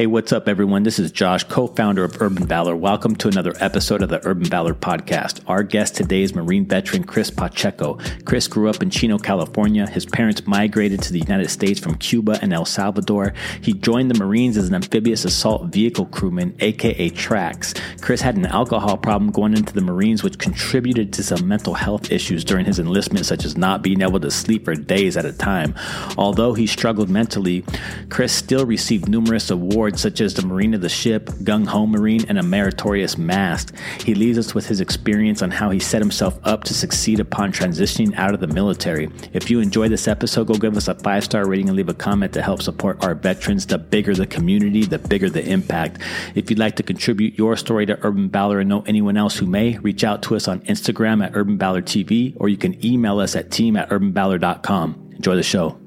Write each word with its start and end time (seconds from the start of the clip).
Hey, 0.00 0.06
what's 0.06 0.32
up, 0.32 0.48
everyone? 0.48 0.84
This 0.84 0.98
is 0.98 1.12
Josh, 1.12 1.44
co 1.44 1.66
founder 1.66 2.04
of 2.04 2.22
Urban 2.22 2.46
Valor. 2.46 2.74
Welcome 2.74 3.16
to 3.16 3.28
another 3.28 3.52
episode 3.60 4.00
of 4.00 4.08
the 4.08 4.26
Urban 4.26 4.46
Valor 4.46 4.72
podcast. 4.72 5.42
Our 5.46 5.62
guest 5.62 5.94
today 5.94 6.22
is 6.22 6.34
Marine 6.34 6.64
veteran 6.64 7.04
Chris 7.04 7.30
Pacheco. 7.30 7.98
Chris 8.24 8.48
grew 8.48 8.70
up 8.70 8.82
in 8.82 8.88
Chino, 8.88 9.18
California. 9.18 9.86
His 9.86 10.06
parents 10.06 10.46
migrated 10.46 11.02
to 11.02 11.12
the 11.12 11.18
United 11.18 11.50
States 11.50 11.78
from 11.78 11.98
Cuba 11.98 12.38
and 12.40 12.54
El 12.54 12.64
Salvador. 12.64 13.34
He 13.60 13.74
joined 13.74 14.10
the 14.10 14.18
Marines 14.18 14.56
as 14.56 14.68
an 14.68 14.74
amphibious 14.74 15.26
assault 15.26 15.66
vehicle 15.66 16.06
crewman, 16.06 16.56
aka 16.60 17.10
Tracks. 17.10 17.74
Chris 18.00 18.22
had 18.22 18.38
an 18.38 18.46
alcohol 18.46 18.96
problem 18.96 19.30
going 19.30 19.54
into 19.54 19.74
the 19.74 19.82
Marines, 19.82 20.22
which 20.22 20.38
contributed 20.38 21.12
to 21.12 21.22
some 21.22 21.46
mental 21.46 21.74
health 21.74 22.10
issues 22.10 22.42
during 22.42 22.64
his 22.64 22.78
enlistment, 22.78 23.26
such 23.26 23.44
as 23.44 23.54
not 23.54 23.82
being 23.82 24.00
able 24.00 24.20
to 24.20 24.30
sleep 24.30 24.64
for 24.64 24.74
days 24.74 25.18
at 25.18 25.26
a 25.26 25.32
time. 25.34 25.74
Although 26.16 26.54
he 26.54 26.66
struggled 26.66 27.10
mentally, 27.10 27.66
Chris 28.08 28.32
still 28.32 28.64
received 28.64 29.06
numerous 29.06 29.50
awards 29.50 29.89
such 29.98 30.20
as 30.20 30.34
the 30.34 30.46
Marine 30.46 30.74
of 30.74 30.80
the 30.80 30.88
Ship, 30.88 31.26
Gung 31.42 31.66
Ho 31.66 31.86
Marine, 31.86 32.24
and 32.28 32.38
a 32.38 32.42
meritorious 32.42 33.16
mast. 33.16 33.72
He 34.04 34.14
leaves 34.14 34.38
us 34.38 34.54
with 34.54 34.66
his 34.66 34.80
experience 34.80 35.42
on 35.42 35.50
how 35.50 35.70
he 35.70 35.78
set 35.78 36.00
himself 36.00 36.38
up 36.44 36.64
to 36.64 36.74
succeed 36.74 37.20
upon 37.20 37.52
transitioning 37.52 38.14
out 38.16 38.34
of 38.34 38.40
the 38.40 38.46
military. 38.46 39.10
If 39.32 39.50
you 39.50 39.60
enjoy 39.60 39.88
this 39.88 40.08
episode, 40.08 40.46
go 40.46 40.54
give 40.54 40.76
us 40.76 40.88
a 40.88 40.94
five 40.94 41.24
star 41.24 41.46
rating 41.46 41.68
and 41.68 41.76
leave 41.76 41.88
a 41.88 41.94
comment 41.94 42.32
to 42.34 42.42
help 42.42 42.62
support 42.62 43.02
our 43.04 43.14
veterans. 43.14 43.66
The 43.66 43.78
bigger 43.78 44.14
the 44.14 44.26
community, 44.26 44.84
the 44.84 44.98
bigger 44.98 45.30
the 45.30 45.46
impact. 45.46 46.00
If 46.34 46.50
you'd 46.50 46.58
like 46.58 46.76
to 46.76 46.82
contribute 46.82 47.38
your 47.38 47.56
story 47.56 47.86
to 47.86 47.98
Urban 48.04 48.30
Valor 48.30 48.60
and 48.60 48.68
know 48.68 48.82
anyone 48.86 49.16
else 49.16 49.36
who 49.36 49.46
may, 49.46 49.78
reach 49.78 50.04
out 50.04 50.22
to 50.24 50.36
us 50.36 50.48
on 50.48 50.60
Instagram 50.60 51.24
at 51.24 51.32
Urban 51.34 51.58
Valor 51.58 51.82
TV 51.82 52.34
or 52.38 52.48
you 52.48 52.56
can 52.56 52.84
email 52.84 53.18
us 53.18 53.36
at 53.36 53.50
team 53.50 53.76
at 53.76 53.88
urbanvalor.com. 53.90 55.10
Enjoy 55.14 55.36
the 55.36 55.42
show. 55.42 55.78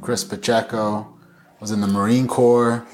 Chris 0.00 0.24
Pacheco. 0.24 1.13
Was 1.64 1.70
in 1.70 1.80
the 1.80 1.86
Marine 1.86 2.28
Corps 2.28 2.86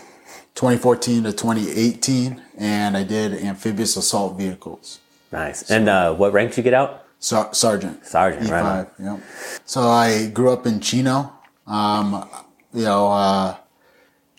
2014 0.55 1.25
to 1.25 1.33
2018, 1.33 2.41
and 2.57 2.97
I 2.97 3.03
did 3.03 3.35
amphibious 3.35 3.97
assault 3.97 4.39
vehicles. 4.39 5.01
Nice. 5.33 5.69
And 5.73 5.89
uh, 5.89 6.15
what 6.15 6.33
rank 6.33 6.51
did 6.51 6.59
you 6.59 6.63
get 6.63 6.75
out? 6.75 7.05
Sar- 7.19 7.53
sergeant. 7.53 8.07
Sergeant, 8.07 8.47
E5, 8.47 8.51
right 8.53 8.63
on. 8.63 8.87
Yep. 9.05 9.21
So 9.65 9.81
I 9.89 10.29
grew 10.29 10.53
up 10.53 10.69
in 10.69 10.79
Chino. 10.79 11.33
Um, 11.67 12.29
you 12.73 12.85
know, 12.85 13.09
uh, 13.09 13.57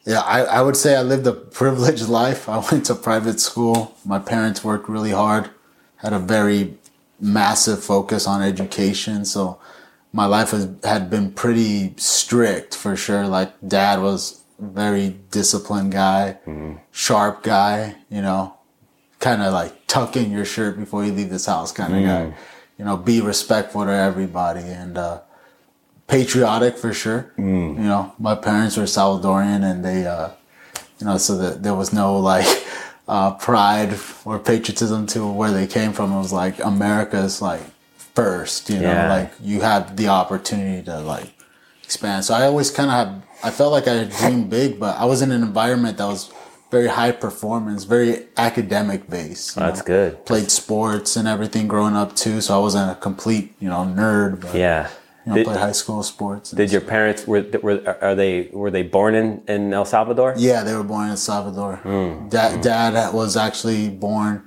yeah, 0.06 0.22
I, 0.22 0.44
I 0.44 0.61
would 0.61 0.78
say 0.78 0.95
I 0.95 1.02
lived 1.02 1.28
a 1.28 1.34
privileged 1.59 2.08
life. 2.08 2.47
I 2.47 2.59
went 2.72 2.86
to 2.86 2.95
private 2.95 3.41
school. 3.41 3.97
My 4.06 4.19
parents 4.19 4.63
worked 4.63 4.88
really 4.88 5.11
hard, 5.11 5.50
had 5.97 6.13
a 6.13 6.19
very 6.19 6.75
massive 7.19 7.84
focus 7.84 8.25
on 8.28 8.41
education. 8.41 9.25
So 9.25 9.59
my 10.14 10.26
life 10.26 10.52
has, 10.52 10.70
had 10.84 11.09
been 11.09 11.31
pretty 11.31 11.94
strict 11.98 12.76
for 12.76 12.95
sure. 12.95 13.28
Like 13.28 13.54
dad 13.66 14.02
was 14.02 14.42
a 14.59 14.66
very 14.66 15.09
disciplined 15.31 15.92
guy, 15.92 16.38
sharp 16.92 17.44
guy, 17.44 17.95
you 18.09 18.22
know, 18.22 18.56
kind 19.20 19.42
of 19.42 19.53
like 19.53 19.88
tuck 19.88 20.16
in 20.18 20.31
your 20.31 20.45
shirt 20.45 20.78
before 20.78 21.06
you 21.06 21.12
leave 21.14 21.30
this 21.30 21.45
house 21.45 21.72
kind 21.72 21.94
of 21.95 22.03
guy. 22.03 22.38
You 22.78 22.86
know, 22.86 22.98
be 22.98 23.22
respectful 23.22 23.86
to 23.86 23.92
everybody 23.92 24.62
and 24.62 24.98
uh, 24.98 25.22
patriotic 26.08 26.78
for 26.78 26.94
sure. 26.94 27.31
You 27.78 27.84
know, 27.84 28.14
my 28.20 28.36
parents 28.36 28.75
were 28.75 28.84
Salvadorian 28.84 29.64
and 29.64 29.86
they, 29.86 30.06
uh, 30.08 30.30
you 31.00 31.06
know, 31.08 31.18
so 31.18 31.38
that 31.38 31.64
there 31.64 31.75
was 31.75 31.94
no 31.94 32.18
like 32.18 32.48
uh, 33.08 33.36
pride 33.36 33.98
or 34.25 34.40
patriotism 34.40 35.06
to 35.08 35.31
where 35.31 35.52
they 35.52 35.68
came 35.68 35.94
from. 35.94 36.12
It 36.12 36.18
was 36.18 36.34
like 36.34 36.59
America's 36.64 37.42
like 37.42 37.62
first, 38.16 38.70
you 38.70 38.80
know, 38.80 38.92
Yeah. 38.92 39.09
like 39.16 39.31
you 39.42 39.62
had 39.62 39.98
the 39.98 40.08
opportunity 40.08 40.84
to 40.84 41.00
like 41.00 41.30
expand. 41.84 42.26
So 42.26 42.34
I 42.34 42.44
always 42.44 42.70
kind 42.72 42.90
of 42.90 42.95
had, 42.98 43.22
I 43.44 43.50
felt 43.52 43.72
like 43.72 43.88
I 43.88 44.03
dreamed 44.06 44.50
big, 44.50 44.80
but 44.80 44.98
I 44.98 45.06
was 45.06 45.22
in 45.22 45.31
an 45.31 45.42
environment 45.42 45.98
that 45.98 46.06
was 46.08 46.30
very 46.70 46.88
high 46.88 47.12
performance, 47.12 47.84
very 47.84 48.28
academic 48.38 49.09
based. 49.09 49.56
you 49.58 49.62
That's 49.62 49.80
know. 49.80 49.86
good. 49.86 50.26
Played 50.26 50.50
sports 50.52 51.16
and 51.18 51.28
everything 51.28 51.68
growing 51.68 51.95
up 51.95 52.16
too, 52.16 52.40
so 52.42 52.56
I 52.56 52.59
wasn't 52.59 52.91
a 52.91 52.96
complete, 52.96 53.53
you 53.59 53.69
know, 53.69 53.84
nerd. 53.85 54.41
But, 54.41 54.56
Yeah. 54.56 54.88
You 55.24 55.30
know, 55.30 55.35
Did, 55.35 55.46
played 55.46 55.59
high 55.59 55.72
school 55.74 56.02
sports. 56.02 56.50
did 56.50 56.72
your 56.72 56.81
parents 56.81 57.28
were 57.28 57.46
were 57.62 57.96
are 58.02 58.16
they 58.16 58.50
were 58.53 58.72
they 58.72 58.81
born 58.81 59.14
in 59.14 59.44
in 59.47 59.72
El 59.72 59.85
Salvador? 59.85 60.34
Yeah, 60.35 60.64
they 60.64 60.74
were 60.74 60.81
born 60.84 61.03
in 61.06 61.09
El 61.12 61.18
Salvador. 61.18 61.75
Hmm. 61.84 62.28
Dad, 62.30 62.62
dad 62.62 63.14
was 63.14 63.38
actually 63.38 63.90
born 63.90 64.41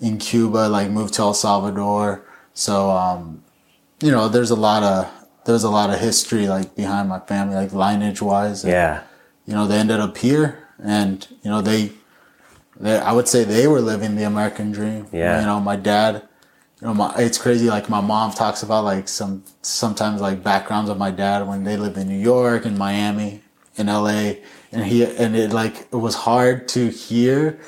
in 0.00 0.16
Cuba, 0.16 0.62
like 0.76 0.88
moved 0.88 1.12
to 1.14 1.22
El 1.22 1.34
Salvador. 1.34 2.22
So, 2.54 2.90
um, 2.90 3.42
you 4.00 4.10
know, 4.10 4.28
there's 4.28 4.50
a 4.50 4.56
lot 4.56 4.82
of 4.82 5.10
there's 5.44 5.64
a 5.64 5.70
lot 5.70 5.90
of 5.90 6.00
history 6.00 6.48
like 6.48 6.74
behind 6.74 7.08
my 7.08 7.20
family, 7.20 7.54
like 7.56 7.72
lineage 7.72 8.22
wise. 8.22 8.64
Yeah. 8.64 9.02
You 9.46 9.54
know, 9.54 9.66
they 9.66 9.78
ended 9.78 10.00
up 10.00 10.16
here, 10.16 10.66
and 10.82 11.26
you 11.42 11.50
know 11.50 11.60
they, 11.60 11.92
they 12.80 12.98
I 12.98 13.12
would 13.12 13.28
say 13.28 13.44
they 13.44 13.66
were 13.66 13.80
living 13.80 14.16
the 14.16 14.24
American 14.24 14.72
dream. 14.72 15.06
Yeah. 15.12 15.40
You 15.40 15.46
know, 15.46 15.60
my 15.60 15.76
dad. 15.76 16.26
You 16.80 16.88
know, 16.88 16.94
my, 16.94 17.14
it's 17.16 17.38
crazy. 17.38 17.68
Like 17.68 17.88
my 17.88 18.00
mom 18.00 18.32
talks 18.32 18.62
about 18.62 18.84
like 18.84 19.08
some 19.08 19.44
sometimes 19.62 20.20
like 20.20 20.42
backgrounds 20.42 20.90
of 20.90 20.98
my 20.98 21.10
dad 21.10 21.46
when 21.46 21.64
they 21.64 21.76
lived 21.76 21.96
in 21.96 22.08
New 22.08 22.18
York 22.18 22.64
and 22.66 22.76
Miami, 22.76 23.42
in 23.76 23.86
LA, 23.86 24.34
and 24.72 24.84
he 24.84 25.04
and 25.04 25.36
it 25.36 25.52
like 25.52 25.86
it 25.92 25.96
was 25.96 26.14
hard 26.14 26.68
to 26.68 26.88
hear, 26.88 27.58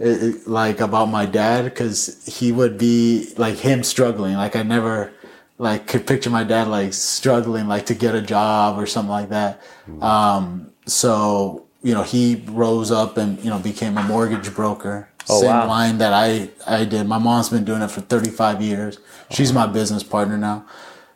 like 0.00 0.80
about 0.80 1.06
my 1.06 1.26
dad 1.26 1.64
because 1.64 2.24
he 2.26 2.52
would 2.52 2.78
be 2.78 3.32
like 3.36 3.56
him 3.56 3.82
struggling. 3.82 4.34
Like 4.34 4.56
I 4.56 4.62
never 4.62 5.12
like 5.58 5.86
could 5.86 6.06
picture 6.06 6.30
my 6.30 6.42
dad 6.44 6.68
like 6.68 6.94
struggling 6.94 7.68
like 7.68 7.86
to 7.86 7.94
get 7.94 8.14
a 8.14 8.22
job 8.22 8.78
or 8.78 8.86
something 8.86 9.10
like 9.10 9.28
that. 9.28 9.60
Um, 10.00 10.72
so 10.86 11.66
you 11.82 11.92
know 11.94 12.02
he 12.02 12.42
rose 12.48 12.90
up 12.90 13.16
and 13.18 13.38
you 13.44 13.50
know 13.50 13.58
became 13.58 13.98
a 13.98 14.02
mortgage 14.02 14.54
broker. 14.54 15.08
Oh, 15.28 15.40
Same 15.40 15.50
wow. 15.50 15.68
line 15.68 15.98
that 15.98 16.12
I 16.14 16.48
I 16.66 16.84
did. 16.86 17.06
My 17.06 17.18
mom's 17.18 17.50
been 17.50 17.64
doing 17.64 17.82
it 17.82 17.90
for 17.90 18.00
35 18.00 18.62
years. 18.62 18.98
She's 19.30 19.52
my 19.52 19.66
business 19.66 20.02
partner 20.02 20.38
now. 20.38 20.64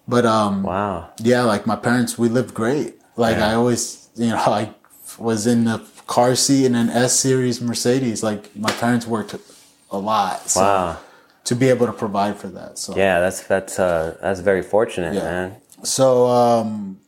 But 0.07 0.27
um 0.27 0.63
Wow. 0.63 1.09
yeah, 1.23 1.43
like 1.45 1.67
my 1.67 1.77
parents, 1.77 2.19
we 2.19 2.29
lived 2.29 2.53
great. 2.53 2.97
Like 3.17 3.39
Yeah. 3.39 3.49
I 3.49 3.55
always, 3.55 4.11
you 4.15 4.29
know, 4.29 4.37
I 4.61 4.75
was 5.19 5.47
in 5.47 5.65
the 5.65 5.79
car 6.07 6.35
seat 6.35 6.65
in 6.67 6.75
an 6.75 6.91
S 6.91 7.19
series 7.19 7.61
Mercedes. 7.61 8.23
Like 8.23 8.55
my 8.57 8.71
parents 8.73 9.07
worked 9.07 9.35
a 9.91 9.99
lot. 9.99 10.49
So 10.49 10.61
Wow. 10.61 10.99
to 11.45 11.55
be 11.55 11.69
able 11.69 11.87
to 11.87 11.93
provide 11.93 12.37
for 12.37 12.49
that. 12.49 12.79
So 12.79 12.97
Yeah, 12.97 13.21
that's 13.21 13.43
that's 13.47 13.79
uh 13.79 14.17
that's 14.21 14.41
very 14.41 14.63
fortunate, 14.63 15.15
Yeah. 15.15 15.23
man. 15.25 15.57
So 15.83 16.27
um 16.27 16.99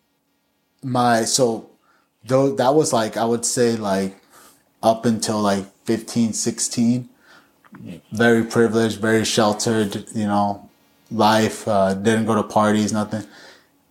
my 0.83 1.25
so 1.25 1.71
though 2.25 2.55
that 2.57 2.75
was 2.75 2.93
like 2.93 3.17
I 3.17 3.25
would 3.25 3.45
say 3.45 3.77
like 3.77 4.17
up 4.83 5.05
until 5.07 5.41
like 5.41 5.65
15, 5.85 6.33
16, 6.33 7.09
very 8.13 8.45
privileged, 8.45 9.01
very 9.01 9.25
sheltered, 9.25 10.07
you 10.15 10.27
know, 10.27 10.69
life, 11.11 11.67
uh, 11.69 11.95
didn't 11.95 12.27
go 12.27 12.35
to 12.35 12.43
parties, 12.43 12.93
nothing. 12.93 13.25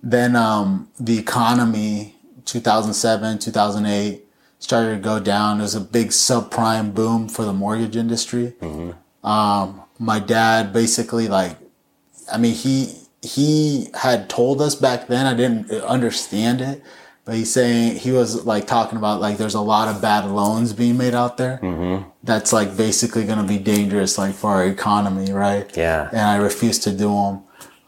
Then 0.04 0.36
um 0.36 0.90
the 1.00 1.18
economy 1.18 2.16
2007, 2.46 3.40
2008 3.40 4.25
started 4.66 4.96
to 4.98 5.02
go 5.02 5.20
down. 5.20 5.58
There 5.58 5.64
was 5.64 5.76
a 5.76 5.82
big 5.98 6.10
subprime 6.10 6.94
boom 6.94 7.30
for 7.30 7.44
the 7.46 7.54
mortgage 7.54 7.96
industry. 7.96 8.54
Um 9.24 9.82
my 9.98 10.20
dad 10.20 10.74
basically 10.74 11.28
like 11.28 11.56
I 12.32 12.38
mean, 12.38 12.54
he 12.54 12.76
he 13.22 13.88
had 13.94 14.30
told 14.30 14.62
us 14.62 14.76
back 14.76 15.08
then. 15.08 15.26
I 15.26 15.34
didn't 15.34 15.72
understand 15.96 16.62
it, 16.62 16.84
but 17.24 17.36
he's 17.36 17.52
saying 17.52 17.98
he 17.98 18.12
was 18.12 18.46
like 18.46 18.68
talking 18.68 18.98
about 18.98 19.22
like 19.22 19.38
there's 19.38 19.56
a 19.56 19.62
lot 19.62 19.88
of 19.88 20.02
bad 20.02 20.26
loans 20.26 20.74
being 20.74 20.98
made 20.98 21.16
out 21.16 21.38
there. 21.38 21.60
Mm-hmm. 21.62 22.10
That's 22.24 22.54
like 22.54 22.76
basically 22.78 23.26
going 23.26 23.40
to 23.40 23.48
be 23.48 23.58
dangerous, 23.58 24.18
like 24.18 24.36
for 24.36 24.52
our 24.52 24.66
economy, 24.66 25.32
right? 25.32 25.70
Yeah. 25.76 26.10
And 26.12 26.22
I 26.22 26.38
refuse 26.38 26.80
to 26.80 26.92
do 26.92 27.10
them. 27.10 27.44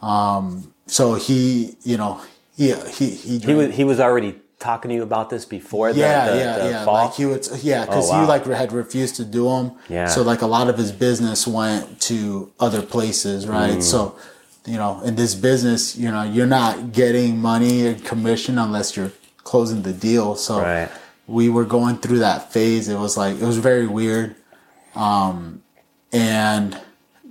Um, 0.08 0.74
so 0.86 1.14
he, 1.14 1.76
you 1.82 1.96
know, 1.96 2.20
he 2.56 2.74
he 2.90 3.10
he, 3.10 3.38
He 3.38 3.54
was 3.54 3.74
he 3.74 3.84
was 3.84 4.00
already 4.00 4.40
talking 4.58 4.88
to 4.88 4.94
you 4.94 5.02
about 5.02 5.30
this 5.30 5.44
before 5.44 5.92
the, 5.92 6.00
yeah, 6.00 6.30
the, 6.30 6.36
yeah, 6.38 6.58
the 6.58 6.70
yeah. 6.70 6.84
fall. 6.84 7.06
Like 7.06 7.14
he 7.14 7.26
would, 7.26 7.46
yeah, 7.62 7.84
because 7.86 8.08
Oh, 8.08 8.12
wow. 8.12 8.20
he 8.22 8.26
like 8.26 8.44
had 8.46 8.72
refused 8.72 9.16
to 9.16 9.24
do 9.24 9.44
them. 9.48 9.72
Yeah. 9.88 10.06
So 10.06 10.22
like 10.22 10.42
a 10.42 10.46
lot 10.46 10.68
of 10.68 10.76
his 10.76 10.90
business 10.92 11.46
went 11.46 12.00
to 12.02 12.50
other 12.58 12.82
places, 12.82 13.46
right? 13.46 13.78
Mm. 13.78 13.82
So, 13.82 14.16
you 14.66 14.76
know, 14.76 15.00
in 15.02 15.14
this 15.14 15.34
business, 15.34 15.96
you 15.96 16.10
know, 16.10 16.22
you're 16.24 16.46
not 16.46 16.92
getting 16.92 17.38
money 17.38 17.86
and 17.86 18.04
commission 18.04 18.58
unless 18.58 18.96
you're 18.96 19.12
closing 19.44 19.82
the 19.82 19.92
deal. 19.92 20.34
So 20.34 20.60
Right. 20.60 20.90
we 21.28 21.48
were 21.48 21.64
going 21.64 21.98
through 21.98 22.18
that 22.18 22.52
phase. 22.52 22.88
It 22.88 22.98
was 22.98 23.16
like 23.16 23.36
it 23.40 23.44
was 23.46 23.58
very 23.58 23.86
weird. 23.86 24.34
Um, 24.94 25.62
and 26.12 26.78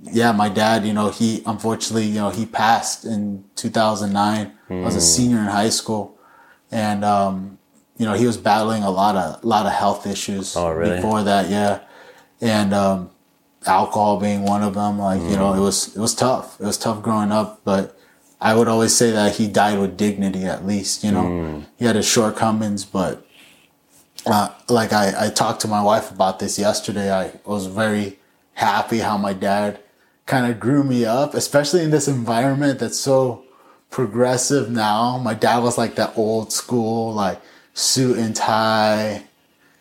yeah, 0.02 0.32
my 0.32 0.48
dad, 0.48 0.86
you 0.86 0.92
know, 0.94 1.10
he 1.10 1.42
unfortunately, 1.46 2.06
you 2.06 2.14
know, 2.20 2.30
he 2.30 2.46
passed 2.46 3.04
in 3.04 3.44
2009. 3.56 4.52
I 4.70 4.74
was 4.74 4.96
a 4.96 5.00
senior 5.00 5.38
in 5.38 5.44
high 5.46 5.70
school, 5.70 6.17
and 6.70 7.04
um, 7.04 7.58
you 7.96 8.06
know, 8.06 8.14
he 8.14 8.26
was 8.26 8.36
battling 8.36 8.82
a 8.82 8.90
lot 8.90 9.16
of 9.16 9.42
a 9.42 9.46
lot 9.46 9.66
of 9.66 9.72
health 9.72 10.06
issues 10.06 10.56
Oh, 10.56 10.70
really? 10.70 10.96
before 10.96 11.22
that. 11.24 11.48
Yeah, 11.50 11.80
and 12.40 12.72
um, 12.74 13.10
alcohol 13.66 14.18
being 14.20 14.42
one 14.44 14.62
of 14.62 14.74
them. 14.74 14.98
Like 14.98 15.20
you 15.22 15.36
know, 15.36 15.54
it 15.54 15.60
was 15.60 15.96
it 15.96 16.00
was 16.00 16.14
tough. 16.14 16.60
It 16.60 16.64
was 16.66 16.78
tough 16.78 17.02
growing 17.02 17.32
up, 17.32 17.60
but 17.64 17.98
I 18.40 18.54
would 18.54 18.68
always 18.68 18.94
say 18.94 19.10
that 19.10 19.36
he 19.36 19.48
died 19.48 19.78
with 19.78 19.96
dignity. 19.96 20.44
At 20.44 20.64
least 20.66 21.02
you 21.04 21.10
know, 21.12 21.64
he 21.78 21.84
had 21.86 21.96
his 21.96 22.06
shortcomings, 22.08 22.84
but 22.84 23.24
uh, 24.26 24.50
like 24.68 24.92
I, 24.92 25.26
I 25.26 25.30
talked 25.30 25.60
to 25.62 25.68
my 25.68 25.82
wife 25.82 26.10
about 26.10 26.38
this 26.38 26.58
yesterday. 26.58 27.10
I 27.12 27.32
was 27.44 27.66
very 27.66 28.18
happy 28.54 28.98
how 28.98 29.16
my 29.16 29.32
dad 29.32 29.80
kind 30.26 30.50
of 30.50 30.60
grew 30.60 30.84
me 30.84 31.04
up, 31.04 31.32
especially 31.34 31.82
in 31.82 31.90
this 31.90 32.06
environment 32.08 32.78
that's 32.80 32.98
so 32.98 33.44
progressive 33.90 34.70
now. 34.70 35.18
My 35.18 35.34
dad 35.34 35.58
was 35.62 35.78
like 35.78 35.94
that 35.96 36.16
old 36.16 36.52
school, 36.52 37.12
like 37.14 37.40
suit 37.74 38.18
and 38.18 38.34
tie, 38.34 39.24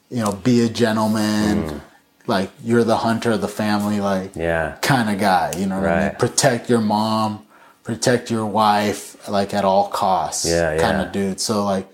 you 0.09 0.24
know, 0.24 0.31
be 0.31 0.62
a 0.62 0.69
gentleman. 0.69 1.63
Mm. 1.69 1.81
Like 2.25 2.51
you're 2.63 2.83
the 2.83 2.98
hunter 2.98 3.31
of 3.31 3.42
the 3.42 3.48
family, 3.48 4.00
like 4.01 4.36
Yeah. 4.36 4.77
kind 4.81 5.09
of 5.09 5.19
guy. 5.19 5.54
You 5.57 5.65
know 5.68 5.80
what 5.80 5.89
I 5.89 6.07
mean? 6.07 6.15
Protect 6.18 6.69
your 6.69 6.81
mom, 6.81 7.45
protect 7.83 8.30
your 8.30 8.45
wife, 8.45 9.27
like 9.30 9.54
at 9.54 9.63
all 9.63 9.88
costs. 9.88 10.45
Yeah, 10.45 10.74
yeah. 10.74 10.81
Kind 10.81 11.01
of 11.01 11.12
dude. 11.12 11.39
So 11.39 11.63
like, 11.63 11.88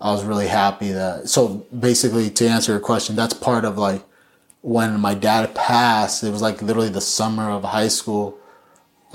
I 0.00 0.12
was 0.12 0.24
really 0.24 0.46
happy 0.46 0.92
that. 0.92 1.28
So 1.28 1.66
basically, 1.76 2.30
to 2.30 2.46
answer 2.46 2.72
your 2.72 2.80
question, 2.80 3.16
that's 3.16 3.34
part 3.34 3.64
of 3.64 3.78
like 3.78 4.02
when 4.60 5.00
my 5.00 5.14
dad 5.14 5.54
passed. 5.54 6.22
It 6.22 6.30
was 6.30 6.42
like 6.42 6.60
literally 6.60 6.88
the 6.90 7.00
summer 7.00 7.50
of 7.50 7.64
high 7.64 7.88
school. 7.88 8.36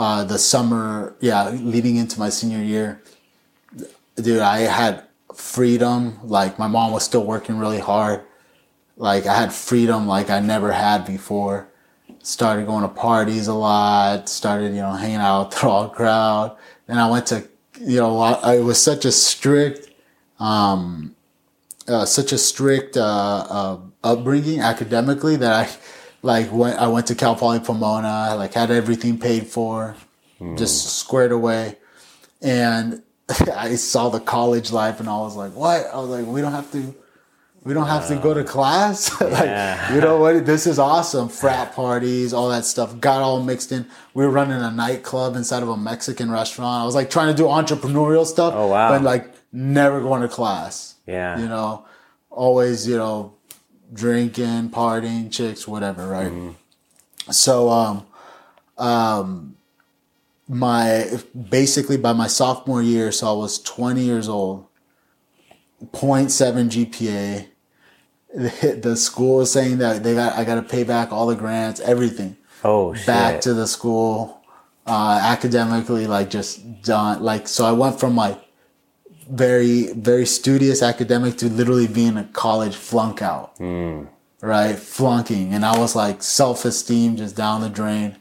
Uh, 0.01 0.24
the 0.24 0.39
summer, 0.39 1.15
yeah, 1.19 1.51
leading 1.51 1.95
into 1.95 2.18
my 2.18 2.27
senior 2.27 2.57
year, 2.57 3.03
dude, 4.15 4.39
I 4.39 4.62
had 4.62 5.03
freedom. 5.36 6.18
Like 6.24 6.57
my 6.57 6.68
mom 6.68 6.92
was 6.92 7.03
still 7.03 7.24
working 7.24 7.59
really 7.59 7.77
hard. 7.77 8.24
Like 8.98 9.27
I 9.27 9.36
had 9.36 9.53
freedom 9.53 10.07
like 10.07 10.31
I 10.31 10.39
never 10.39 10.71
had 10.71 11.06
before. 11.06 11.68
Started 12.24 12.65
going 12.65 12.81
to 12.81 12.88
parties 12.88 13.48
a 13.48 13.53
lot. 13.53 14.27
Started, 14.27 14.74
you 14.74 14.81
know, 14.81 14.94
hanging 14.94 15.18
out 15.18 15.50
with 15.51 15.62
the 15.62 15.68
all 15.68 15.89
crowd. 15.89 16.57
Then 16.88 16.98
I 16.98 17.07
went 17.07 17.27
to, 17.27 17.48
you 17.80 18.00
know, 18.00 18.18
I, 18.18 18.56
it 18.56 18.63
was 18.63 18.81
such 18.81 19.06
a 19.06 19.12
strict, 19.12 19.88
um, 20.39 21.15
uh, 21.88 22.06
such 22.06 22.31
a 22.31 22.39
strict 22.39 22.98
uh, 22.98 23.45
uh, 23.48 23.80
upbringing 24.03 24.62
academically 24.62 25.36
that 25.36 25.53
I, 25.53 25.69
like, 26.21 26.51
when 26.51 26.77
I 26.77 26.88
went 26.88 27.07
to 27.07 27.15
Cal 27.15 27.35
Poly 27.35 27.59
Pomona, 27.59 28.35
like 28.35 28.53
had 28.53 28.71
everything 28.71 29.18
paid 29.18 29.47
for, 29.47 29.95
just 30.56 30.83
hmm. 30.83 30.89
squared 30.89 31.31
away, 31.31 31.77
and 32.41 33.01
I 33.56 33.75
saw 33.75 34.09
the 34.09 34.19
college 34.19 34.71
life, 34.71 35.00
and 35.00 35.09
I 35.09 35.18
was 35.18 35.35
like, 35.35 35.53
what? 35.53 35.88
I 35.94 35.97
was 36.00 36.09
like, 36.09 36.25
we 36.25 36.41
don't 36.41 36.53
have 36.53 36.71
to. 36.73 36.95
We 37.63 37.75
don't 37.75 37.85
have 37.85 38.07
to 38.07 38.15
go 38.15 38.33
to 38.33 38.39
uh, 38.39 38.44
class. 38.44 39.21
like, 39.21 39.91
you 39.91 40.01
know 40.01 40.18
what? 40.18 40.45
This 40.45 40.65
is 40.65 40.79
awesome. 40.79 41.29
Frat 41.29 41.75
parties, 41.75 42.33
all 42.33 42.50
that 42.50 42.65
stuff 42.65 43.00
got 43.00 43.21
all 43.21 43.39
mixed 43.39 43.71
in. 43.71 43.85
We 44.15 44.25
were 44.25 44.31
running 44.31 44.59
a 44.59 44.71
nightclub 44.71 45.35
inside 45.35 45.62
of 45.62 45.69
a 45.69 45.77
Mexican 45.77 46.31
restaurant. 46.31 46.81
I 46.81 46.85
was 46.85 46.95
like 46.95 47.12
trying 47.12 47.27
to 47.27 47.38
do 47.38 47.44
entrepreneurial 47.44 48.25
stuff. 48.25 48.56
Oh, 48.57 48.65
wow. 48.65 48.89
But 48.89 49.03
like 49.03 49.31
never 49.51 50.01
going 50.01 50.24
to 50.24 50.27
class. 50.27 50.95
Yeah. 51.06 51.39
You 51.39 51.47
know, 51.47 51.85
always, 52.31 52.88
you 52.88 52.97
know, 52.97 53.35
drinking, 53.93 54.69
partying, 54.69 55.31
chicks, 55.31 55.67
whatever, 55.67 56.07
right? 56.07 56.31
So, 57.31 57.69
um, 57.69 58.05
um, 58.77 59.57
my 60.47 61.07
basically 61.49 61.97
by 61.97 62.13
my 62.13 62.27
sophomore 62.27 62.81
year, 62.81 63.11
so 63.11 63.27
I 63.29 63.33
was 63.38 63.59
20 63.61 64.01
years 64.01 64.27
old, 64.27 64.65
0.7 65.93 66.69
GPA. 66.69 67.47
The, 68.33 68.79
the 68.81 68.95
school 68.95 69.41
is 69.41 69.51
saying 69.51 69.79
that 69.79 70.03
they 70.03 70.13
got 70.15 70.38
I 70.38 70.43
got 70.43 70.55
to 70.55 70.61
pay 70.63 70.83
back 70.83 71.11
all 71.11 71.27
the 71.27 71.35
grants, 71.35 71.79
everything 71.81 72.38
Oh 72.63 72.93
shit. 72.93 73.05
back 73.07 73.41
to 73.41 73.53
the 73.53 73.67
school 73.67 74.41
uh, 74.85 75.19
academically 75.21 76.07
like 76.07 76.29
just 76.29 76.81
done 76.81 77.21
like 77.21 77.47
so 77.47 77.65
i 77.65 77.71
went 77.71 77.99
from 77.99 78.15
like 78.15 78.39
very 79.31 79.93
very 79.93 80.25
studious 80.25 80.81
academic 80.81 81.37
to 81.37 81.45
literally 81.47 81.87
being 81.87 82.17
a 82.17 82.25
college 82.25 82.75
flunk 82.75 83.21
out. 83.21 83.59
Right? 84.41 84.75
Flunking. 84.77 85.53
And 85.53 85.63
i 85.65 85.77
was 85.77 85.95
like 85.95 86.21
self-esteem 86.23 87.15
just 87.15 87.35
down 87.35 87.61
the 87.61 87.69
drain. 87.69 88.17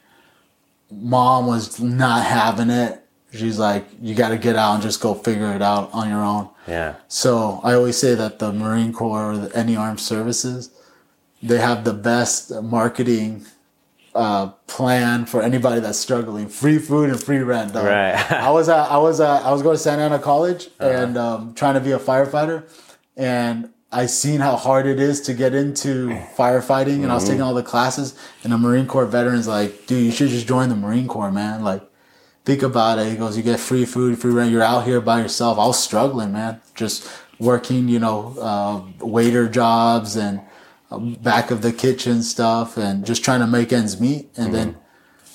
Mom 0.90 1.46
was 1.46 1.80
not 1.80 2.26
having 2.26 2.70
it. 2.70 3.02
She's 3.32 3.58
like 3.58 3.86
you 4.00 4.14
got 4.14 4.30
to 4.30 4.38
get 4.38 4.56
out 4.56 4.74
and 4.74 4.82
just 4.82 5.00
go 5.00 5.14
figure 5.14 5.52
it 5.54 5.62
out 5.62 5.90
on 5.92 6.08
your 6.08 6.22
own. 6.22 6.48
Yeah. 6.66 6.94
so 7.08 7.60
I 7.64 7.74
always 7.74 7.96
say 7.96 8.14
that 8.14 8.38
the 8.38 8.52
Marine 8.52 8.92
Corps 8.92 9.32
or 9.32 9.36
the, 9.36 9.56
any 9.56 9.74
armed 9.76 9.98
services, 9.98 10.70
they 11.42 11.58
have 11.58 11.84
the 11.84 11.94
best 11.94 12.52
marketing 12.62 13.46
uh, 14.14 14.48
plan 14.66 15.26
for 15.26 15.42
anybody 15.42 15.80
that's 15.80 15.98
struggling. 15.98 16.48
Free 16.48 16.78
food 16.78 17.10
and 17.10 17.22
free 17.22 17.38
rent. 17.38 17.74
dog. 17.74 17.84
Right. 17.84 18.14
I 18.32 18.50
was 18.50 18.68
uh, 18.68 18.86
I 18.88 18.98
was 18.98 19.20
uh, 19.20 19.42
I 19.42 19.52
was 19.52 19.62
going 19.62 19.76
to 19.76 19.82
Santa 19.82 20.02
Ana 20.02 20.18
College 20.18 20.68
and 20.78 21.16
um, 21.16 21.54
trying 21.54 21.74
to 21.74 21.80
be 21.80 21.92
a 21.92 21.98
firefighter, 21.98 22.68
and 23.16 23.70
I 23.92 24.06
seen 24.06 24.40
how 24.40 24.56
hard 24.56 24.86
it 24.86 25.00
is 25.00 25.20
to 25.22 25.34
get 25.34 25.54
into 25.54 26.08
firefighting, 26.36 27.02
and 27.02 27.10
I 27.10 27.14
was 27.14 27.24
taking 27.24 27.42
all 27.42 27.54
the 27.54 27.62
classes, 27.62 28.16
and 28.44 28.52
the 28.52 28.58
Marine 28.58 28.86
Corps 28.86 29.06
veterans 29.06 29.48
like, 29.48 29.86
dude, 29.86 30.04
you 30.04 30.12
should 30.12 30.28
just 30.28 30.46
join 30.46 30.68
the 30.68 30.76
Marine 30.76 31.08
Corps, 31.08 31.32
man. 31.32 31.62
Like 31.64 31.82
think 32.44 32.62
about 32.62 32.98
it. 32.98 33.10
He 33.10 33.16
goes, 33.16 33.36
you 33.36 33.42
get 33.42 33.60
free 33.60 33.84
food, 33.84 34.18
free 34.18 34.32
rent. 34.32 34.50
You're 34.50 34.62
out 34.62 34.84
here 34.84 35.00
by 35.00 35.20
yourself. 35.20 35.58
I 35.58 35.66
was 35.66 35.82
struggling, 35.82 36.32
man. 36.32 36.60
Just 36.74 37.08
working, 37.38 37.88
you 37.88 37.98
know, 37.98 38.36
uh, 38.40 39.04
waiter 39.04 39.48
jobs 39.48 40.16
and 40.16 40.40
back 40.98 41.50
of 41.50 41.62
the 41.62 41.72
kitchen 41.72 42.22
stuff 42.22 42.76
and 42.76 43.04
just 43.06 43.24
trying 43.24 43.40
to 43.40 43.46
make 43.46 43.72
ends 43.72 44.00
meet. 44.00 44.28
And 44.36 44.52
then, 44.54 44.76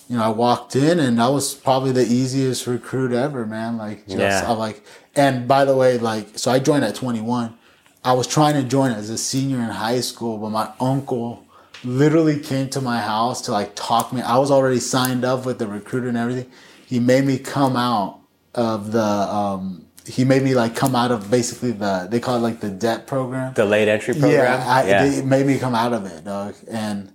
you 0.09 0.17
know, 0.17 0.23
I 0.23 0.29
walked 0.29 0.75
in 0.75 0.99
and 0.99 1.21
I 1.21 1.29
was 1.29 1.53
probably 1.53 1.91
the 1.91 2.05
easiest 2.05 2.67
recruit 2.67 3.13
ever, 3.13 3.45
man. 3.45 3.77
Like, 3.77 4.05
just, 4.05 4.17
Yeah. 4.19 4.51
I'm 4.51 4.57
like, 4.57 4.85
and 5.15 5.47
by 5.47 5.63
the 5.65 5.75
way, 5.75 5.97
like, 5.97 6.37
so 6.37 6.51
I 6.51 6.59
joined 6.59 6.83
at 6.83 6.95
21. 6.95 7.57
I 8.03 8.13
was 8.13 8.27
trying 8.27 8.53
to 8.61 8.63
join 8.63 8.91
as 8.91 9.09
a 9.09 9.17
senior 9.17 9.57
in 9.57 9.69
high 9.69 10.01
school, 10.01 10.37
but 10.37 10.49
my 10.49 10.71
uncle 10.79 11.43
literally 11.83 12.39
came 12.39 12.69
to 12.69 12.81
my 12.81 12.99
house 12.99 13.41
to 13.43 13.51
like 13.51 13.75
talk 13.75 14.11
me. 14.11 14.21
I 14.21 14.37
was 14.37 14.51
already 14.51 14.79
signed 14.79 15.23
up 15.23 15.45
with 15.45 15.57
the 15.59 15.67
recruiter 15.67 16.09
and 16.09 16.17
everything. 16.17 16.51
He 16.85 16.99
made 16.99 17.25
me 17.25 17.37
come 17.39 17.75
out 17.75 18.19
of 18.53 18.91
the, 18.91 19.01
um, 19.03 19.84
he 20.07 20.23
made 20.23 20.43
me 20.43 20.53
like 20.53 20.75
come 20.75 20.95
out 20.95 21.11
of 21.11 21.31
basically 21.31 21.71
the, 21.71 22.07
they 22.09 22.19
call 22.19 22.35
it 22.37 22.39
like 22.39 22.59
the 22.59 22.69
DEP 22.69 23.07
program. 23.07 23.53
The 23.53 23.65
late 23.65 23.87
entry 23.87 24.13
program. 24.13 24.31
Yeah, 24.31 24.65
I, 24.67 25.05
it 25.05 25.25
made 25.25 25.45
me 25.45 25.57
come 25.57 25.75
out 25.75 25.93
of 25.93 26.05
it, 26.05 26.23
dog. 26.23 26.55
And 26.69 27.11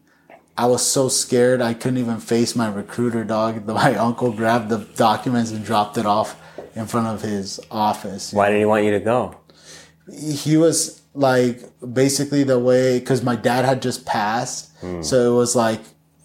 I 0.57 0.67
was 0.67 0.85
so 0.85 1.09
scared 1.09 1.63
I 1.63 1.75
couldn't 1.75 1.99
even 1.99 2.19
face 2.19 2.55
my 2.55 2.69
recruiter, 2.69 3.25
dog. 3.25 3.67
My 3.81 3.95
uncle 3.95 4.33
grabbed 4.33 4.69
the 4.69 4.79
documents 4.79 5.53
and 5.53 5.65
dropped 5.65 5.97
it 5.97 6.07
off 6.07 6.41
in 6.75 6.87
front 6.87 7.07
of 7.07 7.23
his 7.23 7.61
office. 7.71 8.33
Why 8.33 8.51
did 8.51 8.59
he 8.59 8.65
want 8.65 8.85
you 8.85 8.91
to 8.93 9.01
go? 9.01 9.37
He 10.13 10.57
was 10.57 11.01
like 11.15 11.63
basically 11.95 12.43
the 12.45 12.59
way 12.59 12.99
because 12.99 13.23
my 13.23 13.37
dad 13.37 13.65
had 13.65 13.83
just 13.83 14.05
passed, 14.07 14.77
hmm. 14.81 15.03
so 15.03 15.33
it 15.33 15.37
was 15.37 15.55
like 15.55 15.81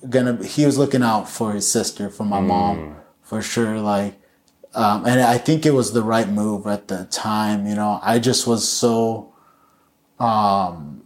gonna. 0.10 0.44
He 0.44 0.66
was 0.66 0.78
looking 0.78 1.04
out 1.04 1.30
for 1.30 1.54
his 1.54 1.68
sister, 1.68 2.10
for 2.10 2.24
my 2.24 2.40
mom, 2.40 2.78
hmm. 2.78 2.94
for 3.22 3.42
sure. 3.42 3.80
Like, 3.80 4.20
um, 4.76 5.06
and 5.06 5.22
I 5.22 5.38
think 5.38 5.66
it 5.66 5.72
was 5.72 5.94
the 5.94 6.04
right 6.04 6.28
move 6.28 6.68
at 6.68 6.88
the 6.90 7.06
time. 7.06 7.66
You 7.66 7.76
know, 7.76 8.00
I 8.04 8.20
just 8.20 8.46
was 8.46 8.70
so 8.70 9.34
um, 10.20 11.04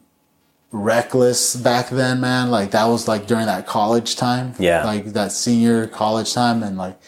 reckless 0.71 1.55
back 1.55 1.89
then, 1.89 2.19
man. 2.19 2.49
Like 2.49 2.71
that 2.71 2.85
was 2.85 3.07
like 3.07 3.27
during 3.27 3.45
that 3.45 3.67
college 3.67 4.15
time. 4.15 4.55
Yeah. 4.57 4.83
Like 4.83 5.05
that 5.13 5.31
senior 5.31 5.87
college 5.87 6.33
time, 6.33 6.63
and 6.63 6.77
like 6.77 6.99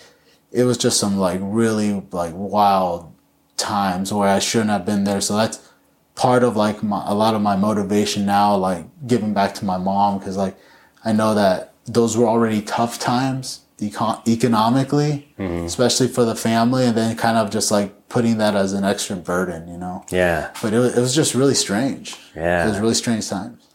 it 0.51 0.63
was 0.63 0.77
just 0.77 0.99
some 0.99 1.17
like 1.17 1.39
really 1.41 2.03
like 2.11 2.33
wild 2.35 3.11
times 3.57 4.13
where 4.13 4.29
I 4.29 4.39
shouldn't 4.39 4.69
have 4.69 4.85
been 4.85 5.03
there. 5.03 5.21
So 5.21 5.35
that's 5.35 5.67
part 6.15 6.43
of 6.43 6.55
like 6.55 6.83
my, 6.83 7.03
a 7.07 7.15
lot 7.15 7.33
of 7.33 7.41
my 7.41 7.55
motivation 7.55 8.25
now, 8.25 8.55
like 8.55 8.85
giving 9.07 9.33
back 9.33 9.55
to 9.55 9.65
my 9.65 9.77
mom, 9.77 10.19
because 10.19 10.37
like 10.37 10.55
I 11.03 11.11
know 11.13 11.33
that 11.33 11.73
those 11.85 12.15
were 12.15 12.27
already 12.27 12.61
tough 12.61 12.99
times 12.99 13.61
econ- 13.81 14.25
economically, 14.27 15.27
especially 15.37 16.07
for 16.07 16.23
the 16.23 16.35
family, 16.35 16.85
and 16.85 16.95
then 16.95 17.15
kind 17.17 17.37
of 17.37 17.49
just 17.51 17.71
like 17.71 18.07
putting 18.09 18.37
that 18.37 18.55
as 18.55 18.73
an 18.73 18.83
extra 18.83 19.15
burden, 19.15 19.67
you 19.67 19.77
know. 19.77 20.05
Yeah. 20.09 20.51
But 20.61 20.73
it 20.73 20.79
was, 20.79 20.97
it 20.97 21.01
was 21.01 21.13
just 21.15 21.35
really 21.35 21.55
strange. 21.55 22.15
Yeah. 22.35 22.65
it 22.65 22.69
was 22.69 22.79
really 22.79 22.93
strange 22.93 23.27
times. 23.27 23.67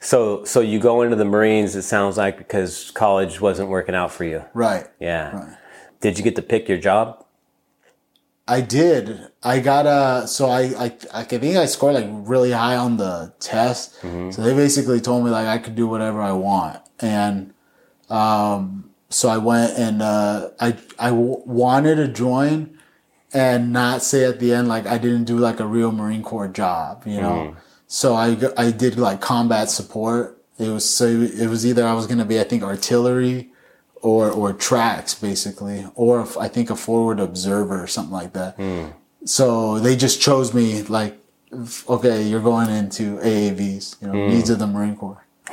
So 0.00 0.44
so 0.44 0.60
you 0.60 0.78
go 0.80 1.02
into 1.02 1.16
the 1.16 1.24
Marines. 1.24 1.76
It 1.76 1.82
sounds 1.82 2.16
like 2.16 2.38
because 2.38 2.90
college 2.92 3.40
wasn't 3.40 3.68
working 3.68 3.94
out 3.94 4.10
for 4.12 4.24
you. 4.24 4.44
Right. 4.54 4.86
Yeah. 4.98 5.36
Right. 5.36 5.56
Did 6.00 6.18
you 6.18 6.24
get 6.24 6.34
to 6.36 6.42
pick 6.42 6.68
your 6.68 6.78
job? 6.78 7.24
I 8.48 8.60
did. 8.60 9.28
I 9.44 9.60
got 9.60 9.86
a. 9.86 10.26
So 10.26 10.46
I, 10.50 10.62
I, 10.86 10.96
I 11.14 11.22
think 11.24 11.56
I 11.56 11.66
scored 11.66 11.94
like 11.94 12.08
really 12.10 12.50
high 12.50 12.76
on 12.76 12.96
the 12.96 13.32
test. 13.38 14.00
So 14.00 14.30
they 14.42 14.54
basically 14.54 15.00
told 15.00 15.24
me 15.24 15.30
like 15.30 15.46
I 15.46 15.58
could 15.58 15.76
do 15.76 15.86
whatever 15.86 16.20
I 16.20 16.32
want, 16.32 16.80
and 16.98 17.54
um, 18.10 18.90
so 19.12 19.28
I 19.28 19.38
went 19.38 19.78
and 19.78 20.02
uh, 20.02 20.50
I, 20.60 20.76
I 20.98 21.10
w- 21.10 21.42
wanted 21.46 21.96
to 21.96 22.08
join, 22.08 22.78
and 23.34 23.72
not 23.72 24.02
say 24.02 24.24
at 24.24 24.40
the 24.40 24.52
end 24.52 24.68
like 24.68 24.86
I 24.86 24.98
didn't 24.98 25.24
do 25.24 25.36
like 25.38 25.60
a 25.60 25.66
real 25.66 25.92
Marine 25.92 26.22
Corps 26.22 26.48
job, 26.48 27.02
you 27.06 27.20
know. 27.20 27.56
So 27.86 28.14
I 28.14 28.36
I 28.56 28.70
did 28.70 28.98
like 28.98 29.20
combat 29.20 29.70
support. 29.70 30.38
It 30.58 30.68
was 30.68 30.88
so 30.88 31.06
it 31.06 31.48
was 31.48 31.64
either 31.66 31.86
I 31.86 31.92
was 31.94 32.06
gonna 32.06 32.24
be 32.24 32.38
I 32.40 32.44
think 32.44 32.62
artillery 32.62 33.50
or 34.00 34.30
or 34.30 34.52
tracks 34.52 35.14
basically, 35.14 35.86
or 35.94 36.26
I 36.40 36.48
think 36.48 36.70
a 36.70 36.76
forward 36.76 37.20
observer 37.20 37.82
or 37.82 37.86
something 37.86 38.12
like 38.12 38.32
that. 38.34 38.56
So 39.24 39.78
they 39.78 39.94
just 39.96 40.20
chose 40.20 40.52
me 40.52 40.82
like 40.82 41.18
okay, 41.88 42.22
you're 42.22 42.40
going 42.40 42.70
into 42.70 43.18
AAVs, 43.18 44.00
you 44.00 44.08
know, 44.08 44.14
Mm. 44.14 44.28
needs 44.30 44.48
of 44.50 44.58
the 44.58 44.66
Marine 44.66 44.96
Corps. 44.96 45.24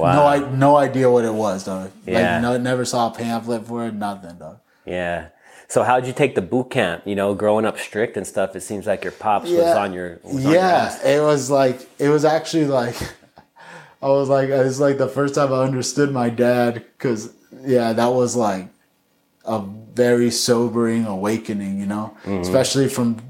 No, 0.00 0.26
I 0.26 0.38
no 0.50 0.76
idea 0.76 1.10
what 1.10 1.24
it 1.24 1.34
was, 1.34 1.64
dog. 1.64 1.90
Yeah. 2.06 2.34
Like, 2.34 2.42
no, 2.42 2.58
never 2.58 2.84
saw 2.84 3.08
a 3.08 3.14
pamphlet 3.14 3.66
for 3.66 3.86
it, 3.86 3.94
nothing, 3.94 4.36
dog. 4.36 4.58
Yeah. 4.86 5.28
So 5.68 5.82
how'd 5.82 6.06
you 6.06 6.12
take 6.12 6.34
the 6.34 6.42
boot 6.42 6.70
camp? 6.70 7.02
You 7.06 7.14
know, 7.14 7.34
growing 7.34 7.64
up 7.64 7.78
strict 7.78 8.16
and 8.16 8.26
stuff. 8.26 8.54
It 8.54 8.60
seems 8.60 8.86
like 8.86 9.02
your 9.02 9.12
pops 9.12 9.50
was 9.50 9.74
on 9.76 9.92
your 9.92 10.20
was 10.22 10.36
on 10.36 10.42
your 10.42 10.52
yeah. 10.54 11.06
It 11.06 11.20
was 11.22 11.50
like 11.50 11.88
it 11.98 12.08
was 12.08 12.24
actually 12.24 12.66
like 12.66 12.96
I 14.02 14.08
was 14.08 14.28
like 14.28 14.50
it 14.50 14.58
was 14.64 14.78
like 14.80 14.98
the 14.98 15.08
first 15.08 15.34
time 15.34 15.52
I 15.52 15.62
understood 15.62 16.12
my 16.12 16.28
dad 16.28 16.74
because 16.96 17.32
yeah, 17.62 17.92
that 17.94 18.08
was 18.12 18.36
like 18.36 18.68
a 19.46 19.60
very 19.94 20.30
sobering 20.30 21.06
awakening, 21.06 21.80
you 21.80 21.86
know, 21.86 22.16
Mm-hmm. 22.24 22.40
especially 22.42 22.88
from 22.88 23.20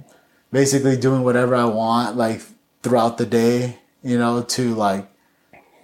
basically 0.53 0.97
doing 0.97 1.23
whatever 1.23 1.55
I 1.55 1.65
want 1.65 2.17
like 2.17 2.41
throughout 2.83 3.19
the 3.19 3.27
day, 3.27 3.79
you 4.03 4.19
know, 4.19 4.43
to 4.43 4.75
like 4.75 5.07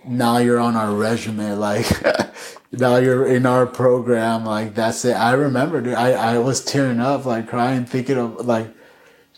now 0.04 0.38
you're 0.38 0.61
on 0.61 0.76
our 0.76 0.95
regimen, 0.95 1.59
like 1.61 1.87
now 2.73 2.97
you're 2.97 3.26
in 3.26 3.47
our 3.47 3.66
program, 3.66 4.45
like 4.45 4.75
that's 4.75 5.04
it. 5.04 5.14
I 5.14 5.33
remember, 5.33 5.80
dude, 5.80 5.95
I, 5.95 6.35
I 6.35 6.38
was 6.38 6.64
tearing 6.64 7.00
up, 7.00 7.25
like 7.25 7.49
crying, 7.49 7.85
thinking 7.85 8.19
of 8.19 8.47
like 8.47 8.69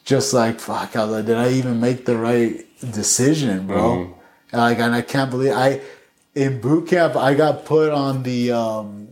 just 0.04 0.32
like 0.32 0.60
fuck, 0.60 0.96
I 0.96 1.04
was 1.04 1.12
like, 1.12 1.26
did 1.26 1.36
I 1.36 1.50
even 1.52 1.80
make 1.80 2.04
the 2.04 2.16
right 2.16 2.64
decision, 2.80 3.66
bro? 3.66 4.18
Like, 4.52 4.78
and 4.78 4.94
I 4.94 5.02
can't 5.02 5.30
believe 5.30 5.52
I 5.52 5.80
in 6.34 6.60
boot 6.60 6.88
camp 6.88 7.16
I 7.16 7.34
got 7.34 7.64
put 7.64 7.90
on 7.90 8.22
the 8.22 8.52
um 8.52 9.02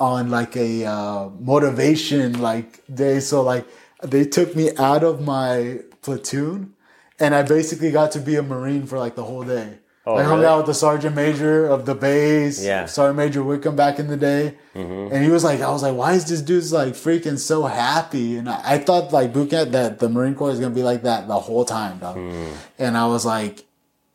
on 0.00 0.30
like 0.30 0.56
a 0.56 0.84
uh, 0.84 1.28
motivation 1.40 2.40
like 2.40 2.82
day. 2.92 3.20
So 3.20 3.42
like 3.42 3.66
they 4.02 4.24
took 4.24 4.54
me 4.56 4.70
out 4.76 5.04
of 5.04 5.20
my 5.20 5.80
platoon, 6.02 6.74
and 7.18 7.34
I 7.34 7.42
basically 7.42 7.90
got 7.90 8.12
to 8.12 8.20
be 8.20 8.36
a 8.36 8.42
marine 8.42 8.86
for 8.86 8.98
like 8.98 9.14
the 9.14 9.24
whole 9.24 9.44
day. 9.44 9.78
Oh, 10.06 10.16
I 10.16 10.22
hung 10.22 10.40
really? 10.40 10.46
out 10.46 10.58
with 10.58 10.66
the 10.66 10.74
sergeant 10.74 11.16
major 11.16 11.66
of 11.66 11.86
the 11.86 11.94
base, 11.94 12.62
Yeah. 12.62 12.80
Mm-hmm. 12.80 12.88
Sergeant 12.88 13.16
Major 13.16 13.42
Wickham 13.42 13.74
back 13.74 13.98
in 13.98 14.08
the 14.08 14.18
day, 14.18 14.54
and 14.74 15.24
he 15.24 15.30
was 15.30 15.44
like, 15.44 15.60
I 15.62 15.70
was 15.70 15.82
like, 15.82 15.94
why 15.96 16.12
is 16.12 16.26
this 16.26 16.42
dude's 16.42 16.72
like 16.74 16.92
freaking 16.92 17.38
so 17.38 17.64
happy? 17.64 18.36
And 18.36 18.48
I, 18.48 18.60
I 18.74 18.78
thought 18.78 19.12
like 19.14 19.32
boot 19.32 19.50
camp 19.50 19.70
that 19.70 20.00
the 20.00 20.08
Marine 20.10 20.34
Corps 20.34 20.50
is 20.50 20.60
gonna 20.60 20.74
be 20.74 20.82
like 20.82 21.02
that 21.04 21.26
the 21.26 21.38
whole 21.38 21.64
time, 21.64 21.98
dog. 22.00 22.16
Mm. 22.16 22.52
And 22.78 22.96
I 22.98 23.06
was 23.06 23.24
like, 23.24 23.64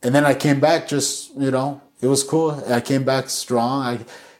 and 0.02 0.14
then 0.14 0.24
I 0.24 0.34
came 0.34 0.60
back 0.60 0.86
just 0.86 1.34
you 1.36 1.50
know 1.50 1.80
it 2.00 2.06
was 2.06 2.22
cool. 2.22 2.62
I 2.72 2.80
came 2.80 3.02
back 3.04 3.28
strong. 3.28 3.82
I 3.82 3.92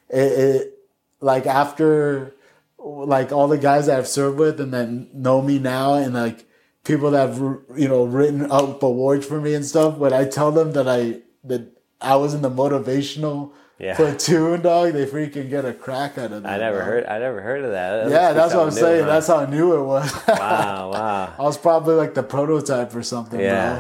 it, 0.09 0.33
it 0.39 0.79
like 1.21 1.47
after 1.47 2.35
like 2.79 3.33
all 3.33 3.49
the 3.49 3.59
guys 3.59 3.87
that 3.87 3.99
I've 3.99 4.09
served 4.09 4.39
with 4.39 4.61
and 4.61 4.73
that 4.73 4.89
know 5.15 5.43
me 5.43 5.59
now 5.59 5.95
and 5.95 6.15
like 6.15 6.47
people 6.85 7.11
that 7.11 7.29
have 7.29 7.39
you 7.77 7.89
know 7.89 8.05
written 8.05 8.51
up 8.53 8.83
awards 8.85 9.27
for 9.27 9.41
me 9.41 9.55
and 9.55 9.65
stuff. 9.67 9.97
When 9.99 10.13
I 10.13 10.27
tell 10.27 10.53
them 10.53 10.73
that 10.73 10.89
I 10.89 11.23
that 11.45 11.63
I 12.01 12.17
was 12.17 12.35
in 12.35 12.43
the 12.43 12.51
motivational 12.51 13.53
Yeah. 13.79 13.97
platoon, 13.97 14.61
dog, 14.63 14.93
they 14.93 15.07
freaking 15.07 15.49
get 15.49 15.65
a 15.65 15.73
crack 15.73 16.19
out 16.19 16.33
of 16.33 16.43
that. 16.43 16.49
I 16.53 16.59
never 16.59 16.79
dog. 16.79 16.87
heard. 16.87 17.07
I 17.07 17.19
never 17.19 17.41
heard 17.41 17.65
of 17.65 17.71
that. 17.73 18.05
That 18.05 18.11
Yeah, 18.11 18.33
that's 18.33 18.55
what 18.55 18.65
I'm 18.65 18.71
saying. 18.71 19.05
huh? 19.05 19.09
That's 19.09 19.27
how 19.27 19.45
new 19.47 19.75
it 19.79 19.83
was. 19.85 20.13
wow, 20.29 20.91
wow. 20.93 21.35
I 21.39 21.43
was 21.43 21.57
probably 21.59 21.95
like 21.95 22.15
the 22.15 22.23
prototype 22.23 22.95
or 22.95 23.03
something, 23.03 23.41
Yeah. 23.41 23.73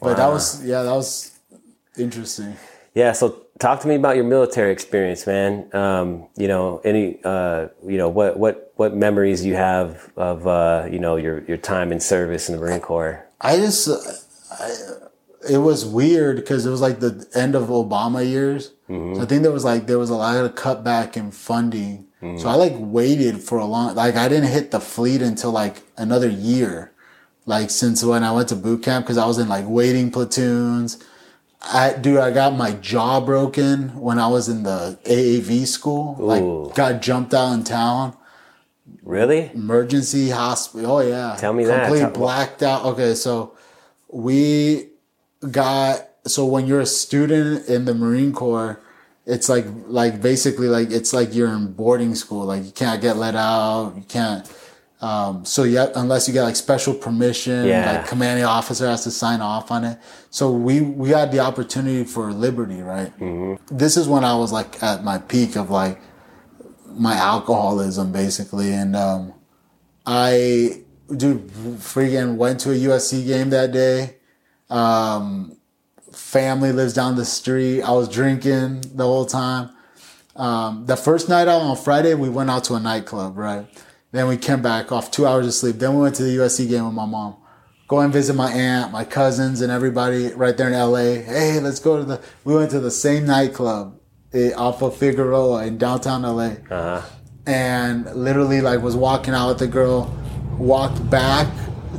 bro. 0.00 0.10
But 0.10 0.16
that 0.16 0.28
was 0.28 0.64
yeah, 0.64 0.82
that 0.82 0.92
was 0.94 1.32
interesting. 1.96 2.56
Yeah, 2.94 3.12
so 3.12 3.46
talk 3.58 3.80
to 3.80 3.88
me 3.88 3.94
about 3.94 4.16
your 4.16 4.24
military 4.24 4.70
experience, 4.72 5.26
man. 5.26 5.68
Um, 5.74 6.26
you 6.36 6.46
know, 6.48 6.80
any, 6.84 7.20
uh, 7.24 7.68
you 7.86 7.96
know, 7.96 8.08
what, 8.08 8.38
what, 8.38 8.72
what 8.76 8.94
memories 8.94 9.44
you 9.44 9.54
have 9.54 10.10
of, 10.16 10.46
uh, 10.46 10.86
you 10.90 10.98
know, 10.98 11.16
your, 11.16 11.42
your 11.44 11.56
time 11.56 11.90
in 11.92 12.00
service 12.00 12.48
in 12.50 12.54
the 12.56 12.60
Marine 12.60 12.80
Corps? 12.80 13.24
I 13.40 13.56
just, 13.56 13.88
uh, 13.88 13.96
I, 14.60 14.74
it 15.48 15.58
was 15.58 15.84
weird 15.84 16.36
because 16.36 16.66
it 16.66 16.70
was 16.70 16.80
like 16.80 17.00
the 17.00 17.26
end 17.34 17.54
of 17.54 17.68
Obama 17.68 18.26
years. 18.26 18.72
Mm-hmm. 18.88 19.16
So 19.16 19.22
I 19.22 19.26
think 19.26 19.42
there 19.42 19.52
was 19.52 19.64
like 19.64 19.86
there 19.86 19.98
was 19.98 20.10
a 20.10 20.14
lot 20.14 20.44
of 20.44 20.54
cutback 20.54 21.16
in 21.16 21.30
funding. 21.30 22.06
Mm-hmm. 22.22 22.38
So 22.38 22.48
I 22.48 22.54
like 22.54 22.74
waited 22.76 23.42
for 23.42 23.58
a 23.58 23.64
long, 23.64 23.94
like 23.94 24.16
I 24.16 24.28
didn't 24.28 24.50
hit 24.50 24.70
the 24.70 24.80
fleet 24.80 25.22
until 25.22 25.50
like 25.50 25.82
another 25.96 26.28
year, 26.28 26.92
like 27.46 27.70
since 27.70 28.04
when 28.04 28.22
I 28.24 28.32
went 28.32 28.48
to 28.50 28.56
boot 28.56 28.82
camp 28.82 29.06
because 29.06 29.18
I 29.18 29.26
was 29.26 29.38
in 29.38 29.48
like 29.48 29.64
waiting 29.66 30.10
platoons. 30.10 31.02
I 31.64 31.92
dude, 31.92 32.18
I 32.18 32.32
got 32.32 32.56
my 32.56 32.72
jaw 32.72 33.20
broken 33.20 34.00
when 34.00 34.18
I 34.18 34.26
was 34.26 34.48
in 34.48 34.64
the 34.64 34.98
AAV 35.04 35.66
school. 35.66 36.16
Ooh. 36.20 36.24
Like 36.24 36.74
got 36.74 37.02
jumped 37.02 37.34
out 37.34 37.52
in 37.52 37.64
town 37.64 38.16
Really? 39.02 39.50
emergency 39.54 40.30
hospital. 40.30 40.92
Oh 40.92 41.00
yeah. 41.00 41.36
Tell 41.38 41.52
me 41.52 41.64
that. 41.64 41.88
Complete 41.88 42.14
blacked 42.14 42.62
out. 42.62 42.84
Okay, 42.84 43.14
so 43.14 43.56
we 44.08 44.88
got 45.50 46.08
so 46.26 46.44
when 46.46 46.66
you're 46.66 46.80
a 46.80 46.86
student 46.86 47.68
in 47.68 47.84
the 47.84 47.94
Marine 47.94 48.32
Corps, 48.32 48.80
it's 49.26 49.48
like 49.48 49.66
like 49.86 50.20
basically 50.22 50.68
like 50.68 50.90
it's 50.90 51.12
like 51.12 51.34
you're 51.34 51.52
in 51.52 51.72
boarding 51.72 52.14
school. 52.14 52.44
Like 52.44 52.64
you 52.64 52.72
can't 52.72 53.00
get 53.00 53.16
let 53.16 53.34
out. 53.34 53.94
You 53.96 54.02
can't. 54.02 54.50
Um, 55.00 55.44
so 55.44 55.64
yeah, 55.64 55.88
unless 55.96 56.28
you 56.28 56.34
get 56.34 56.44
like 56.44 56.54
special 56.54 56.94
permission, 56.94 57.66
Yeah. 57.66 57.98
like 57.98 58.06
commanding 58.06 58.44
officer 58.44 58.86
has 58.86 59.02
to 59.02 59.10
sign 59.10 59.40
off 59.40 59.72
on 59.72 59.82
it. 59.84 59.98
So 60.30 60.52
we 60.52 60.80
we 60.80 61.08
had 61.10 61.32
the 61.32 61.40
opportunity 61.40 62.04
for 62.04 62.32
liberty, 62.32 62.82
right? 62.82 63.12
This 63.68 63.96
is 63.96 64.06
when 64.06 64.22
I 64.24 64.36
was 64.36 64.52
like 64.52 64.80
at 64.82 65.02
my 65.02 65.18
peak 65.18 65.56
of 65.56 65.70
like 65.70 66.00
my 66.94 67.14
alcoholism 67.14 68.12
basically 68.12 68.70
and 68.70 68.94
um 68.94 69.32
i 70.04 70.84
dude 71.16 71.48
freaking 71.78 72.36
went 72.36 72.60
to 72.60 72.70
a 72.70 72.74
usc 72.74 73.24
game 73.26 73.48
that 73.48 73.72
day 73.72 74.14
um 74.72 75.56
family 76.12 76.72
lives 76.72 76.92
down 76.94 77.16
the 77.16 77.24
street. 77.24 77.82
I 77.82 77.92
was 77.92 78.08
drinking 78.08 78.82
the 78.94 79.04
whole 79.04 79.26
time. 79.26 79.70
Um 80.36 80.86
the 80.86 80.96
first 80.96 81.28
night 81.28 81.46
out 81.48 81.60
on 81.62 81.76
friday 81.76 82.14
we 82.14 82.28
went 82.30 82.50
out 82.50 82.64
to 82.64 82.74
a 82.74 82.80
nightclub 82.80 83.36
right? 83.36 83.66
Then 84.12 84.28
we 84.28 84.36
came 84.36 84.62
back 84.62 84.90
off 84.92 85.10
two 85.10 85.26
hours 85.26 85.46
of 85.46 85.54
sleep. 85.54 85.76
Then 85.78 85.94
we 85.94 86.00
went 86.02 86.14
to 86.16 86.22
the 86.22 86.36
usc 86.38 86.66
game 86.68 86.84
with 86.86 86.94
my 86.94 87.06
mom. 87.06 87.36
Go 87.88 88.00
and 88.00 88.12
visit 88.12 88.34
my 88.34 88.50
aunt 88.50 88.92
my 88.92 89.04
cousins 89.04 89.60
and 89.60 89.70
everybody 89.70 90.28
right 90.28 90.56
there 90.56 90.68
in 90.68 90.72
la 90.74 90.96
hey 90.98 91.60
let's 91.60 91.78
go 91.78 91.98
to 91.98 92.04
the 92.04 92.20
we 92.44 92.54
went 92.54 92.70
to 92.70 92.80
the 92.80 92.90
same 92.90 93.26
nightclub 93.26 93.98
eh, 94.32 94.52
off 94.56 94.80
of 94.82 94.96
figueroa 94.96 95.66
in 95.66 95.76
downtown 95.76 96.22
la 96.22 96.44
Uh-huh. 96.70 97.02
and 97.46 98.06
literally 98.16 98.62
like 98.62 98.80
was 98.80 98.96
walking 98.96 99.34
out 99.34 99.48
with 99.48 99.58
the 99.58 99.66
girl 99.66 100.00
walked 100.56 101.02
back 101.10 101.46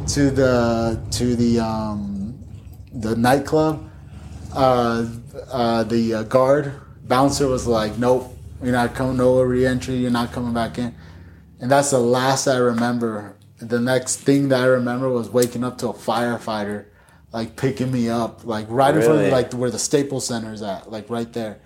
to 0.08 0.32
the 0.32 1.00
to 1.12 1.36
the 1.36 1.60
um 1.60 2.13
the 2.94 3.16
nightclub 3.16 3.90
uh 4.54 5.06
uh 5.52 5.84
the 5.84 6.14
uh, 6.14 6.24
guard 6.24 6.74
bouncer 7.04 7.48
was 7.48 7.66
like 7.66 7.98
nope 7.98 8.32
you're 8.62 8.72
not 8.72 8.94
coming 8.94 9.18
no 9.18 9.42
re-entry 9.42 9.96
you're 9.96 10.12
not 10.12 10.32
coming 10.32 10.54
back 10.54 10.78
in 10.78 10.94
and 11.60 11.72
that's 11.72 11.90
the 11.92 12.00
last 12.00 12.48
i 12.48 12.56
remember 12.58 13.36
the 13.58 13.80
next 13.80 14.18
thing 14.18 14.50
that 14.50 14.62
i 14.62 14.66
remember 14.66 15.10
was 15.10 15.30
waking 15.30 15.64
up 15.64 15.78
to 15.78 15.88
a 15.90 15.94
firefighter 15.94 16.86
like 17.32 17.56
picking 17.56 17.92
me 17.92 18.10
up 18.10 18.46
like 18.46 18.66
right 18.70 18.96
in 18.96 19.02
front 19.02 19.22
of 19.22 19.32
like 19.32 19.52
where 19.54 19.72
the 19.72 19.80
staples 19.80 20.28
center 20.28 20.54
is 20.54 20.62
at 20.62 20.92
like 20.92 21.10
right 21.10 21.34
there 21.34 21.58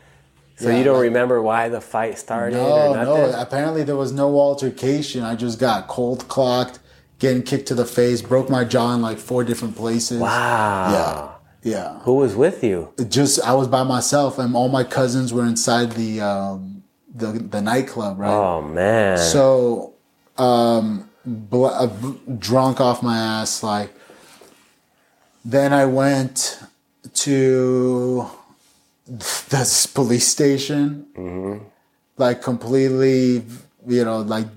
So 0.59 0.69
Yeah, 0.69 0.77
you 0.77 0.83
don't 0.85 0.95
like- 0.95 1.03
remember 1.11 1.41
why 1.41 1.67
the 1.69 1.81
fight 1.81 2.17
started 2.17 2.55
no, 2.55 2.65
or 2.91 2.95
nothing? 2.95 3.31
no. 3.31 3.39
Apparently 3.41 3.83
there 3.83 3.97
was 3.97 4.11
no 4.11 4.39
altercation. 4.39 5.21
I 5.23 5.35
just 5.35 5.59
got 5.59 5.87
cold 5.87 6.27
clocked, 6.29 6.79
getting 7.19 7.43
kicked 7.43 7.67
to 7.69 7.75
the 7.75 7.85
face, 7.85 8.21
broke 8.21 8.49
my 8.49 8.63
jaw 8.63 8.93
in 8.93 9.01
like 9.01 9.17
four 9.17 9.43
different 9.43 9.75
places. 9.75 10.19
Wow. 10.19 10.91
Yeah. 10.91 11.71
Yeah. 11.71 11.99
Who 11.99 12.15
was 12.15 12.35
with 12.35 12.63
you? 12.63 12.93
Just 13.09 13.41
I 13.41 13.53
was 13.53 13.67
by 13.67 13.83
myself 13.83 14.37
and 14.39 14.55
all 14.55 14.69
my 14.69 14.83
cousins 14.83 15.33
were 15.33 15.45
inside 15.45 15.93
the 15.93 16.21
um 16.21 16.83
the 17.13 17.27
the 17.33 17.61
nightclub, 17.61 18.19
right? 18.19 18.29
Oh 18.31 18.61
man. 18.61 19.17
So 19.17 19.93
um 20.37 21.09
bl- 21.25 21.65
uh, 21.65 21.87
drunk 22.37 22.79
off 22.79 23.01
my 23.03 23.17
ass 23.17 23.63
like 23.63 23.91
then 25.43 25.73
I 25.73 25.85
went 25.85 26.59
to 27.13 28.27
this 29.07 29.87
police 29.87 30.27
station 30.27 31.65
like 32.17 32.41
completely 32.41 33.43
you 33.87 34.03
know 34.05 34.19
like 34.21 34.47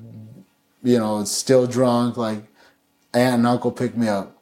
you 0.83 0.99
know 0.99 1.25
still 1.25 1.67
drunk 1.67 2.17
like 2.17 2.43
aunt 3.15 3.35
and 3.37 3.47
uncle 3.47 3.73
pick 3.73 3.97
me 3.97 4.09
up 4.09 4.37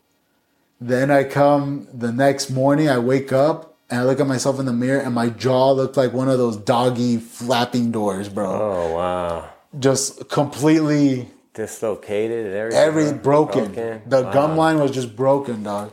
then 0.81 1.11
i 1.11 1.25
come 1.25 1.87
the 1.93 2.13
next 2.13 2.51
morning 2.51 2.89
i 2.89 2.99
wake 2.99 3.33
up 3.33 3.77
and 3.91 4.01
i 4.01 4.05
look 4.05 4.21
at 4.21 4.27
myself 4.27 4.59
in 4.61 4.67
the 4.67 4.73
mirror 4.73 5.01
and 5.01 5.15
my 5.15 5.29
jaw 5.29 5.73
looked 5.73 5.97
like 5.97 6.13
one 6.13 6.29
of 6.29 6.39
those 6.39 6.57
doggy 6.57 7.17
flapping 7.17 7.91
doors 7.91 8.29
bro 8.29 8.47
oh 8.51 8.95
wow. 8.95 9.49
just 9.79 10.29
completely 10.29 11.29
Dislocated 11.55 12.47
and 12.47 12.55
everything. 12.55 12.81
every 12.81 13.05
huh? 13.07 13.13
broken. 13.15 13.73
The 14.07 14.23
Wow. 14.23 14.33
gum 14.33 14.57
line 14.57 14.79
was 14.79 14.93
just 14.93 15.17
broken, 15.17 15.65
dog. 15.65 15.93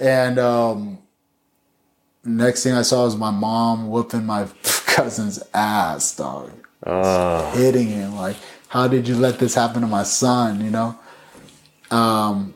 And 0.00 0.38
um, 0.38 0.98
next 2.24 2.62
thing 2.62 2.72
I 2.72 2.80
saw 2.80 3.04
was 3.04 3.14
my 3.16 3.30
mom 3.30 3.90
whooping 3.90 4.24
my 4.24 4.46
cousin's 4.86 5.42
ass, 5.52 6.16
dog, 6.16 6.50
Oh. 6.86 7.50
hitting 7.54 7.88
him 7.88 8.16
like, 8.16 8.36
"How 8.68 8.88
did 8.88 9.06
you 9.06 9.14
let 9.16 9.38
this 9.38 9.54
happen 9.54 9.82
to 9.82 9.86
my 9.86 10.02
son?" 10.02 10.64
You 10.64 10.70
know. 10.70 10.98
Um, 11.92 12.54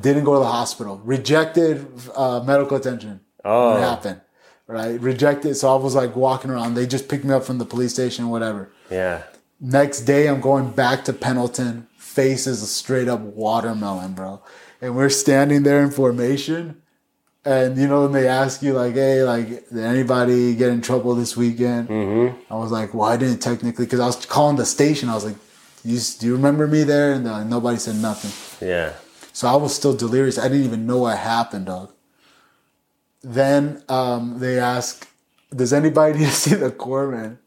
didn't 0.00 0.24
go 0.24 0.34
to 0.34 0.40
the 0.40 0.46
hospital. 0.50 1.00
Rejected 1.04 1.86
uh, 2.16 2.42
medical 2.44 2.76
attention. 2.76 3.20
Oh. 3.44 3.72
What 3.72 3.80
happened? 3.80 4.20
Right, 4.66 5.00
rejected. 5.00 5.56
So 5.56 5.72
I 5.72 5.76
was 5.76 5.94
like 5.96 6.14
walking 6.14 6.50
around. 6.50 6.74
They 6.74 6.86
just 6.86 7.08
picked 7.08 7.24
me 7.24 7.34
up 7.34 7.42
from 7.44 7.58
the 7.58 7.64
police 7.64 7.92
station, 7.92 8.28
whatever. 8.28 8.70
Yeah. 8.88 9.22
Next 9.60 10.02
day, 10.02 10.28
I'm 10.28 10.40
going 10.40 10.70
back 10.70 11.04
to 11.06 11.12
Pendleton. 11.12 11.88
Face 11.98 12.46
is 12.46 12.62
a 12.62 12.66
straight 12.66 13.08
up 13.08 13.20
watermelon, 13.20 14.14
bro. 14.14 14.42
And 14.80 14.94
we're 14.94 15.10
standing 15.10 15.64
there 15.64 15.82
in 15.82 15.90
formation. 15.90 16.82
And 17.44 17.76
you 17.76 17.88
know, 17.88 18.02
when 18.02 18.12
they 18.12 18.28
ask 18.28 18.62
you, 18.62 18.74
like, 18.74 18.94
hey, 18.94 19.22
like, 19.24 19.48
did 19.70 19.78
anybody 19.78 20.54
get 20.54 20.68
in 20.68 20.82
trouble 20.82 21.14
this 21.14 21.36
weekend? 21.36 21.88
Mm-hmm. 21.88 22.52
I 22.52 22.56
was 22.56 22.70
like, 22.70 22.94
well, 22.94 23.08
I 23.08 23.16
didn't 23.16 23.38
technically, 23.40 23.86
because 23.86 24.00
I 24.00 24.06
was 24.06 24.24
calling 24.26 24.56
the 24.56 24.66
station. 24.66 25.08
I 25.08 25.14
was 25.14 25.24
like, 25.24 25.36
you, 25.84 26.00
do 26.18 26.26
you 26.26 26.36
remember 26.36 26.66
me 26.66 26.84
there? 26.84 27.12
And 27.12 27.24
like, 27.24 27.46
nobody 27.46 27.78
said 27.78 27.96
nothing. 27.96 28.66
Yeah. 28.66 28.92
So 29.32 29.48
I 29.48 29.56
was 29.56 29.74
still 29.74 29.94
delirious. 29.94 30.38
I 30.38 30.48
didn't 30.48 30.64
even 30.64 30.86
know 30.86 30.98
what 30.98 31.18
happened, 31.18 31.66
dog. 31.66 31.92
Then 33.22 33.82
um, 33.88 34.38
they 34.38 34.58
ask, 34.58 35.08
does 35.54 35.72
anybody 35.72 36.18
need 36.18 36.26
to 36.26 36.32
see 36.32 36.54
the 36.54 36.70
corpsman? 36.70 37.38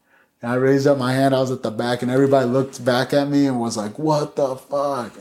And 0.42 0.52
I 0.52 0.56
raised 0.56 0.86
up 0.86 0.98
my 0.98 1.12
hand. 1.14 1.34
I 1.34 1.40
was 1.40 1.50
at 1.50 1.62
the 1.62 1.70
back, 1.70 2.02
and 2.02 2.10
everybody 2.10 2.46
looked 2.46 2.84
back 2.84 3.14
at 3.14 3.28
me 3.28 3.46
and 3.46 3.58
was 3.58 3.78
like, 3.78 3.98
"What 3.98 4.36
the 4.36 4.56
fuck?" 4.56 5.12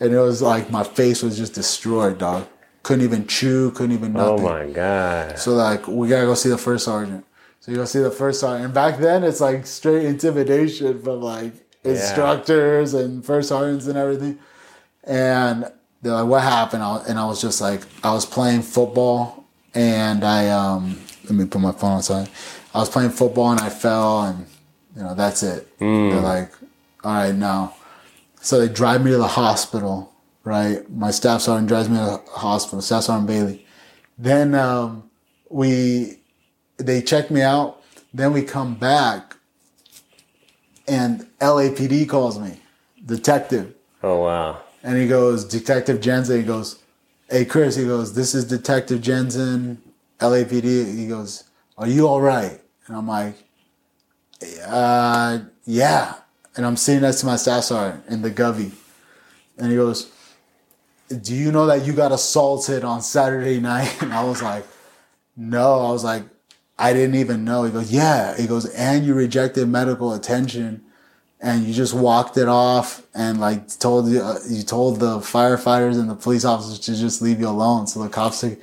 And 0.00 0.14
it 0.14 0.18
was 0.18 0.40
like 0.40 0.70
my 0.70 0.82
face 0.82 1.22
was 1.22 1.36
just 1.36 1.52
destroyed, 1.52 2.16
dog. 2.16 2.46
Couldn't 2.82 3.04
even 3.04 3.26
chew. 3.26 3.70
Couldn't 3.72 3.92
even 3.94 4.14
nothing. 4.14 4.46
Oh 4.46 4.48
my 4.48 4.66
god. 4.70 5.38
So 5.38 5.52
like, 5.52 5.86
we 5.86 6.08
gotta 6.08 6.24
go 6.24 6.32
see 6.32 6.48
the 6.48 6.56
first 6.56 6.86
sergeant. 6.86 7.26
So 7.60 7.70
you 7.70 7.76
go 7.76 7.84
see 7.84 8.00
the 8.00 8.10
first 8.10 8.40
sergeant. 8.40 8.64
And 8.64 8.74
back 8.74 8.98
then, 8.98 9.24
it's 9.24 9.42
like 9.42 9.66
straight 9.66 10.06
intimidation 10.06 11.02
from 11.02 11.20
like 11.20 11.52
instructors 11.84 12.94
and 12.94 13.24
first 13.24 13.48
sergeants 13.48 13.86
and 13.86 13.96
everything. 13.98 14.38
And 15.04 15.66
they're 16.02 16.12
like, 16.12 16.26
"What 16.26 16.42
happened?" 16.42 16.82
And 17.08 17.18
I 17.18 17.24
was 17.26 17.40
just 17.40 17.60
like, 17.60 17.82
I 18.04 18.12
was 18.12 18.26
playing 18.26 18.62
football, 18.62 19.44
and 19.74 20.24
I 20.24 20.48
um, 20.50 20.98
let 21.24 21.32
me 21.32 21.44
put 21.44 21.60
my 21.60 21.72
phone 21.72 21.98
aside. 21.98 22.28
I 22.74 22.78
was 22.78 22.88
playing 22.88 23.10
football 23.10 23.50
and 23.50 23.60
I 23.60 23.68
fell, 23.68 24.22
and 24.22 24.46
you 24.96 25.02
know 25.02 25.14
that's 25.14 25.42
it. 25.42 25.68
They're 26.10 26.20
like, 26.20 26.52
"All 27.04 27.14
right, 27.14 27.34
now." 27.34 27.74
So 28.40 28.58
they 28.58 28.72
drive 28.72 29.04
me 29.04 29.10
to 29.12 29.18
the 29.18 29.26
hospital. 29.28 30.12
Right, 30.44 30.90
my 30.90 31.12
staff 31.12 31.40
sergeant 31.42 31.68
drives 31.68 31.88
me 31.88 31.98
to 31.98 32.04
the 32.04 32.22
hospital. 32.32 32.82
Staff 32.82 33.04
sergeant 33.04 33.28
Bailey. 33.28 33.64
Then 34.18 34.54
um, 34.56 35.08
we 35.48 36.18
they 36.78 37.00
check 37.00 37.30
me 37.30 37.42
out. 37.42 37.80
Then 38.12 38.32
we 38.32 38.42
come 38.42 38.74
back, 38.74 39.36
and 40.88 41.26
LAPD 41.40 42.08
calls 42.08 42.38
me, 42.38 42.58
detective, 43.04 43.74
Oh 44.02 44.22
wow. 44.24 44.60
and 44.82 44.96
he 44.96 45.06
goes, 45.06 45.44
Detective 45.44 46.00
Jensen. 46.00 46.40
He 46.40 46.46
goes, 46.46 46.78
Hey 47.30 47.44
Chris. 47.44 47.76
He 47.76 47.84
goes, 47.84 48.14
This 48.14 48.34
is 48.34 48.44
Detective 48.44 49.00
Jensen, 49.00 49.80
LAPD. 50.18 50.96
He 50.96 51.06
goes, 51.08 51.44
Are 51.78 51.86
you 51.86 52.06
all 52.08 52.20
right? 52.20 52.60
And 52.86 52.96
I'm 52.96 53.06
like, 53.06 53.36
Uh, 54.66 55.40
yeah. 55.64 56.14
And 56.56 56.66
I'm 56.66 56.76
sitting 56.76 57.02
next 57.02 57.20
to 57.20 57.26
my 57.26 57.36
staff 57.36 57.64
sergeant 57.64 58.04
in 58.08 58.20
the 58.22 58.30
govy, 58.30 58.72
and 59.56 59.70
he 59.70 59.76
goes, 59.76 60.10
Do 61.08 61.34
you 61.34 61.50
know 61.52 61.66
that 61.66 61.86
you 61.86 61.92
got 61.94 62.12
assaulted 62.12 62.84
on 62.84 63.00
Saturday 63.02 63.58
night? 63.72 64.02
And 64.02 64.12
I 64.12 64.24
was 64.24 64.42
like, 64.42 64.66
No. 65.36 65.86
I 65.86 65.92
was 65.92 66.04
like, 66.04 66.24
I 66.82 66.92
didn't 66.92 67.14
even 67.14 67.44
know. 67.44 67.62
He 67.62 67.70
goes, 67.70 67.92
Yeah. 67.92 68.36
He 68.36 68.48
goes, 68.48 68.66
And 68.70 69.06
you 69.06 69.14
rejected 69.14 69.68
medical 69.68 70.12
attention 70.12 70.84
and 71.40 71.64
you 71.64 71.72
just 71.72 71.94
walked 71.94 72.36
it 72.36 72.48
off 72.48 73.06
and 73.14 73.40
like 73.40 73.68
told 73.78 74.06
the, 74.06 74.24
uh, 74.24 74.38
you 74.48 74.64
told 74.64 74.98
the 74.98 75.18
firefighters 75.18 75.98
and 75.98 76.10
the 76.10 76.16
police 76.16 76.44
officers 76.44 76.80
to 76.80 76.96
just 76.96 77.22
leave 77.22 77.38
you 77.40 77.48
alone. 77.48 77.86
So 77.86 78.02
the 78.02 78.08
cops 78.08 78.40
took. 78.40 78.58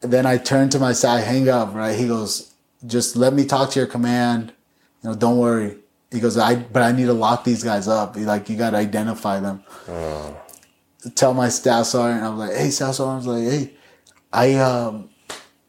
Then 0.00 0.24
I 0.24 0.38
turned 0.38 0.72
to 0.72 0.78
my 0.78 0.92
side, 0.92 1.24
hang 1.24 1.48
up. 1.50 1.74
Right? 1.74 1.98
He 1.98 2.08
goes, 2.08 2.54
just 2.86 3.16
let 3.16 3.34
me 3.34 3.44
talk 3.44 3.70
to 3.72 3.80
your 3.80 3.86
command. 3.86 4.54
You 5.02 5.10
know, 5.10 5.14
don't 5.14 5.36
worry. 5.38 5.76
He 6.10 6.20
goes, 6.20 6.38
I 6.38 6.56
but 6.56 6.82
I 6.82 6.92
need 6.92 7.06
to 7.06 7.12
lock 7.12 7.44
these 7.44 7.62
guys 7.62 7.86
up. 7.86 8.16
He 8.16 8.24
like 8.24 8.48
you 8.48 8.56
got 8.56 8.70
to 8.70 8.78
identify 8.78 9.40
them. 9.40 9.62
Tell 11.14 11.34
my 11.34 11.50
staff 11.50 11.84
sergeant. 11.84 12.24
I 12.24 12.30
was 12.30 12.38
like, 12.38 12.56
hey, 12.56 12.70
staff 12.70 12.94
sergeant. 12.94 13.28
I 13.28 13.30
was 13.30 13.42
like, 13.42 13.52
hey, 13.52 13.74
I 14.32 14.54
um, 14.54 15.10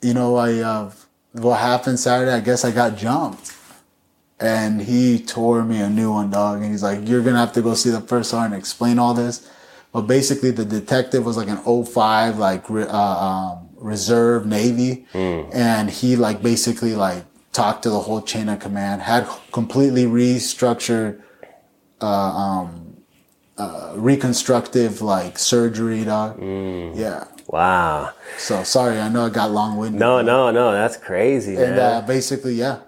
you 0.02 0.14
know, 0.14 0.36
I 0.38 0.60
uh, 0.60 0.92
what 1.40 1.60
happened 1.60 2.00
Saturday? 2.00 2.32
I 2.32 2.40
guess 2.40 2.66
I 2.66 2.72
got 2.72 2.98
jumped 2.98 3.56
and 4.40 4.82
he 4.82 5.20
tore 5.20 5.64
me 5.64 5.80
a 5.80 5.90
new 5.90 6.12
one, 6.12 6.30
dog. 6.30 6.62
And 6.62 6.72
he's 6.72 6.84
like, 6.84 7.08
"You're 7.08 7.22
gonna 7.22 7.40
have 7.40 7.54
to 7.54 7.62
go 7.62 7.74
see 7.74 7.90
the 7.90 8.02
first 8.02 8.30
sergeant 8.32 8.54
and 8.54 8.60
explain 8.60 9.00
all 9.00 9.14
this." 9.14 9.48
But 9.94 10.02
basically, 10.02 10.52
the 10.52 10.66
detective 10.66 11.26
was 11.26 11.38
like 11.38 11.48
an 11.48 11.58
05, 11.58 12.38
like 12.38 12.70
uh, 12.70 12.86
um, 12.90 13.70
reserve 13.78 14.46
Navy, 14.46 15.06
and 15.54 15.90
he 15.90 16.16
like 16.18 16.42
basically 16.42 16.96
like 16.96 17.24
talked 17.54 17.84
to 17.84 17.90
the 17.90 18.00
whole 18.02 18.22
chain 18.22 18.50
of 18.50 18.60
command, 18.60 19.02
had 19.04 19.26
completely 19.54 20.04
restructured, 20.06 21.22
uh, 22.02 22.06
um, 22.06 22.98
uh, 23.58 23.94
reconstructive 23.96 25.02
like 25.02 25.40
surgery, 25.40 26.04
dog. 26.04 26.42
Yeah. 26.98 27.24
Wow. 27.48 28.12
So 28.38 28.64
sorry, 28.64 29.00
I 29.00 29.10
know 29.10 29.26
I 29.28 29.30
got 29.30 29.52
long 29.52 29.78
winded. 29.78 30.00
No, 30.00 30.22
no, 30.22 30.52
no. 30.52 30.72
That's 30.72 30.98
crazy, 30.98 31.56
man. 31.56 31.72
And 31.72 31.80
uh, 31.80 32.02
basically, 32.02 32.56
yeah. 32.56 32.80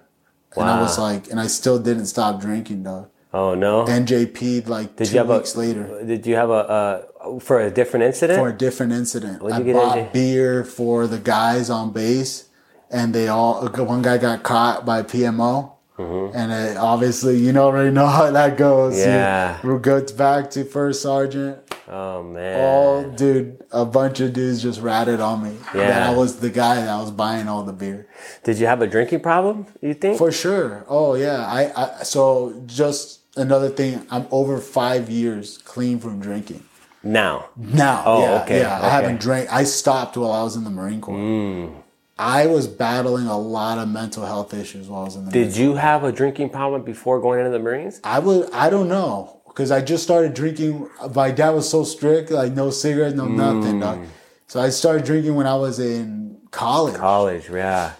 Wow. 0.56 0.62
And 0.62 0.70
I 0.70 0.80
was 0.80 0.98
like, 0.98 1.30
and 1.30 1.38
I 1.38 1.46
still 1.46 1.78
didn't 1.78 2.06
stop 2.06 2.40
drinking, 2.40 2.82
dog. 2.82 3.10
oh 3.32 3.54
no. 3.54 3.84
NJP 3.86 4.66
like 4.68 4.96
Did 4.96 5.08
two 5.08 5.22
weeks 5.24 5.54
a 5.54 5.58
later 5.58 6.04
Did 6.04 6.26
you 6.26 6.34
have 6.36 6.50
a 6.50 6.52
uh, 6.52 7.38
for 7.40 7.60
a 7.60 7.70
different 7.70 8.04
incident? 8.04 8.38
for 8.38 8.48
a 8.48 8.56
different 8.56 8.92
incident. 8.92 9.42
What'd 9.42 9.68
I 9.68 9.72
bought 9.72 9.98
into? 9.98 10.12
beer 10.12 10.64
for 10.64 11.06
the 11.06 11.18
guys 11.18 11.70
on 11.70 11.92
base, 11.92 12.48
and 12.90 13.14
they 13.14 13.28
all 13.28 13.68
one 13.68 14.02
guy 14.02 14.18
got 14.18 14.42
caught 14.42 14.84
by 14.84 15.02
PMO. 15.02 15.77
And 15.98 16.52
it, 16.52 16.76
obviously, 16.76 17.38
you 17.38 17.56
already 17.56 17.90
know 17.90 18.06
how 18.06 18.30
that 18.30 18.56
goes. 18.56 18.94
Mm-hmm. 18.94 19.08
Yeah. 19.08 19.58
You 19.64 19.78
go 19.78 20.00
back 20.16 20.50
to 20.50 20.64
first 20.64 21.02
sergeant. 21.02 21.58
oh 21.88 22.22
man. 22.22 22.60
All 22.60 23.10
dude, 23.10 23.62
a 23.72 23.84
bunch 23.84 24.20
of 24.20 24.32
dudes 24.32 24.62
just 24.62 24.80
ratted 24.80 25.20
on 25.20 25.42
me. 25.42 25.56
Yeah. 25.74 25.88
That 25.88 26.02
I 26.10 26.14
was 26.16 26.38
the 26.40 26.50
guy 26.50 26.76
that 26.76 26.96
was 27.00 27.10
buying 27.10 27.48
all 27.48 27.62
the 27.64 27.72
beer. 27.72 28.06
Did 28.44 28.58
you 28.58 28.66
have 28.66 28.80
a 28.82 28.86
drinking 28.86 29.20
problem? 29.20 29.66
You 29.80 29.94
think? 29.94 30.18
For 30.18 30.30
sure. 30.30 30.84
Oh 30.88 31.14
yeah. 31.14 31.44
I, 31.46 31.72
I 32.00 32.02
so 32.04 32.62
just 32.66 33.20
another 33.36 33.68
thing. 33.68 34.06
I'm 34.10 34.26
over 34.30 34.58
five 34.58 35.10
years 35.10 35.58
clean 35.58 35.98
from 35.98 36.20
drinking. 36.20 36.62
now. 37.02 37.48
Now, 37.56 38.02
Oh, 38.06 38.22
yeah, 38.22 38.42
okay, 38.42 38.60
yeah. 38.60 38.80
I 38.82 38.88
haven't 38.88 39.20
drank. 39.20 39.52
I 39.52 39.64
stopped 39.64 40.16
while 40.16 40.32
I 40.32 40.42
was 40.42 40.56
in 40.56 40.64
the 40.64 40.70
Marine 40.70 41.00
Corps. 41.00 41.16
Mm. 41.16 41.82
I 42.18 42.46
was 42.46 42.66
battling 42.66 43.26
a 43.26 43.38
lot 43.38 43.78
of 43.78 43.88
mental 43.88 44.26
health 44.26 44.52
issues 44.52 44.88
while 44.88 45.02
I 45.02 45.04
was 45.04 45.16
in 45.16 45.24
the. 45.26 45.30
Did 45.30 45.56
you 45.56 45.74
have 45.76 46.02
a 46.04 46.10
drinking 46.10 46.50
problem 46.50 46.82
before 46.82 47.20
going 47.20 47.38
into 47.40 47.50
the 47.52 47.58
Marines? 47.60 48.00
I 48.02 48.18
was. 48.18 48.50
I 48.52 48.70
don't 48.70 48.88
know 48.88 49.40
because 49.46 49.70
I 49.70 49.80
just 49.82 50.02
started 50.02 50.34
drinking. 50.34 50.88
My 51.14 51.30
dad 51.30 51.50
was 51.50 51.68
so 51.68 51.84
strict, 51.84 52.30
like 52.30 52.52
no 52.52 52.70
cigarettes, 52.70 53.14
no 53.14 53.26
Mm. 53.26 53.36
nothing. 53.36 53.80
Dog. 53.80 54.00
So 54.48 54.60
I 54.60 54.70
started 54.70 55.04
drinking 55.04 55.34
when 55.36 55.46
I 55.46 55.54
was 55.56 55.78
in 55.78 56.38
college, 56.50 56.94
College, 56.96 57.48
yeah. 57.50 57.92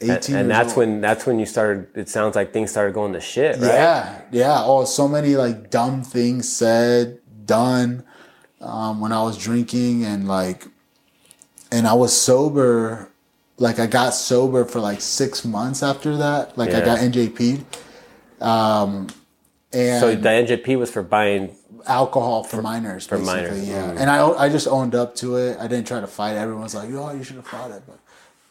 eighteen. 0.00 0.36
and 0.36 0.48
years 0.48 0.48
that's 0.48 0.68
old. 0.70 0.76
when 0.78 1.00
that's 1.00 1.24
when 1.26 1.38
you 1.38 1.46
started. 1.46 1.86
It 1.94 2.08
sounds 2.10 2.34
like 2.36 2.52
things 2.52 2.70
started 2.70 2.92
going 2.92 3.12
to 3.14 3.20
shit, 3.20 3.56
right? 3.56 3.66
Yeah, 3.72 4.20
yeah. 4.32 4.62
Oh, 4.64 4.84
so 4.84 5.08
many 5.08 5.36
like 5.36 5.70
dumb 5.70 6.02
things 6.02 6.50
said, 6.52 7.20
done 7.46 8.04
um, 8.60 9.00
when 9.00 9.12
I 9.12 9.22
was 9.22 9.38
drinking, 9.38 10.04
and 10.04 10.28
like, 10.28 10.66
and 11.72 11.86
I 11.86 11.94
was 11.94 12.12
sober. 12.12 13.09
Like 13.60 13.78
I 13.78 13.86
got 13.86 14.10
sober 14.14 14.64
for 14.64 14.80
like 14.80 15.00
six 15.02 15.44
months 15.44 15.82
after 15.82 16.16
that. 16.16 16.58
Like 16.58 16.70
I 16.70 16.80
got 16.80 16.98
NJP, 16.98 17.62
um, 18.40 19.06
and 19.72 20.00
So 20.00 20.14
the 20.16 20.28
NJP 20.30 20.78
was 20.78 20.90
for 20.90 21.02
buying. 21.02 21.54
alcohol 21.86 22.42
for, 22.42 22.62
minors, 22.62 23.06
basically. 23.06 23.26
minors, 23.26 23.68
Yeah, 23.68 23.92
mm. 23.92 24.00
and 24.00 24.10
I 24.10 24.26
I 24.44 24.48
just 24.48 24.66
owned 24.66 24.94
up 24.94 25.14
to 25.16 25.36
it. 25.36 25.58
I 25.60 25.68
didn't 25.68 25.86
try 25.86 26.00
to 26.00 26.06
fight. 26.08 26.36
Everyone's 26.36 26.74
like, 26.74 26.90
"Oh, 26.92 27.12
you 27.12 27.22
should 27.22 27.36
have 27.36 27.46
fought 27.46 27.70
it," 27.70 27.82
but 27.86 27.99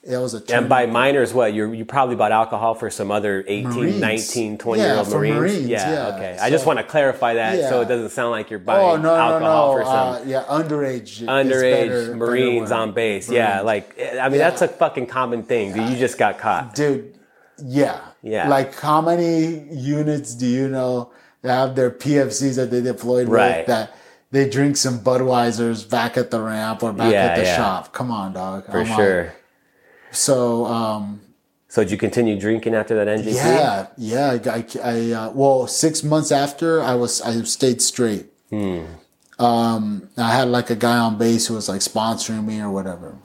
it 0.04 0.18
was 0.18 0.34
a. 0.34 0.42
And 0.56 0.70
by 0.70 0.86
minors, 0.86 1.34
what? 1.34 1.54
You 1.54 1.72
you 1.74 1.84
probably 1.86 2.16
bought 2.16 2.32
alcohol 2.32 2.74
for 2.74 2.90
some 2.90 3.12
other 3.12 3.44
18, 3.48 3.70
Marines. 3.70 4.00
19, 4.00 4.58
20 4.58 4.82
Yeah, 4.82 4.88
year 4.88 4.98
old 4.98 5.08
for 5.08 5.18
Marines? 5.20 5.36
Marines, 5.36 5.68
yeah, 5.70 5.92
yeah. 5.92 6.16
okay. 6.16 6.38
I 6.42 6.50
just 6.50 6.66
want 6.66 6.80
to 6.80 6.84
clarify 6.86 7.34
that 7.36 7.70
so 7.70 7.82
it 7.82 7.88
doesn't 7.88 8.10
sound 8.12 8.32
like 8.32 8.50
you're 8.50 8.60
buying 8.60 8.86
Oh 8.86 8.96
no 8.96 9.04
no 9.04 9.16
alcohol 9.16 9.74
no! 9.76 9.80
for 9.80 9.86
some. 9.86 10.08
Uh, 10.16 10.22
yeah, 10.26 10.44
underage. 10.48 11.22
Underage 11.26 11.62
better- 11.62 12.02
better 12.06 12.16
Marines 12.16 12.70
word. 12.70 12.76
on 12.76 12.94
base, 12.94 13.30
yeah. 13.30 13.62
Like, 13.62 14.00
I 14.20 14.30
mean, 14.30 14.40
that's 14.40 14.62
a 14.62 14.68
fucking 14.68 15.08
common 15.08 15.44
thing. 15.44 15.74
Dude, 15.74 15.90
you 15.90 15.98
just 15.98 16.18
got 16.18 16.38
caught. 16.40 16.76
dude. 16.76 17.16
Yeah. 17.62 18.00
Yeah. 18.24 18.48
Like 18.48 18.74
how 18.80 19.02
many 19.02 19.68
units 19.74 20.34
do 20.36 20.46
you 20.46 20.70
know 20.70 21.12
that 21.42 21.54
have 21.54 21.76
their 21.76 21.92
PFCs 21.92 22.56
that 22.56 22.72
they 22.72 22.82
deployed 22.82 23.28
Right. 23.28 23.60
with 23.60 23.68
that 23.68 23.96
they 24.32 24.50
drink 24.50 24.78
some 24.78 25.00
Budweisers 25.00 25.90
back 25.90 26.16
at 26.18 26.32
the 26.32 26.40
ramp 26.40 26.84
or 26.84 26.94
back 26.94 27.12
Yeah, 27.12 27.24
at 27.26 27.36
the 27.36 27.44
yeah. 27.44 27.56
shop? 27.58 27.92
Come 27.94 28.12
on, 28.12 28.32
dog. 28.34 28.66
For 28.66 28.80
I'm 28.80 28.86
sure. 28.86 29.34
So 30.12 30.65
um, 30.65 31.22
So 31.67 31.84
did 31.84 31.91
you 31.91 31.98
continue 31.98 32.39
drinking 32.39 32.76
after 32.76 32.95
that 32.95 33.08
NJP? 33.19 33.34
yeah, 33.36 33.88
yeah. 33.98 34.38
I, 34.45 34.50
I, 34.50 34.65
I 34.84 35.12
uh, 35.12 35.32
well, 35.32 35.67
six 35.67 36.04
months 36.04 36.32
after 36.32 36.82
I 36.82 36.95
was 36.95 37.22
I 37.22 37.41
stayed 37.43 37.82
straight. 37.82 38.28
Hmm. 38.50 38.84
Um, 39.38 40.10
I 40.17 40.32
had 40.36 40.50
like 40.50 40.69
a 40.69 40.76
guy 40.76 40.98
on 40.98 41.17
base 41.17 41.48
who 41.48 41.54
was 41.54 41.69
like 41.69 41.80
sponsoring 41.82 42.45
me 42.45 42.60
or 42.60 42.69
whatever. 42.69 43.17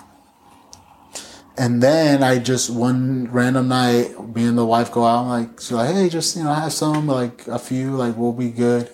And 1.56 1.82
then 1.82 2.22
I 2.22 2.38
just 2.38 2.68
one 2.70 3.28
random 3.30 3.68
night, 3.68 4.34
me 4.34 4.44
and 4.44 4.58
the 4.58 4.66
wife 4.66 4.90
go 4.90 5.04
out. 5.04 5.22
I'm 5.22 5.28
like, 5.28 5.60
she's 5.60 5.70
like, 5.72 5.94
hey, 5.94 6.08
just 6.08 6.36
you 6.36 6.42
know, 6.42 6.50
I 6.50 6.60
have 6.60 6.72
some, 6.72 7.06
like 7.06 7.46
a 7.46 7.58
few, 7.60 7.92
like 7.96 8.16
we'll 8.16 8.32
be 8.32 8.50
good. 8.50 8.90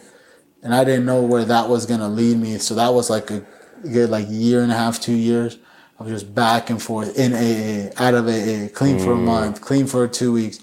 And 0.62 0.74
I 0.74 0.84
didn't 0.84 1.06
know 1.06 1.22
where 1.22 1.44
that 1.46 1.70
was 1.70 1.86
gonna 1.86 2.08
lead 2.08 2.36
me. 2.36 2.58
So 2.58 2.74
that 2.74 2.92
was 2.92 3.08
like 3.08 3.30
a 3.30 3.46
good 3.82 4.10
like 4.10 4.26
year 4.28 4.62
and 4.62 4.70
a 4.70 4.74
half, 4.74 5.00
two 5.00 5.14
years. 5.14 5.56
I 6.00 6.04
was 6.04 6.12
just 6.12 6.34
back 6.34 6.70
and 6.70 6.82
forth 6.82 7.18
in 7.18 7.34
AA, 7.34 7.92
out 8.02 8.14
of 8.14 8.26
AA, 8.26 8.68
clean 8.72 8.98
for 8.98 9.12
a 9.12 9.16
month, 9.16 9.60
clean 9.60 9.86
for 9.86 10.08
two 10.08 10.32
weeks. 10.32 10.58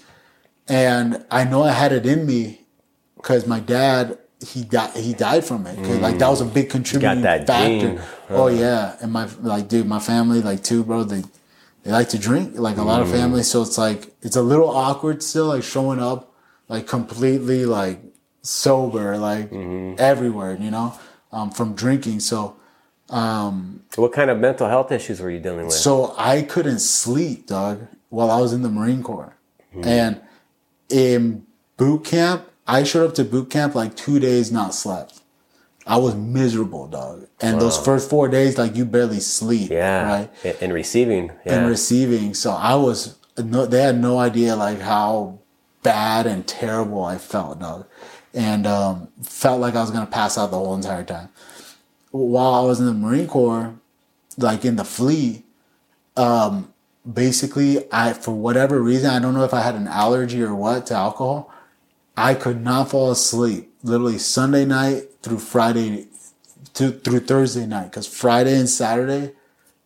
And 0.66 1.24
I 1.30 1.44
know 1.44 1.62
I 1.62 1.70
had 1.70 1.92
it 1.92 2.04
in 2.06 2.26
me 2.26 2.66
because 3.16 3.46
my 3.46 3.60
dad 3.60 4.18
he 4.46 4.62
died 4.62 4.94
he 4.96 5.14
died 5.14 5.44
from 5.44 5.66
it 5.66 5.76
'Cause, 5.76 5.98
like 6.00 6.18
that 6.18 6.28
was 6.28 6.40
a 6.40 6.44
big 6.44 6.70
contributing 6.70 7.22
factor. 7.46 7.88
gene. 7.96 8.00
oh 8.30 8.48
yeah. 8.48 8.96
And 9.00 9.12
my 9.12 9.28
like 9.40 9.68
dude 9.68 9.86
my 9.86 9.98
family 10.00 10.40
like 10.42 10.62
too 10.62 10.84
bro 10.84 11.04
they 11.04 11.22
they 11.84 11.90
like 11.92 12.08
to 12.10 12.18
drink 12.18 12.56
like 12.58 12.76
a 12.76 12.82
lot 12.82 13.00
of 13.02 13.08
families 13.10 13.48
so 13.50 13.62
it's 13.62 13.78
like 13.78 14.14
it's 14.22 14.36
a 14.36 14.42
little 14.42 14.68
awkward 14.68 15.22
still 15.22 15.46
like 15.46 15.62
showing 15.64 16.00
up 16.00 16.32
like 16.68 16.86
completely 16.86 17.64
like 17.64 18.00
sober 18.42 19.16
like 19.18 19.52
everywhere 19.98 20.56
you 20.60 20.70
know 20.70 20.94
um, 21.32 21.50
from 21.50 21.74
drinking. 21.74 22.20
So 22.20 22.56
What 23.96 24.12
kind 24.12 24.30
of 24.30 24.38
mental 24.38 24.68
health 24.68 24.92
issues 24.92 25.20
were 25.20 25.30
you 25.30 25.40
dealing 25.40 25.66
with? 25.66 25.74
so 25.74 26.14
I 26.18 26.42
couldn't 26.42 26.80
sleep, 26.80 27.46
dog, 27.46 27.86
while 28.10 28.30
I 28.30 28.40
was 28.40 28.52
in 28.52 28.62
the 28.62 28.68
Marine 28.68 29.02
Corps. 29.02 29.34
And 29.82 30.20
in 30.88 31.46
boot 31.76 32.04
camp, 32.04 32.48
I 32.66 32.82
showed 32.82 33.06
up 33.08 33.14
to 33.16 33.24
boot 33.24 33.48
camp 33.50 33.74
like 33.74 33.94
two 33.96 34.18
days 34.18 34.50
not 34.50 34.74
slept. 34.74 35.20
I 35.86 35.96
was 35.96 36.14
miserable, 36.14 36.86
dog. 36.86 37.26
And 37.40 37.60
those 37.60 37.78
first 37.78 38.10
four 38.10 38.28
days, 38.28 38.58
like 38.58 38.76
you 38.76 38.84
barely 38.84 39.20
sleep. 39.20 39.70
yeah. 39.70 40.28
Right. 40.44 40.62
In 40.62 40.72
receiving. 40.72 41.32
Yeah. 41.46 41.60
And 41.60 41.68
receiving. 41.68 42.34
So 42.34 42.50
I 42.50 42.74
was, 42.74 43.16
no, 43.38 43.64
they 43.64 43.80
had 43.82 43.98
no 43.98 44.18
idea 44.18 44.54
like 44.54 44.80
how 44.80 45.38
bad 45.82 46.26
and 46.26 46.46
terrible 46.46 47.04
I 47.04 47.16
felt, 47.16 47.60
dog. 47.60 47.86
And 48.34 48.66
um, 48.66 49.08
felt 49.22 49.60
like 49.60 49.74
I 49.74 49.80
was 49.80 49.90
going 49.90 50.04
to 50.04 50.12
pass 50.12 50.36
out 50.36 50.50
the 50.50 50.58
whole 50.58 50.74
entire 50.74 51.04
time. 51.04 51.30
While 52.10 52.54
I 52.54 52.62
was 52.62 52.80
in 52.80 52.86
the 52.86 52.94
Marine 52.94 53.26
Corps, 53.26 53.74
like 54.36 54.64
in 54.64 54.76
the 54.76 54.84
fleet, 54.84 55.44
um, 56.16 56.72
basically, 57.10 57.90
I 57.92 58.12
for 58.12 58.32
whatever 58.32 58.80
reason, 58.80 59.10
I 59.10 59.18
don't 59.18 59.34
know 59.34 59.44
if 59.44 59.54
I 59.54 59.60
had 59.62 59.74
an 59.74 59.88
allergy 59.88 60.42
or 60.42 60.54
what 60.54 60.86
to 60.86 60.94
alcohol, 60.94 61.52
I 62.16 62.34
could 62.34 62.62
not 62.62 62.90
fall 62.90 63.10
asleep. 63.10 63.72
Literally 63.82 64.18
Sunday 64.18 64.64
night 64.64 65.04
through 65.22 65.38
Friday, 65.38 66.08
to, 66.74 66.90
through 66.90 67.20
Thursday 67.20 67.66
night, 67.66 67.90
because 67.90 68.06
Friday 68.06 68.56
and 68.58 68.68
Saturday, 68.68 69.32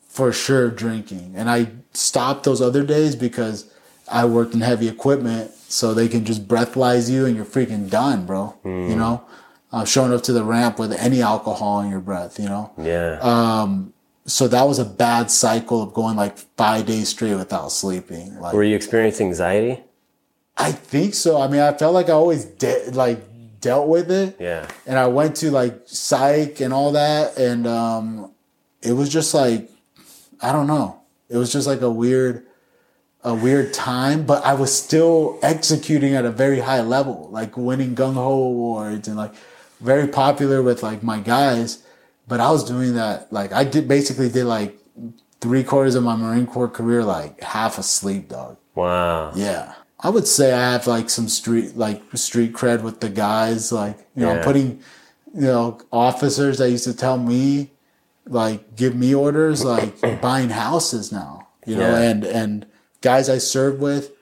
for 0.08 0.32
sure 0.32 0.70
drinking, 0.70 1.34
and 1.36 1.50
I 1.50 1.68
stopped 1.92 2.44
those 2.44 2.60
other 2.60 2.84
days 2.84 3.16
because 3.16 3.70
I 4.10 4.24
worked 4.26 4.54
in 4.54 4.60
heavy 4.60 4.88
equipment, 4.88 5.52
so 5.68 5.94
they 5.94 6.08
can 6.08 6.24
just 6.24 6.46
breathalyze 6.46 7.10
you 7.10 7.24
and 7.24 7.34
you're 7.34 7.46
freaking 7.46 7.88
done, 7.88 8.26
bro. 8.26 8.54
You 8.90 8.96
know, 8.96 9.24
uh, 9.72 9.84
showing 9.84 10.12
up 10.12 10.22
to 10.22 10.32
the 10.32 10.44
ramp 10.44 10.78
with 10.78 10.92
any 10.92 11.22
alcohol 11.22 11.80
in 11.80 11.90
your 11.90 12.00
breath, 12.00 12.38
you 12.38 12.46
know 12.46 12.72
yeah. 12.78 13.18
Um, 13.22 13.92
so 14.26 14.46
that 14.48 14.68
was 14.68 14.78
a 14.78 14.84
bad 14.84 15.30
cycle 15.30 15.82
of 15.82 15.92
going 15.94 16.16
like 16.16 16.36
five 16.56 16.86
days 16.86 17.08
straight 17.08 17.34
without 17.34 17.72
sleeping. 17.72 18.38
Like 18.38 18.54
were 18.54 18.62
you 18.64 18.76
experiencing 18.76 19.28
anxiety? 19.28 19.82
I 20.56 20.70
think 20.72 21.14
so. 21.14 21.40
I 21.40 21.48
mean, 21.48 21.60
I 21.60 21.72
felt 21.72 21.94
like 21.94 22.08
I 22.08 22.12
always 22.12 22.44
de- 22.44 22.90
like 22.92 23.20
dealt 23.60 23.88
with 23.88 24.10
it, 24.10 24.36
Yeah. 24.38 24.68
and 24.86 24.98
I 24.98 25.06
went 25.06 25.36
to 25.36 25.50
like 25.50 25.82
psych 25.86 26.60
and 26.60 26.72
all 26.74 26.92
that, 26.92 27.38
and 27.38 27.66
um, 27.66 28.32
it 28.82 28.92
was 28.92 29.08
just 29.08 29.32
like 29.34 29.70
I 30.40 30.52
don't 30.52 30.66
know. 30.66 31.00
It 31.28 31.36
was 31.38 31.50
just 31.52 31.66
like 31.66 31.80
a 31.80 31.90
weird, 31.90 32.44
a 33.24 33.32
weird 33.34 33.72
time, 33.72 34.26
but 34.26 34.44
I 34.44 34.54
was 34.54 34.76
still 34.76 35.38
executing 35.42 36.14
at 36.14 36.24
a 36.26 36.30
very 36.30 36.60
high 36.60 36.82
level, 36.82 37.28
like 37.30 37.56
winning 37.56 37.94
gung 37.94 38.14
ho 38.14 38.32
awards 38.44 39.08
and 39.08 39.16
like 39.16 39.32
very 39.82 40.08
popular 40.08 40.62
with 40.62 40.82
like 40.82 41.02
my 41.02 41.18
guys. 41.20 41.82
But 42.28 42.40
I 42.40 42.50
was 42.50 42.64
doing 42.64 42.94
that 42.94 43.32
like 43.32 43.52
I 43.52 43.64
did 43.64 43.88
basically 43.88 44.28
did 44.28 44.44
like 44.46 44.78
three 45.40 45.64
quarters 45.64 45.94
of 45.96 46.04
my 46.04 46.14
Marine 46.16 46.46
Corps 46.46 46.68
career 46.68 47.04
like 47.04 47.40
half 47.42 47.78
asleep, 47.78 48.28
dog. 48.28 48.56
Wow. 48.74 49.32
Yeah. 49.34 49.74
I 50.00 50.08
would 50.10 50.26
say 50.26 50.52
I 50.52 50.72
have 50.72 50.86
like 50.86 51.10
some 51.10 51.28
street 51.28 51.76
like 51.76 52.02
street 52.14 52.52
cred 52.52 52.82
with 52.82 53.00
the 53.00 53.08
guys, 53.10 53.70
like 53.72 53.98
you 54.16 54.24
know, 54.24 54.34
Yeah. 54.34 54.44
putting 54.44 54.80
you 55.34 55.42
know, 55.42 55.80
officers 55.90 56.58
that 56.58 56.70
used 56.70 56.84
to 56.84 56.94
tell 56.94 57.18
me 57.18 57.70
like 58.26 58.76
give 58.76 58.94
me 58.94 59.14
orders 59.14 59.64
like 59.64 60.00
buying 60.20 60.50
houses 60.50 61.10
now. 61.12 61.48
You 61.66 61.76
know, 61.76 61.90
Yeah. 61.90 62.10
and 62.10 62.24
and 62.24 62.66
guys 63.00 63.28
I 63.28 63.38
served 63.38 63.80
with, 63.80 64.12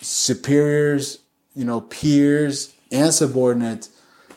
superiors, 0.00 1.18
you 1.54 1.64
know, 1.64 1.80
peers 1.80 2.72
and 2.90 3.12
subordinates, 3.12 3.90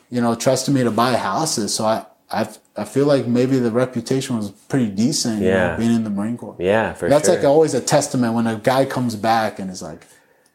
you 0.09 0.21
know, 0.21 0.35
trusted 0.35 0.73
me 0.73 0.83
to 0.83 0.91
buy 0.91 1.13
houses. 1.15 1.73
So 1.73 1.85
I 1.85 2.05
I 2.31 2.47
I 2.77 2.83
feel 2.85 3.05
like 3.05 3.27
maybe 3.27 3.59
the 3.59 3.71
reputation 3.71 4.35
was 4.37 4.51
pretty 4.51 4.87
decent, 4.89 5.41
you 5.41 5.47
Yeah. 5.49 5.71
know, 5.71 5.77
being 5.77 5.95
in 5.95 6.03
the 6.03 6.09
Marine 6.09 6.37
Corps. 6.37 6.55
Yeah, 6.59 6.93
for 6.93 6.99
sure. 7.01 7.09
That's 7.09 7.27
sure. 7.27 7.35
like 7.35 7.45
always 7.45 7.73
a 7.73 7.81
testament 7.81 8.33
when 8.33 8.47
a 8.47 8.55
guy 8.55 8.85
comes 8.85 9.15
back 9.15 9.59
and 9.59 9.69
is 9.71 9.81
like, 9.81 10.05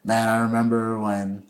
"Man, 0.03 0.27
I 0.27 0.37
remember 0.41 0.99
when 0.99 1.43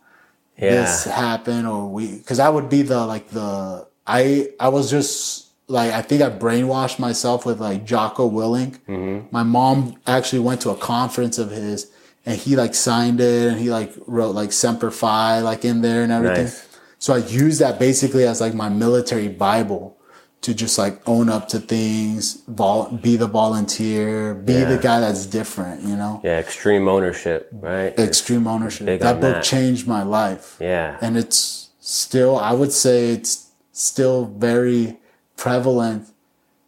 this 0.57 1.05
happened," 1.05 1.67
or 1.67 1.87
we, 1.89 2.17
because 2.17 2.39
I 2.39 2.49
would 2.49 2.69
be 2.69 2.81
the 2.83 3.05
like 3.05 3.29
the 3.29 3.85
I 4.07 4.49
I 4.59 4.69
was 4.69 4.89
just 4.89 5.47
like 5.67 5.91
I 5.91 6.01
think 6.01 6.21
I 6.21 6.29
brainwashed 6.29 6.99
myself 6.99 7.45
with 7.45 7.59
like 7.59 7.85
Jocko 7.85 8.29
Willink. 8.29 8.79
Mm-hmm. 8.87 9.27
My 9.31 9.43
mom 9.43 9.95
actually 10.05 10.39
went 10.39 10.61
to 10.61 10.69
a 10.69 10.75
conference 10.75 11.37
of 11.37 11.49
his, 11.51 11.87
and 12.25 12.37
he 12.37 12.55
like 12.55 12.75
signed 12.75 13.19
it, 13.21 13.51
and 13.51 13.59
he 13.59 13.69
like 13.71 13.91
wrote 14.07 14.35
like 14.35 14.51
Semper 14.51 14.91
Fi 14.91 15.39
like 15.39 15.65
in 15.65 15.81
there 15.81 16.03
and 16.03 16.11
everything. 16.11 16.45
Nice. 16.45 16.67
So 17.01 17.15
I 17.15 17.17
use 17.17 17.57
that 17.57 17.79
basically 17.79 18.27
as 18.27 18.39
like 18.41 18.53
my 18.53 18.69
military 18.69 19.27
Bible 19.27 19.97
to 20.41 20.53
just 20.53 20.77
like 20.77 21.01
own 21.09 21.29
up 21.29 21.47
to 21.47 21.59
things, 21.59 22.43
vol- 22.47 22.91
be 22.91 23.15
the 23.15 23.25
volunteer, 23.25 24.35
be 24.35 24.53
Yeah. 24.53 24.65
the 24.65 24.77
guy 24.77 24.99
that's 24.99 25.25
different, 25.25 25.81
you 25.81 25.95
know? 25.95 26.21
Yeah. 26.23 26.37
Extreme 26.37 26.87
ownership, 26.87 27.49
right? 27.53 27.97
Extreme 27.97 28.45
ownership. 28.45 28.85
That 28.99 29.19
book 29.19 29.33
that. 29.33 29.43
changed 29.43 29.87
my 29.87 30.03
life. 30.03 30.57
Yeah. 30.59 30.97
And 31.01 31.17
it's 31.17 31.69
still, 31.79 32.37
I 32.37 32.53
would 32.53 32.71
say 32.71 33.09
it's 33.09 33.47
still 33.71 34.25
very 34.25 34.99
prevalent 35.37 36.07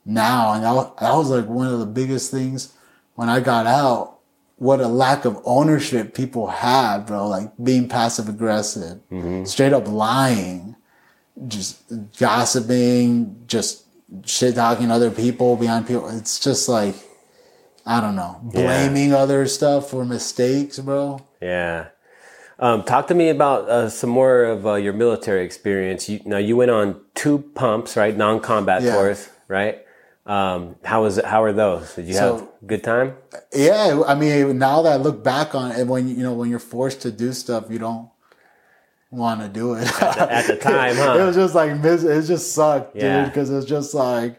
now. 0.03 0.53
And 0.53 0.63
that, 0.63 0.97
that 0.97 1.13
was 1.15 1.29
like 1.29 1.45
one 1.47 1.67
of 1.67 1.77
the 1.77 1.85
biggest 1.85 2.31
things 2.31 2.73
when 3.13 3.29
I 3.29 3.39
got 3.39 3.67
out. 3.67 4.12
What 4.63 4.80
a 4.80 4.88
lack 4.88 5.26
of 5.26 5.41
ownership 5.43 6.13
people 6.13 6.47
have, 6.47 7.06
bro. 7.08 7.28
Like 7.28 7.52
being 7.62 7.89
passive 7.89 8.30
aggressive, 8.30 8.99
Mm-hmm. 9.12 9.43
straight 9.43 9.73
up 9.73 9.88
lying, 9.89 10.76
just 11.47 11.84
gossiping, 12.17 13.43
just 13.47 13.84
shit 14.26 14.56
talking 14.56 14.89
other 14.91 15.12
people 15.12 15.56
behind 15.58 15.88
people. 15.88 16.08
It's 16.10 16.39
just 16.39 16.69
like, 16.69 16.95
I 17.86 17.99
don't 17.99 18.15
know, 18.15 18.39
blaming 18.43 19.13
other 19.13 19.47
stuff 19.47 19.89
for 19.89 20.06
mistakes, 20.06 20.80
bro. 20.80 21.19
Yeah. 21.41 21.88
Um, 22.60 22.84
talk 22.84 23.08
to 23.08 23.15
me 23.15 23.28
about 23.30 23.67
uh, 23.67 23.89
some 23.89 24.10
more 24.12 24.45
of 24.45 24.65
uh, 24.65 24.76
your 24.76 24.93
military 24.93 25.43
experience. 25.43 26.08
You, 26.08 26.21
now 26.23 26.38
you 26.38 26.56
went 26.56 26.71
on 26.71 27.02
two 27.15 27.39
pumps, 27.56 27.97
right? 27.97 28.15
Non-combat 28.15 28.84
Yeah. 28.84 28.93
tours, 28.95 29.30
right? 29.49 29.82
Um, 30.25 30.75
how 30.83 31.03
was 31.03 31.17
it? 31.17 31.25
How 31.25 31.43
are 31.43 31.51
those? 31.51 31.95
Did 31.95 32.07
you 32.07 32.13
So- 32.13 32.36
have 32.38 32.47
a 32.62 32.65
good 32.65 32.83
time? 32.83 33.15
Yeah, 33.53 34.03
I 34.07 34.15
mean, 34.15 34.57
now 34.57 34.81
that 34.83 34.93
I 34.93 34.95
look 34.95 35.23
back 35.23 35.53
on 35.53 35.71
it, 35.71 35.86
when 35.86 36.07
you 36.07 36.23
know 36.23 36.33
when 36.33 36.49
you're 36.49 36.59
forced 36.59 37.01
to 37.01 37.12
do 37.12 37.33
stuff, 37.33 37.65
you 37.69 37.77
don't 37.79 38.07
want 39.12 39.41
to 39.41 39.49
do 39.49 39.73
it. 39.73 39.88
At 40.01 40.47
the 40.47 40.55
time, 40.55 40.97
it 41.19 41.25
was 41.25 41.36
just 41.36 41.55
like 41.55 41.71
it 41.83 42.21
just 42.21 42.53
sucked, 42.53 42.95
Yeah. 42.95 43.23
dude, 43.25 43.33
because 43.33 43.49
it 43.49 43.55
was 43.55 43.65
just 43.65 43.93
like, 43.93 44.38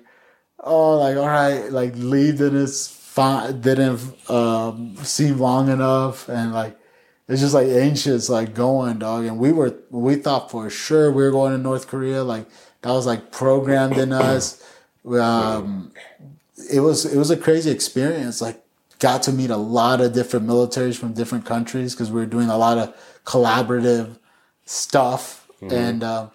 oh, 0.60 0.98
like 0.98 1.18
all 1.18 1.26
right, 1.28 1.70
like 1.70 1.92
leave 1.96 2.38
didn't 2.38 2.68
fine, 2.70 3.60
didn't 3.60 4.00
um, 4.30 4.96
seem 5.02 5.38
long 5.38 5.68
enough, 5.68 6.30
and 6.30 6.54
like 6.54 6.78
it's 7.28 7.42
just 7.42 7.52
like 7.54 7.68
anxious, 7.68 8.30
like 8.30 8.54
going, 8.54 9.00
dog. 9.00 9.26
And 9.26 9.38
we 9.38 9.52
were 9.52 9.74
we 9.90 10.14
thought 10.16 10.50
for 10.50 10.70
sure 10.70 11.12
we 11.12 11.22
were 11.24 11.30
going 11.30 11.52
to 11.52 11.58
North 11.58 11.88
Korea, 11.88 12.24
like 12.24 12.46
that 12.80 12.90
was 12.90 13.04
like 13.06 13.30
programmed 13.30 13.98
in 13.98 14.14
us. 14.14 14.62
Um, 15.06 15.92
it 16.72 16.80
was 16.80 17.04
it 17.04 17.18
was 17.18 17.30
a 17.30 17.36
crazy 17.36 17.70
experience. 17.70 18.40
Like 18.40 18.60
got 18.98 19.22
to 19.24 19.32
meet 19.32 19.50
a 19.50 19.56
lot 19.56 20.00
of 20.00 20.12
different 20.12 20.46
militaries 20.46 20.96
from 20.96 21.12
different 21.12 21.44
countries 21.44 21.94
because 21.94 22.10
we 22.10 22.20
were 22.20 22.26
doing 22.26 22.48
a 22.48 22.56
lot 22.56 22.78
of 22.78 22.94
collaborative 23.24 24.18
stuff. 24.64 25.46
And 25.70 26.02
uh, 26.02 26.28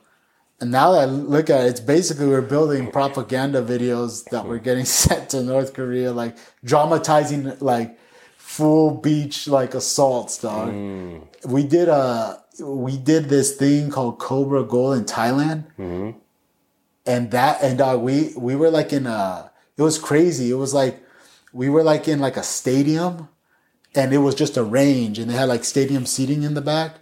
and 0.62 0.72
now 0.72 0.92
that 0.92 1.02
I 1.02 1.06
look 1.06 1.50
at 1.50 1.66
it, 1.66 1.70
it's 1.70 1.80
basically 1.80 2.28
we're 2.28 2.42
building 2.42 2.92
propaganda 2.92 3.62
videos 3.62 4.26
that 4.32 4.46
we're 4.46 4.60
getting 4.60 4.86
sent 5.02 5.30
to 5.32 5.42
North 5.42 5.74
Korea, 5.74 6.12
like 6.12 6.38
dramatizing 6.64 7.58
like 7.60 7.98
full 8.38 8.92
beach 8.92 9.48
like 9.48 9.74
assaults, 9.74 10.38
dog. 10.40 10.70
We 11.46 11.64
did 11.64 11.88
a 11.88 12.44
we 12.62 12.98
did 12.98 13.30
this 13.30 13.56
thing 13.56 13.90
called 13.90 14.20
Cobra 14.20 14.64
Gold 14.64 14.98
in 14.98 15.06
Thailand 15.06 15.64
and 17.10 17.32
that 17.32 17.64
and 17.64 17.80
dog, 17.80 18.02
we 18.02 18.34
we 18.38 18.56
were 18.56 18.70
like 18.70 18.94
in 18.94 19.08
a. 19.08 19.52
It 19.78 19.82
was 19.82 19.98
crazy. 19.98 20.52
It 20.52 20.56
was 20.56 20.74
like 20.74 21.02
we 21.52 21.68
were 21.70 21.84
like 21.84 22.08
in 22.08 22.20
like 22.20 22.38
a 22.38 22.44
stadium, 22.44 23.30
and 23.96 24.14
it 24.14 24.20
was 24.20 24.36
just 24.36 24.58
a 24.58 24.64
range, 24.64 25.18
and 25.18 25.30
they 25.30 25.34
had 25.34 25.50
like 25.50 25.64
stadium 25.64 26.06
seating 26.06 26.44
in 26.44 26.54
the 26.54 26.62
back. 26.62 26.96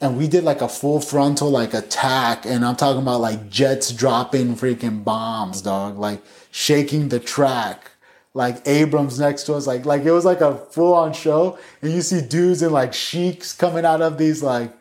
And 0.00 0.18
we 0.18 0.28
did 0.28 0.44
like 0.44 0.60
a 0.60 0.68
full 0.68 1.00
frontal 1.00 1.50
like 1.50 1.72
attack, 1.72 2.44
and 2.44 2.64
I'm 2.64 2.76
talking 2.76 3.00
about 3.00 3.22
like 3.22 3.48
jets 3.48 3.90
dropping 3.90 4.56
freaking 4.56 5.02
bombs, 5.02 5.62
dog, 5.62 5.98
like 5.98 6.22
shaking 6.50 7.08
the 7.08 7.20
track 7.20 7.92
like 8.34 8.66
Abrams 8.66 9.18
next 9.18 9.44
to 9.44 9.54
us, 9.54 9.66
like 9.66 9.86
like 9.86 10.02
it 10.02 10.10
was 10.10 10.24
like 10.24 10.40
a 10.42 10.56
full 10.56 10.92
on 10.92 11.14
show, 11.14 11.56
and 11.80 11.92
you 11.92 12.02
see 12.02 12.20
dudes 12.20 12.62
in 12.62 12.72
like 12.72 12.92
sheiks 12.92 13.54
coming 13.54 13.84
out 13.86 14.02
of 14.02 14.18
these 14.18 14.42
like 14.42 14.76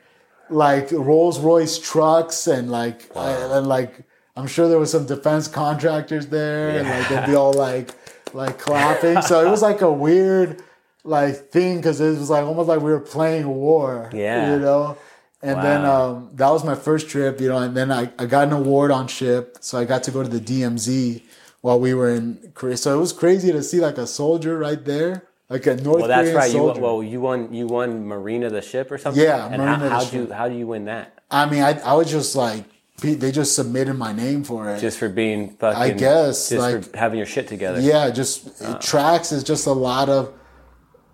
like 0.49 0.91
Rolls 0.91 1.39
Royce 1.39 1.79
trucks 1.79 2.47
and 2.47 2.69
like 2.69 3.09
and 3.15 3.67
like 3.67 4.03
I'm 4.35 4.47
sure 4.47 4.67
there 4.67 4.79
was 4.79 4.91
some 4.91 5.05
defense 5.05 5.47
contractors 5.47 6.27
there, 6.27 6.79
and 6.79 6.89
like 6.89 7.09
they'd 7.09 7.31
be 7.31 7.35
all 7.35 7.53
like 7.53 7.91
like 8.33 8.57
clapping. 8.59 9.21
so 9.21 9.45
it 9.45 9.49
was 9.49 9.61
like 9.61 9.81
a 9.81 9.91
weird 9.91 10.61
like 11.03 11.49
thing 11.49 11.77
because 11.77 11.99
it 12.01 12.17
was 12.17 12.29
like 12.29 12.45
almost 12.45 12.67
like 12.67 12.81
we 12.81 12.91
were 12.91 12.99
playing 12.99 13.47
war. 13.47 14.09
Yeah. 14.13 14.53
you 14.53 14.59
know. 14.59 14.97
And 15.41 15.61
then 15.61 15.83
um, 15.83 16.29
that 16.35 16.49
was 16.51 16.63
my 16.63 16.73
first 16.73 17.09
trip, 17.09 17.41
you 17.41 17.49
know, 17.49 17.57
and 17.57 17.75
then 17.75 17.91
I, 17.91 18.09
I 18.17 18.27
got 18.27 18.47
an 18.47 18.53
award 18.53 18.91
on 18.91 19.07
ship. 19.07 19.57
So 19.59 19.77
I 19.77 19.83
got 19.83 20.03
to 20.03 20.11
go 20.11 20.23
to 20.23 20.29
the 20.29 20.39
DMZ 20.39 21.21
while 21.59 21.77
we 21.77 21.93
were 21.93 22.09
in 22.09 22.51
Korea. 22.53 22.77
So 22.77 22.95
it 22.95 22.99
was 22.99 23.11
crazy 23.11 23.51
to 23.51 23.61
see 23.61 23.81
like 23.81 23.97
a 23.97 24.07
soldier 24.07 24.57
right 24.57 24.83
there, 24.85 25.23
like 25.49 25.65
a 25.65 25.75
North 25.75 25.99
Well, 25.99 26.07
that's 26.07 26.29
Korean 26.29 26.35
right. 26.37 26.45
You 26.45 26.57
soldier. 26.59 26.79
well, 26.81 27.03
you 27.03 27.19
won 27.19 27.53
you 27.53 27.67
won 27.67 28.05
Marine 28.05 28.43
of 28.43 28.53
the 28.53 28.61
ship 28.61 28.89
or 28.89 28.97
something. 28.97 29.21
Yeah, 29.21 29.47
and 29.47 29.57
Marine 29.61 29.73
of 29.73 29.79
the 29.81 29.89
how, 29.89 29.99
how'd 29.99 30.07
ship. 30.07 30.29
you 30.29 30.33
how 30.33 30.47
do 30.47 30.55
you 30.55 30.65
win 30.65 30.85
that? 30.85 31.19
I 31.29 31.49
mean, 31.49 31.61
I, 31.61 31.77
I 31.81 31.93
was 31.95 32.09
just 32.09 32.37
like, 32.37 32.63
they 33.03 33.31
just 33.31 33.55
submitted 33.55 33.95
my 33.95 34.13
name 34.13 34.43
for 34.43 34.69
it. 34.69 34.79
Just 34.79 34.97
for 34.97 35.09
being 35.09 35.49
fucking. 35.57 35.81
I 35.81 35.89
guess, 35.91 36.49
just 36.49 36.61
like- 36.61 36.83
for 36.85 36.97
having 36.97 37.17
your 37.17 37.27
shit 37.27 37.47
together. 37.47 37.79
yeah, 37.81 38.09
just 38.09 38.49
tracks 38.81 39.31
is 39.31 39.43
just 39.43 39.67
a 39.67 39.73
lot 39.73 40.07
of 40.09 40.33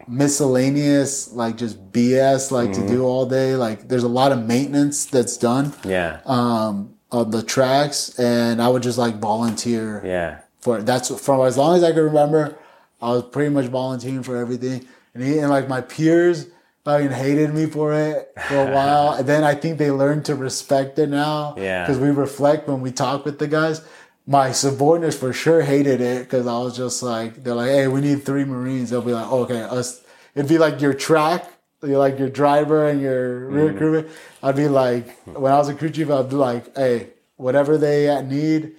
miscellaneous, 0.07 1.31
like 1.33 1.55
just 1.57 1.91
BS, 1.91 2.51
like 2.51 2.69
Mm-hmm. 2.69 2.81
to 2.87 2.87
do 2.87 3.03
all 3.03 3.25
day. 3.25 3.55
Like 3.55 3.87
there's 3.87 4.03
a 4.03 4.07
lot 4.09 4.31
of 4.31 4.45
maintenance 4.45 5.05
that's 5.05 5.37
done 5.37 5.73
Yeah. 5.83 6.19
um, 6.25 6.95
on 7.11 7.31
the 7.31 7.41
tracks, 7.43 8.17
and 8.19 8.61
I 8.61 8.67
would 8.67 8.83
just 8.83 8.97
like 8.97 9.17
volunteer. 9.19 10.01
yeah. 10.05 10.39
for 10.61 10.81
that's 10.81 11.09
for 11.21 11.47
as 11.47 11.57
long 11.57 11.77
as 11.77 11.83
I 11.83 11.91
can 11.91 12.03
remember, 12.03 12.57
I 13.01 13.11
was 13.11 13.23
pretty 13.23 13.49
much 13.49 13.65
volunteering 13.67 14.23
for 14.23 14.35
everything, 14.37 14.85
and, 15.13 15.23
he, 15.23 15.39
and 15.39 15.49
like 15.49 15.67
my 15.69 15.81
peers 15.81 16.47
fucking 16.89 17.11
hated 17.11 17.53
me 17.53 17.67
for 17.67 17.93
it 17.93 18.31
for 18.47 18.55
a 18.55 18.71
while, 18.75 19.13
and 19.13 19.27
then 19.27 19.43
I 19.43 19.53
think 19.53 19.77
they 19.77 19.91
learned 19.91 20.25
to 20.25 20.35
respect 20.35 20.97
it 20.97 21.09
now. 21.09 21.53
Yeah. 21.57 21.85
because 21.85 21.99
we 21.99 22.09
reflect 22.09 22.67
when 22.67 22.81
we 22.81 22.91
talk 22.91 23.25
with 23.25 23.39
the 23.39 23.47
guys. 23.47 23.81
My 24.25 24.51
subordinates 24.51 25.15
for 25.17 25.33
sure 25.33 25.61
hated 25.61 26.01
it 26.01 26.23
because 26.23 26.45
I 26.45 26.57
was 26.59 26.77
just 26.77 27.01
like, 27.01 27.43
they're 27.43 27.55
like, 27.55 27.69
hey, 27.69 27.87
we 27.87 28.01
need 28.01 28.23
three 28.23 28.45
Marines. 28.45 28.91
They'll 28.91 29.01
be 29.01 29.11
like, 29.11 29.31
okay, 29.31 29.61
us. 29.61 30.03
It'd 30.35 30.47
be 30.47 30.59
like 30.59 30.81
your 30.81 30.93
track, 30.93 31.51
you're 31.81 31.97
like 31.97 32.19
your 32.19 32.29
driver 32.29 32.87
and 32.87 33.01
your 33.01 33.49
rear 33.49 33.73
mm. 33.73 33.77
crewman. 33.77 34.09
I'd 34.43 34.55
be 34.55 34.67
like, 34.67 35.19
when 35.25 35.51
I 35.51 35.57
was 35.57 35.69
a 35.69 35.73
crew 35.73 35.89
chief, 35.89 36.11
I'd 36.11 36.29
be 36.29 36.35
like, 36.35 36.75
hey, 36.75 37.09
whatever 37.37 37.77
they 37.77 38.21
need, 38.23 38.75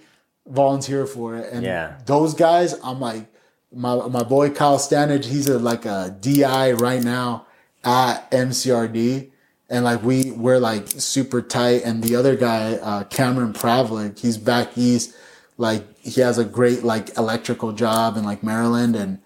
volunteer 0.47 1.05
for 1.05 1.35
it. 1.35 1.51
And 1.51 1.63
Yeah. 1.63 1.97
those 2.05 2.33
guys, 2.33 2.79
I'm 2.83 2.99
like, 2.99 3.27
my 3.73 3.95
my 4.07 4.23
boy 4.23 4.49
Kyle 4.49 4.77
Stanage, 4.77 5.25
he's 5.25 5.47
a 5.47 5.57
like 5.59 5.85
a 5.85 6.15
DI 6.19 6.73
right 6.73 7.03
now 7.03 7.45
at 7.83 8.29
MCRD. 8.31 9.29
And 9.69 9.85
like 9.85 10.03
we 10.03 10.31
we're 10.31 10.57
like 10.59 10.87
super 10.87 11.41
tight. 11.41 11.83
And 11.85 12.03
the 12.03 12.15
other 12.15 12.35
guy, 12.35 12.73
uh, 12.73 13.03
Cameron 13.05 13.53
Pravlik, 13.53 14.19
he's 14.19 14.37
back 14.37 14.77
east. 14.77 15.15
Like 15.57 15.97
he 15.99 16.19
has 16.21 16.37
a 16.37 16.43
great 16.45 16.83
like 16.83 17.17
electrical 17.17 17.71
job 17.71 18.17
in 18.17 18.23
like 18.23 18.43
Maryland 18.43 18.95
and 18.95 19.19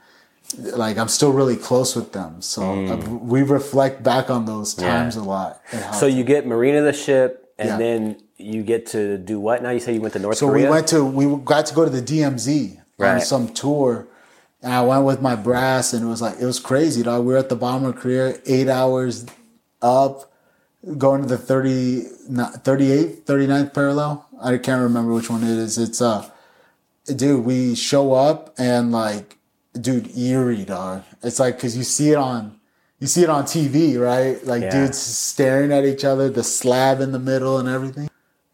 like 0.58 0.98
I'm 0.98 1.08
still 1.08 1.32
really 1.34 1.56
close 1.56 1.96
with 1.96 2.12
them. 2.12 2.42
So 2.42 2.86
uh, 2.86 2.98
we 2.98 3.42
reflect 3.42 4.04
back 4.04 4.30
on 4.30 4.46
those 4.46 4.74
times 4.76 5.16
a 5.16 5.24
lot. 5.24 5.62
So 5.94 6.06
you 6.06 6.24
get 6.24 6.46
Marine 6.46 6.76
of 6.76 6.84
the 6.86 6.94
ship, 6.94 7.52
and 7.58 7.70
Yeah. 7.70 7.78
then 7.78 8.18
you 8.38 8.62
get 8.64 8.86
to 8.88 9.18
do 9.18 9.40
what? 9.40 9.64
Now 9.64 9.72
you 9.72 9.80
say 9.80 9.94
you 9.94 10.02
went 10.02 10.14
to 10.14 10.20
North 10.20 10.38
So 10.38 10.48
Korea. 10.48 10.66
we 10.66 10.70
went 10.70 10.88
to 10.90 11.04
we 11.04 11.26
got 11.44 11.66
to 11.68 11.74
go 11.74 11.84
to 11.86 11.90
the 11.90 12.02
DMZ 12.02 12.78
on 13.00 13.20
some 13.22 13.48
tour, 13.50 14.08
and 14.66 14.74
I 14.74 14.82
went 14.82 15.06
with 15.06 15.22
my 15.22 15.36
brass, 15.36 15.94
and 15.94 16.04
it 16.04 16.08
was 16.10 16.22
like 16.22 16.40
it 16.42 16.46
was 16.46 16.60
crazy, 16.60 17.04
dog. 17.04 17.24
We 17.24 17.34
were 17.34 17.40
at 17.40 17.48
the 17.50 17.56
bottom 17.56 17.86
of 17.86 17.96
Korea, 17.96 18.38
eight 18.48 18.68
hours 18.68 19.26
up, 19.82 20.32
going 20.98 21.22
to 21.22 21.28
the 21.28 21.38
30, 21.38 22.04
not- 22.30 22.64
38th, 22.66 23.22
39th 23.24 23.74
parallel. 23.74 24.26
I 24.42 24.58
can't 24.58 24.82
remember 24.82 25.14
which 25.14 25.30
one 25.30 25.44
it 25.44 25.50
is. 25.58 25.78
It's 25.78 26.02
uh, 26.02 26.28
dude, 27.06 27.46
we 27.46 27.76
show 27.76 28.14
up 28.14 28.54
and 28.58 28.92
like, 28.92 29.38
dude, 29.80 30.18
eerie, 30.18 30.66
dog. 30.66 31.04
It's 31.24 31.40
like 31.40 31.56
because 31.58 31.78
you 31.78 31.84
see 31.84 32.10
it 32.12 32.18
on. 32.18 32.60
You 33.00 33.08
see 33.08 33.24
it 33.24 33.30
on 33.30 33.44
TV, 33.44 34.00
right? 34.00 34.44
Like 34.46 34.64
Yeah. 34.64 34.72
dudes 34.72 34.98
staring 34.98 35.72
at 35.72 35.86
each 35.86 36.04
other, 36.04 36.30
the 36.30 36.44
slab 36.44 37.02
in 37.02 37.12
the 37.12 37.20
middle 37.20 37.60
and 37.60 37.68
everything 37.70 38.10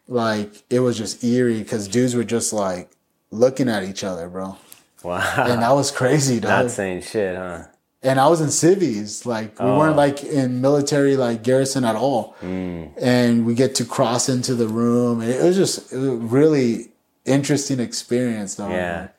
like 0.08 0.64
it 0.70 0.82
was 0.82 0.98
just 0.98 1.24
eerie 1.24 1.60
because 1.60 1.88
dudes 1.88 2.16
were 2.16 2.24
just 2.26 2.52
like 2.52 2.92
looking 3.30 3.70
at 3.70 3.84
each 3.84 4.04
other, 4.04 4.28
bro. 4.28 4.58
Wow. 5.04 5.46
And 5.48 5.62
that 5.62 5.72
was 5.72 5.92
crazy, 5.92 6.40
dog. 6.44 6.66
Not 6.66 6.72
saying 6.72 7.02
shit, 7.02 7.36
huh? 7.36 7.64
and 8.04 8.20
I 8.20 8.28
was 8.28 8.42
in 8.42 8.50
civies, 8.50 9.26
like 9.28 9.60
we 9.60 9.66
weren't 9.66 9.94
Oh. 9.94 9.98
like 10.06 10.24
in 10.24 10.60
military 10.62 11.16
like 11.18 11.44
garrison 11.44 11.86
at 11.86 11.96
all. 11.96 12.36
Mm. 12.42 12.94
And 13.00 13.46
we 13.46 13.54
get 13.54 13.76
to 13.76 13.86
cross 13.86 14.28
into 14.28 14.56
the 14.56 14.68
room. 14.68 15.22
And 15.22 15.30
it 15.30 15.44
was 15.44 15.56
just 15.56 15.94
it 15.94 15.98
was 15.98 16.08
a 16.08 16.16
really 16.16 16.92
interesting 17.26 17.80
experience, 17.80 18.56
though. 18.56 18.70
Yeah. 18.70 19.10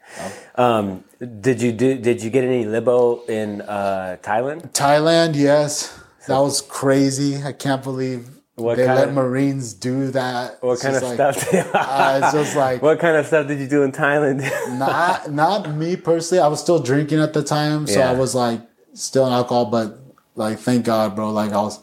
Um, 0.57 1.05
did 1.41 1.63
you 1.63 1.73
do? 1.73 1.97
Did 1.97 2.23
you 2.23 2.31
get 2.31 2.43
any 2.45 2.65
libo 2.67 3.25
in 3.27 3.61
uh, 3.63 4.17
Thailand? 4.23 4.73
Thailand, 4.73 5.37
yes, 5.37 5.97
that 6.27 6.39
was 6.39 6.61
crazy. 6.61 7.43
I 7.45 7.53
can't 7.53 7.83
believe 7.83 8.29
What 8.57 8.77
they 8.77 8.87
let 8.87 9.09
of- 9.09 9.15
Marines 9.15 9.73
do 9.73 10.11
that. 10.11 10.63
What 10.63 10.75
It's 10.75 10.83
kind 10.83 10.97
of 10.97 11.03
like- 11.03 11.15
stuff? 11.15 11.55
Uh, 11.75 12.21
it's 12.23 12.33
just 12.33 12.57
like 12.65 12.83
what 12.83 12.99
kind 13.01 13.17
of 13.17 13.27
stuff 13.27 13.47
did 13.49 13.59
you 13.59 13.67
do 13.69 13.83
in 13.83 13.93
Thailand? 13.93 14.41
not 14.79 15.31
not 15.33 15.75
me 15.75 15.97
personally. 15.97 16.43
I 16.43 16.49
was 16.49 16.61
still 16.61 16.79
drinking 16.79 17.21
at 17.21 17.33
the 17.33 17.43
time, 17.43 17.87
so 17.87 17.99
Yeah. 17.99 18.11
I 18.11 18.15
was 18.15 18.35
like 18.35 18.61
still 18.95 19.27
in 19.27 19.33
alcohol. 19.33 19.67
But 19.67 19.99
like, 20.37 20.59
thank 20.59 20.85
God, 20.85 21.17
bro. 21.17 21.31
Like 21.31 21.53
I 21.53 21.63
was 21.63 21.81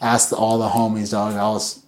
asked 0.00 0.32
all 0.32 0.58
the 0.58 0.68
homies, 0.68 1.10
dog. 1.10 1.34
I 1.34 1.48
was 1.50 1.82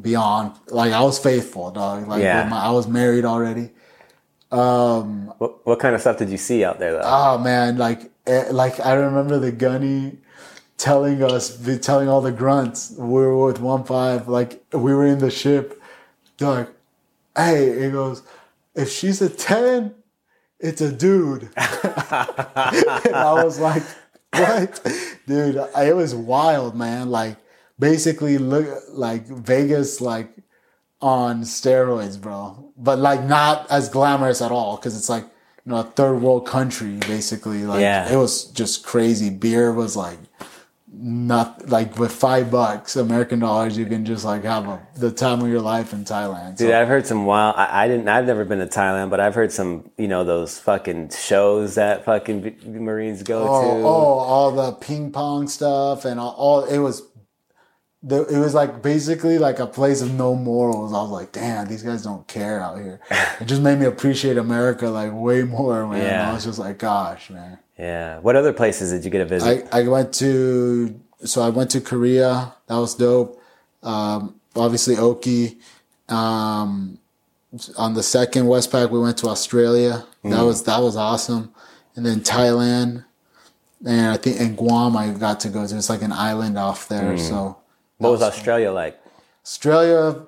beyond 0.00 0.52
like 0.68 0.92
I 0.92 1.02
was 1.02 1.18
faithful, 1.18 1.70
dog. 1.72 2.06
Like 2.06 2.22
Yeah. 2.22 2.48
my, 2.48 2.58
I 2.60 2.70
was 2.70 2.86
married 2.86 3.24
already. 3.24 3.70
what, 4.50 5.66
what 5.66 5.78
kind 5.80 5.94
of 5.94 6.00
stuff 6.00 6.18
did 6.18 6.30
you 6.30 6.38
see 6.38 6.64
out 6.64 6.78
there, 6.78 6.92
though? 6.92 7.02
Oh 7.04 7.38
man, 7.38 7.76
like 7.76 8.10
eh, 8.26 8.46
like 8.50 8.78
I 8.80 8.94
remember 8.94 9.38
the 9.38 9.52
gunny 9.52 10.18
telling 10.76 11.22
us, 11.22 11.56
be- 11.56 11.78
telling 11.78 12.08
all 12.08 12.20
the 12.20 12.32
grunts. 12.32 12.92
We 12.96 13.06
were 13.06 13.46
with 13.46 13.60
one 13.60 13.84
five, 13.84 14.28
like 14.28 14.64
we 14.72 14.94
were 14.94 15.06
in 15.06 15.18
the 15.18 15.30
ship. 15.30 15.80
They're 16.38 16.48
like, 16.48 16.68
"Hey," 17.36 17.84
he 17.84 17.90
goes, 17.90 18.22
"If 18.74 18.90
she's 18.90 19.22
a 19.22 19.28
ten, 19.28 19.94
it's 20.58 20.80
a 20.80 20.90
dude." 20.92 21.42
and 21.56 23.14
I 23.14 23.40
was 23.44 23.58
like, 23.60 23.82
"What, 24.32 24.80
dude?" 25.26 25.56
It 25.76 25.96
was 25.96 26.14
wild, 26.14 26.74
man. 26.74 27.10
Like 27.10 27.36
basically, 27.78 28.38
look 28.38 28.66
like 28.90 29.26
Vegas, 29.26 30.00
like 30.00 30.30
on 31.00 31.42
steroids, 31.42 32.20
bro. 32.20 32.72
But 32.76 32.98
like 32.98 33.22
not 33.24 33.70
as 33.70 33.88
glamorous 33.88 34.40
at 34.42 34.50
all 34.50 34.76
because 34.76 34.96
it's 34.96 35.08
like 35.08 35.24
you 35.64 35.70
know 35.72 35.76
a 35.78 35.84
third 35.84 36.20
world 36.20 36.46
country 36.46 36.96
basically. 37.06 37.64
Like 37.64 37.80
Yeah. 37.80 38.12
it 38.12 38.16
was 38.16 38.44
just 38.46 38.84
crazy. 38.84 39.30
Beer 39.30 39.72
was 39.72 39.96
like 39.96 40.18
not 40.96 41.68
like 41.68 41.98
with 41.98 42.12
five 42.12 42.50
bucks 42.50 42.96
American 42.96 43.40
dollars 43.40 43.76
you 43.76 43.84
can 43.86 44.04
just 44.04 44.24
like 44.24 44.44
have 44.44 44.66
a, 44.68 44.80
the 44.96 45.10
time 45.10 45.40
of 45.40 45.48
your 45.48 45.60
life 45.60 45.92
in 45.92 46.04
Thailand. 46.04 46.58
So, 46.58 46.66
Dude, 46.66 46.74
I've 46.74 46.88
heard 46.88 47.06
some 47.06 47.26
wild. 47.26 47.56
I, 47.56 47.84
I 47.84 47.88
didn't. 47.88 48.08
I've 48.08 48.26
never 48.26 48.44
been 48.44 48.60
to 48.60 48.66
Thailand, 48.66 49.10
but 49.10 49.20
I've 49.20 49.34
heard 49.34 49.52
some. 49.52 49.90
You 49.98 50.08
know 50.08 50.24
those 50.24 50.58
fucking 50.58 51.10
shows 51.10 51.74
that 51.74 52.04
fucking 52.04 52.56
Marines 52.64 53.22
go 53.22 53.42
oh, 53.48 53.62
to. 53.62 53.84
oh, 53.84 53.86
all 53.86 54.50
the 54.52 54.72
ping 54.72 55.10
pong 55.10 55.48
stuff 55.48 56.04
and 56.04 56.20
all, 56.20 56.34
all 56.36 56.64
it 56.64 56.78
was. 56.78 57.02
The, 58.06 58.26
it 58.26 58.38
was 58.38 58.52
like 58.52 58.82
basically 58.82 59.38
like 59.38 59.58
a 59.60 59.66
place 59.66 60.02
of 60.02 60.12
no 60.12 60.34
morals. 60.34 60.92
I 60.92 61.00
was 61.00 61.10
like, 61.10 61.32
damn, 61.32 61.66
these 61.66 61.82
guys 61.82 62.02
don't 62.02 62.26
care 62.28 62.60
out 62.60 62.76
here. 62.78 63.00
It 63.40 63.46
just 63.46 63.62
made 63.62 63.78
me 63.78 63.86
appreciate 63.86 64.36
America 64.36 64.88
like 64.88 65.10
way 65.12 65.42
more, 65.42 65.86
man. 65.86 66.02
Yeah. 66.02 66.30
I 66.30 66.34
was 66.34 66.44
just 66.44 66.58
like, 66.58 66.78
gosh, 66.78 67.30
man. 67.30 67.58
Yeah. 67.78 68.18
What 68.20 68.36
other 68.36 68.52
places 68.52 68.92
did 68.92 69.04
you 69.04 69.10
get 69.10 69.18
to 69.18 69.24
visit? 69.24 69.68
I, 69.72 69.80
I 69.80 69.88
went 69.88 70.12
to 70.14 71.00
so 71.24 71.40
I 71.40 71.48
went 71.48 71.70
to 71.70 71.80
Korea. 71.80 72.54
That 72.66 72.76
was 72.76 72.94
dope. 72.94 73.40
Um, 73.82 74.38
obviously 74.54 74.96
Oki. 74.96 75.58
Um, 76.08 76.98
on 77.78 77.94
the 77.94 78.02
second 78.02 78.46
Westpac, 78.46 78.90
we 78.90 78.98
went 78.98 79.16
to 79.18 79.28
Australia. 79.28 80.04
That 80.24 80.42
was 80.42 80.64
that 80.64 80.80
was 80.80 80.96
awesome. 80.96 81.54
And 81.96 82.04
then 82.04 82.20
Thailand, 82.20 83.04
and 83.86 84.06
I 84.10 84.16
think 84.16 84.40
in 84.40 84.56
Guam 84.56 84.96
I 84.96 85.10
got 85.10 85.40
to 85.40 85.48
go 85.48 85.66
to. 85.66 85.76
It's 85.76 85.88
like 85.88 86.02
an 86.02 86.12
island 86.12 86.58
off 86.58 86.88
there. 86.88 87.16
So 87.18 87.56
what 87.98 88.10
was 88.10 88.22
Australia 88.22 88.70
like? 88.72 89.00
Australia, 89.44 90.26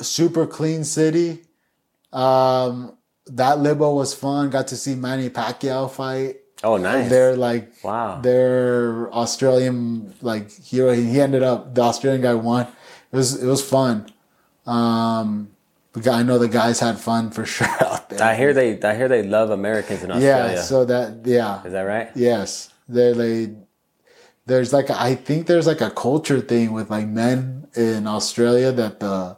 super 0.00 0.46
clean 0.46 0.84
city. 0.84 1.42
Um, 2.12 2.96
that 3.26 3.58
Libo 3.60 3.94
was 3.94 4.14
fun. 4.14 4.50
Got 4.50 4.68
to 4.68 4.76
see 4.76 4.94
Manny 4.94 5.30
Pacquiao 5.30 5.90
fight. 5.90 6.36
Oh, 6.64 6.76
nice. 6.76 7.08
They're 7.10 7.36
like 7.36 7.72
Wow. 7.82 8.20
They're 8.20 9.12
Australian 9.12 10.14
like 10.22 10.50
hero. 10.50 10.92
He 10.92 11.20
ended 11.20 11.42
up 11.42 11.74
the 11.74 11.82
Australian 11.82 12.22
guy 12.22 12.34
won. 12.34 12.66
It 13.10 13.16
was 13.16 13.42
it 13.42 13.46
was 13.46 13.62
fun. 13.68 14.06
Um, 14.66 15.50
the 15.92 16.00
guy, 16.00 16.20
I 16.20 16.22
know 16.22 16.38
the 16.38 16.48
guys 16.48 16.78
had 16.80 16.98
fun 17.00 17.30
for 17.30 17.44
sure 17.54 17.66
out 17.80 18.08
there. 18.10 18.22
I 18.22 18.34
hear 18.36 18.54
they. 18.54 18.80
I 18.80 18.94
hear 18.94 19.08
they 19.08 19.22
love 19.22 19.50
Americans 19.50 20.02
in 20.04 20.10
Australia. 20.10 20.54
yeah. 20.54 20.62
So 20.62 20.84
that 20.84 21.26
yeah. 21.26 21.64
Is 21.64 21.72
that 21.72 21.82
right? 21.82 22.10
Yes, 22.14 22.70
they 22.88 23.12
they 23.12 23.54
there's 24.46 24.72
like 24.72 24.90
a, 24.90 25.00
I 25.00 25.14
think 25.14 25.46
there's 25.46 25.66
like 25.66 25.80
a 25.80 25.90
culture 25.90 26.40
thing 26.40 26.72
with 26.72 26.90
like 26.90 27.06
men 27.06 27.68
in 27.74 28.06
Australia 28.06 28.72
that 28.72 29.00
the 29.00 29.36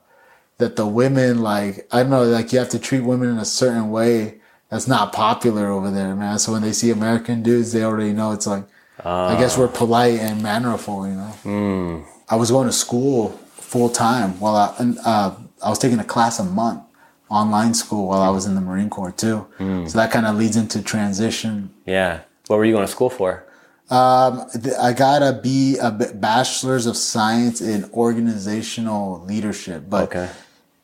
that 0.58 0.76
the 0.76 0.86
women 0.86 1.42
like 1.42 1.86
I 1.92 2.02
don't 2.02 2.10
know 2.10 2.24
like 2.24 2.52
you 2.52 2.58
have 2.58 2.70
to 2.70 2.78
treat 2.78 3.00
women 3.00 3.28
in 3.28 3.38
a 3.38 3.44
certain 3.44 3.90
way 3.90 4.40
that's 4.70 4.88
not 4.88 5.12
popular 5.12 5.68
over 5.68 5.90
there, 5.90 6.14
man. 6.14 6.38
So 6.38 6.52
when 6.52 6.62
they 6.62 6.72
see 6.72 6.90
American 6.90 7.42
dudes, 7.42 7.72
they 7.72 7.84
already 7.84 8.12
know 8.12 8.32
it's 8.32 8.46
like 8.46 8.64
I 9.04 9.36
guess 9.38 9.56
ah. 9.56 9.60
we're 9.60 9.68
polite 9.68 10.20
and 10.20 10.42
mannerful, 10.42 11.06
you 11.06 11.14
know. 11.14 11.32
Hmm. 11.42 12.00
I 12.28 12.36
was 12.36 12.50
going 12.50 12.66
to 12.66 12.72
school 12.72 13.30
full 13.52 13.90
time 13.90 14.38
while 14.40 14.56
I 14.56 14.74
and, 14.78 14.98
uh, 15.04 15.34
I 15.62 15.68
was 15.68 15.78
taking 15.78 15.98
a 15.98 16.04
class 16.04 16.38
a 16.38 16.44
month 16.44 16.82
online 17.28 17.74
school 17.74 18.08
while 18.08 18.22
I 18.22 18.30
was 18.30 18.46
in 18.46 18.54
the 18.54 18.60
Marine 18.60 18.90
Corps 18.90 19.12
too. 19.12 19.46
Hmm. 19.58 19.86
So 19.86 19.98
that 19.98 20.10
kind 20.10 20.26
of 20.26 20.36
leads 20.36 20.56
into 20.56 20.82
transition 20.82 21.74
Yeah. 21.86 22.20
What 22.46 22.58
were 22.58 22.64
you 22.64 22.72
going 22.72 22.86
to 22.86 22.92
school 22.92 23.10
for? 23.10 23.46
Um, 23.90 24.46
I 24.80 24.92
got 24.92 25.22
a 25.22 25.32
B, 25.42 25.76
a 25.78 25.90
B- 25.90 26.06
bachelor's 26.14 26.86
of 26.86 26.96
science 26.96 27.60
in 27.60 27.84
organizational 27.92 29.20
leadership, 29.24 29.84
but 29.88 30.04
Okay. 30.04 30.28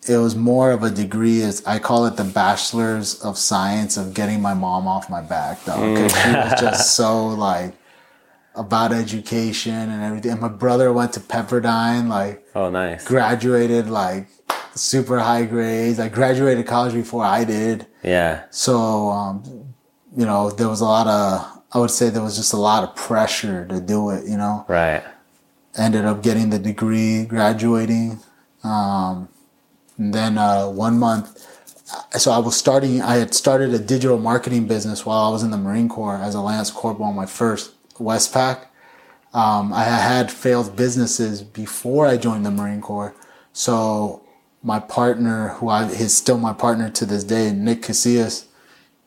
it 0.06 0.16
was 0.18 0.36
more 0.36 0.70
of 0.70 0.82
a 0.82 0.90
degree. 0.90 1.42
As 1.42 1.62
I 1.66 1.78
call 1.78 2.06
it, 2.06 2.16
the 2.16 2.24
bachelor's 2.24 3.20
of 3.22 3.38
science 3.38 3.96
of 3.96 4.14
getting 4.14 4.40
my 4.42 4.54
mom 4.54 4.86
off 4.86 5.08
my 5.10 5.22
back, 5.22 5.64
though, 5.64 5.94
because 5.94 6.12
she 6.22 6.28
was 6.30 6.60
just 6.60 6.94
so 6.94 7.28
like 7.28 7.74
about 8.54 8.92
education 8.92 9.72
and 9.90 10.02
everything. 10.02 10.32
And 10.32 10.40
my 10.40 10.48
brother 10.48 10.92
went 10.92 11.12
to 11.14 11.20
Pepperdine, 11.20 12.08
like 12.08 12.44
Oh, 12.54 12.68
nice. 12.68 13.04
graduated 13.06 13.88
like 13.88 14.28
super 14.74 15.18
high 15.20 15.44
grades. 15.44 15.98
I 15.98 16.08
graduated 16.08 16.66
college 16.66 16.92
before 16.92 17.24
I 17.24 17.44
did. 17.44 17.86
Yeah. 18.02 18.42
So, 18.50 19.08
um, 19.08 19.74
you 20.16 20.26
know, 20.26 20.50
there 20.50 20.68
was 20.68 20.80
a 20.80 20.84
lot 20.84 21.06
of, 21.06 21.60
I 21.72 21.78
would 21.78 21.90
say 21.90 22.11
there 22.11 22.22
was 22.22 22.37
just 22.37 22.52
a 22.52 22.56
lot 22.56 22.83
of 22.83 22.96
pressure 22.96 23.66
to 23.66 23.80
do 23.80 24.11
it, 24.11 24.26
you 24.26 24.37
know. 24.37 24.64
Right. 24.68 25.02
Ended 25.76 26.04
up 26.04 26.22
getting 26.22 26.50
the 26.50 26.59
degree, 26.59 27.24
graduating. 27.24 28.20
Um, 28.64 29.28
and 29.96 30.12
then 30.12 30.37
uh, 30.37 30.68
one 30.68 30.98
month, 30.98 31.46
so 32.18 32.33
I 32.33 32.38
was 32.38 32.56
starting, 32.56 33.02
I 33.02 33.16
had 33.16 33.35
started 33.35 33.72
a 33.72 33.78
digital 33.78 34.18
marketing 34.18 34.66
business 34.66 35.06
while 35.06 35.20
I 35.20 35.30
was 35.30 35.42
in 35.42 35.50
the 35.50 35.59
Marine 35.59 35.88
Corps 35.88 36.16
as 36.16 36.35
a 36.35 36.40
Lance 36.40 36.70
Corporal 36.70 37.09
on 37.09 37.16
my 37.16 37.26
first 37.26 37.72
Westpac. 37.94 38.66
Um, 39.33 39.72
I 39.72 39.85
had 39.85 40.33
failed 40.33 40.74
businesses 40.74 41.42
before 41.42 42.06
I 42.06 42.16
joined 42.16 42.44
the 42.44 42.50
Marine 42.50 42.80
Corps. 42.80 43.14
So 43.52 44.22
my 44.62 44.80
partner, 44.80 45.50
who 45.50 45.68
I, 45.68 45.87
is 45.87 46.16
still 46.16 46.38
my 46.38 46.52
partner 46.52 46.90
to 46.90 47.06
this 47.06 47.22
day, 47.22 47.52
Nick 47.52 47.83
Casillas, 47.83 48.46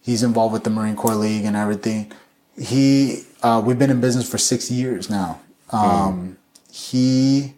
he's 0.01 0.23
involved 0.23 0.53
with 0.53 0.63
the 0.63 0.69
Marine 0.69 0.95
Corps 0.95 1.15
League 1.15 1.45
and 1.45 1.57
everything. 1.57 2.11
He, 2.57 3.23
uh, 3.41 3.61
we've 3.65 3.79
been 3.79 3.89
in 3.89 3.99
business 4.01 4.29
for 4.29 4.37
six 4.37 4.69
years 4.71 5.09
now. 5.09 5.41
Um, 5.71 6.37
He 6.71 7.55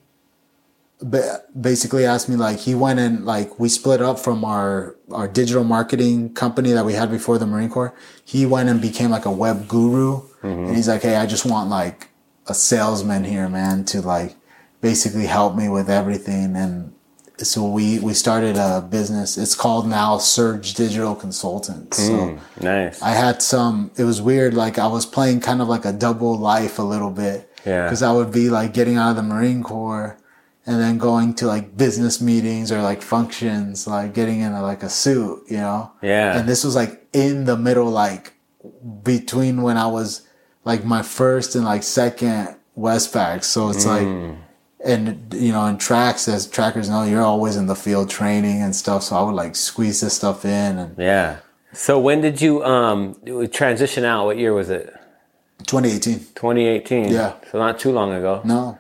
basically 1.60 2.06
asked 2.06 2.30
me 2.30 2.36
like 2.36 2.60
he 2.60 2.74
went 2.74 3.00
and 3.00 3.26
like 3.26 3.60
we 3.60 3.68
split 3.70 4.02
up 4.02 4.18
from 4.18 4.44
our 4.46 4.96
our 5.12 5.28
digital 5.28 5.64
marketing 5.64 6.34
company 6.34 6.72
that 6.72 6.86
we 6.86 6.94
had 6.94 7.12
before 7.12 7.38
the 7.38 7.46
Marine 7.46 7.70
Corps. 7.70 7.94
He 8.24 8.46
went 8.46 8.70
and 8.70 8.82
became 8.82 9.12
like 9.12 9.26
a 9.26 9.32
web 9.32 9.68
guru, 9.68 10.22
and 10.42 10.76
he's 10.76 10.88
like, 10.88 11.02
hey, 11.02 11.18
I 11.18 11.26
just 11.26 11.46
want 11.46 11.70
like 11.70 12.10
a 12.48 12.54
salesman 12.54 13.24
here, 13.26 13.50
man, 13.50 13.84
to 13.86 14.02
like 14.02 14.36
basically 14.82 15.26
help 15.26 15.56
me 15.56 15.68
with 15.70 15.90
everything 15.90 16.56
and 16.56 16.94
so 17.38 17.68
we 17.68 18.00
we 18.00 18.14
started 18.14 18.58
a 18.58 18.82
business. 18.82 19.38
It's 19.38 19.56
called 19.56 19.88
now 19.88 20.18
Surge 20.18 20.74
Digital 20.74 21.16
Consultants. 21.16 21.98
So 21.98 22.12
mm, 22.12 22.40
Nice. 22.62 23.02
I 23.02 23.12
had 23.12 23.42
some. 23.42 23.92
It 23.98 24.04
was 24.04 24.22
weird. 24.22 24.54
Like 24.54 24.80
I 24.80 24.88
was 24.88 25.06
playing 25.06 25.42
kind 25.42 25.62
of 25.62 25.68
like 25.68 25.86
a 25.86 25.94
double 25.94 26.38
life 26.38 26.80
a 26.80 26.84
little 26.84 27.12
bit. 27.12 27.52
Yeah. 27.66 27.84
Because 27.84 28.04
I 28.04 28.12
would 28.12 28.32
be 28.32 28.50
like 28.50 28.74
getting 28.74 28.98
out 28.98 29.10
of 29.12 29.16
the 29.16 29.24
Marine 29.24 29.64
Corps, 29.64 30.18
and 30.66 30.80
then 30.80 30.98
going 30.98 31.34
to 31.36 31.48
like 31.48 31.78
business 31.78 32.20
meetings 32.20 32.72
or 32.72 32.82
like 32.82 33.02
functions, 33.02 33.88
like 33.88 34.14
getting 34.14 34.40
in 34.40 34.54
a, 34.54 34.62
like 34.62 34.84
a 34.84 34.90
suit, 34.90 35.44
you 35.50 35.58
know. 35.58 35.92
Yeah. 36.02 36.38
And 36.38 36.50
this 36.50 36.64
was 36.64 36.76
like 36.76 37.06
in 37.14 37.46
the 37.46 37.58
middle, 37.58 37.90
like 37.90 38.34
between 39.04 39.62
when 39.62 39.78
I 39.78 39.88
was 39.88 40.28
like 40.64 40.84
my 40.84 41.04
first 41.04 41.56
and 41.56 41.66
like 41.66 41.84
second 41.84 42.56
Westpac. 42.78 43.44
So 43.44 43.70
it's 43.70 43.86
like 43.86 44.08
mm. 44.08 44.38
And 44.86 45.34
you 45.34 45.52
know 45.52 45.66
in 45.66 45.78
tracks 45.78 46.28
as 46.28 46.48
trackers 46.48 46.88
know 46.90 47.04
you're 47.04 47.24
always 47.24 47.56
in 47.56 47.66
the 47.66 47.76
field 47.76 48.10
training 48.10 48.62
and 48.62 48.76
stuff 48.76 49.02
so 49.04 49.16
i 49.16 49.22
would 49.24 49.34
like 49.44 49.56
squeeze 49.56 50.00
this 50.02 50.14
stuff 50.14 50.46
in 50.46 50.78
and 50.78 50.98
Yeah. 50.98 51.38
So 51.74 52.00
when 52.00 52.22
did 52.22 52.40
you 52.40 52.64
um 52.64 53.16
transition 53.52 54.06
out? 54.06 54.26
What 54.28 54.38
year 54.38 54.54
was 54.54 54.70
it? 54.70 54.94
2018 55.68 56.20
2018. 56.36 57.10
Yeah. 57.12 57.34
So 57.52 57.58
not 57.58 57.80
too 57.80 57.92
long 57.92 58.14
ago. 58.14 58.42
no 58.46 58.78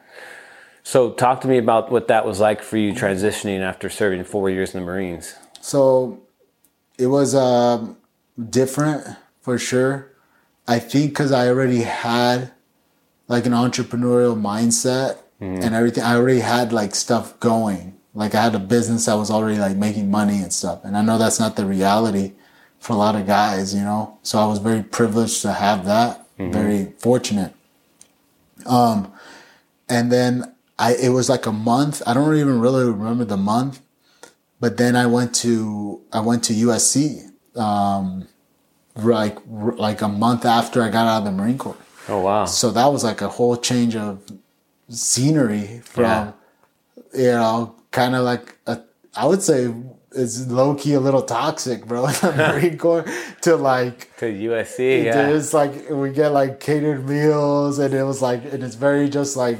So 0.84 1.12
talk 1.12 1.42
to 1.42 1.48
me 1.48 1.58
about 1.58 1.92
what 1.92 2.08
that 2.08 2.26
was 2.26 2.40
like 2.40 2.62
for 2.62 2.78
you 2.78 2.94
transitioning 2.94 3.60
after 3.62 3.90
serving 3.90 4.24
four 4.26 4.50
years 4.50 4.74
in 4.74 4.80
the 4.82 4.86
Marines. 4.86 5.36
so 5.60 6.22
it 6.98 7.08
was 7.08 7.34
um 7.36 7.98
different 8.60 9.02
for 9.42 9.58
sure 9.58 9.94
i 10.68 10.78
think 10.80 11.12
because 11.12 11.32
i 11.32 11.48
already 11.48 11.82
had 11.82 12.52
like 13.28 13.46
an 13.46 13.52
entrepreneurial 13.54 14.36
mindset 14.52 15.18
and 15.64 15.76
everything 15.76 16.04
i 16.04 16.16
already 16.16 16.40
had 16.40 16.72
like 16.74 16.96
stuff 16.96 17.40
going. 17.40 17.94
Like 18.14 18.34
i 18.36 18.42
had 18.42 18.56
a 18.56 18.60
business 18.60 19.06
that 19.06 19.16
was 19.16 19.30
already 19.30 19.60
like 19.60 19.76
making 19.78 20.10
money 20.10 20.40
and 20.42 20.52
stuff. 20.52 20.84
And 20.86 20.96
i 20.98 21.02
know 21.02 21.18
that's 21.18 21.40
not 21.40 21.56
the 21.56 21.66
reality 21.66 22.34
for 22.80 22.94
a 22.94 22.98
lot 22.98 23.16
of 23.16 23.26
guys 23.26 23.74
you 23.74 23.82
know? 23.82 24.18
So 24.24 24.40
i 24.40 24.46
was 24.46 24.60
very 24.60 24.84
privileged 24.84 25.42
to 25.44 25.52
have 25.54 25.86
that. 25.86 26.12
Very 26.38 26.94
fortunate. 27.00 27.54
Um 28.66 29.12
and 29.90 30.12
then 30.12 30.32
i 30.80 30.94
it 30.96 31.10
was 31.10 31.30
like 31.30 31.46
a 31.46 31.52
month. 31.52 32.02
I 32.08 32.14
don't 32.14 32.36
even 32.36 32.60
really 32.60 32.86
remember 32.86 33.26
the 33.26 33.38
month. 33.38 33.82
But 34.60 34.78
then 34.78 34.96
I 34.96 35.06
went 35.06 35.36
to 35.36 36.02
I 36.12 36.22
went 36.22 36.44
to 36.46 36.54
USC, 36.54 37.30
um, 37.58 38.28
like 38.96 39.38
like 39.46 40.02
a 40.02 40.08
month 40.08 40.46
after 40.46 40.82
I 40.82 40.90
got 40.90 41.08
out 41.08 41.20
of 41.20 41.26
the 41.26 41.32
Marine 41.32 41.58
Corps. 41.58 41.78
Oh 42.08 42.22
wow. 42.22 42.46
So 42.46 42.72
that 42.72 42.88
was 42.88 43.04
like 43.04 43.22
a 43.22 43.28
whole 43.28 43.58
change 43.58 43.96
of 43.96 44.22
scenery 44.90 45.82
from, 45.84 46.04
Yeah. 46.04 46.32
you 47.14 47.32
know, 47.32 47.76
kind 47.92 48.16
of 48.16 48.24
like 48.24 48.58
a, 48.68 48.82
I 49.16 49.26
would 49.26 49.42
say 49.42 49.74
it's 50.12 50.48
low 50.48 50.76
key 50.76 50.94
a 50.94 51.00
little 51.00 51.22
toxic, 51.24 51.86
bro, 51.86 52.08
Marine 52.24 52.78
Corps 52.78 53.06
to 53.42 53.56
like 53.56 54.16
To 54.18 54.26
USC. 54.26 55.04
Yeah. 55.06 55.30
it's 55.30 55.54
like 55.54 55.90
we 55.90 56.12
get 56.12 56.30
like 56.32 56.60
catered 56.60 57.08
meals 57.08 57.80
and 57.80 57.94
it 57.94 58.04
was 58.04 58.22
like 58.22 58.44
and 58.52 58.64
it's 58.64 58.76
very 58.76 59.10
just 59.10 59.36
like 59.36 59.58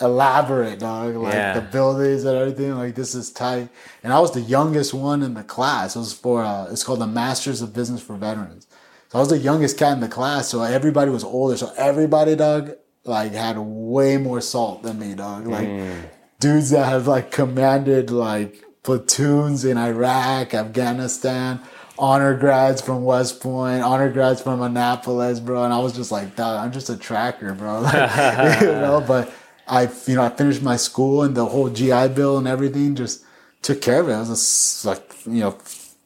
elaborate 0.00 0.78
dog 0.78 1.14
like 1.16 1.32
Yeah. 1.34 1.54
the 1.54 1.60
buildings 1.62 2.24
and 2.24 2.36
everything 2.36 2.74
like 2.76 2.94
this 2.94 3.14
is 3.14 3.30
tight 3.30 3.70
and 4.02 4.12
i 4.12 4.18
was 4.20 4.30
the 4.32 4.42
youngest 4.42 4.92
one 4.92 5.22
in 5.22 5.32
the 5.32 5.42
class 5.42 5.96
it 5.96 5.98
was 5.98 6.12
for 6.12 6.44
uh, 6.44 6.66
it's 6.70 6.84
called 6.84 6.98
the 7.00 7.06
masters 7.06 7.62
of 7.62 7.72
business 7.72 8.02
for 8.02 8.14
veterans 8.14 8.66
so 9.08 9.16
i 9.16 9.20
was 9.20 9.30
the 9.30 9.38
youngest 9.38 9.78
cat 9.78 9.94
in 9.94 10.00
the 10.00 10.08
class 10.08 10.48
so 10.48 10.60
everybody 10.62 11.10
was 11.10 11.24
older 11.24 11.56
so 11.56 11.72
everybody 11.78 12.36
dog 12.36 12.72
like 13.06 13.32
had 13.32 13.58
way 13.58 14.16
more 14.16 14.40
salt 14.40 14.82
than 14.82 14.98
me 14.98 15.14
dog 15.14 15.46
like 15.46 15.68
mm. 15.68 16.08
dudes 16.40 16.70
that 16.70 16.86
have 16.86 17.06
like 17.06 17.30
commanded 17.30 18.10
like 18.10 18.66
platoons 18.86 19.64
in 19.64 19.76
Iraq, 19.76 20.54
Afghanistan, 20.54 21.60
honor 21.98 22.36
grads 22.38 22.80
from 22.80 23.02
West 23.04 23.40
Point, 23.40 23.82
honor 23.82 24.10
grads 24.10 24.40
from 24.40 24.62
Annapolis, 24.62 25.40
bro. 25.40 25.64
And 25.64 25.74
I 25.74 25.78
was 25.78 25.92
just 25.92 26.12
like, 26.12 26.36
dog, 26.36 26.64
I'm 26.64 26.72
just 26.72 26.88
a 26.88 26.96
tracker, 26.96 27.52
bro. 27.52 27.80
Like, 27.82 28.60
you 28.60 28.68
know, 28.68 29.04
but 29.06 29.32
I, 29.66 29.90
you 30.06 30.14
know, 30.14 30.22
I 30.22 30.28
finished 30.28 30.62
my 30.62 30.76
school 30.76 31.24
and 31.24 31.36
the 31.36 31.46
whole 31.46 31.68
GI 31.68 32.08
Bill 32.14 32.38
and 32.38 32.46
everything 32.46 32.94
just 32.94 33.24
took 33.60 33.82
care 33.82 34.00
of 34.00 34.08
it. 34.08 34.12
It 34.12 34.18
was 34.18 34.84
a 34.84 34.88
like, 34.88 35.12
you 35.26 35.40
know, 35.40 35.58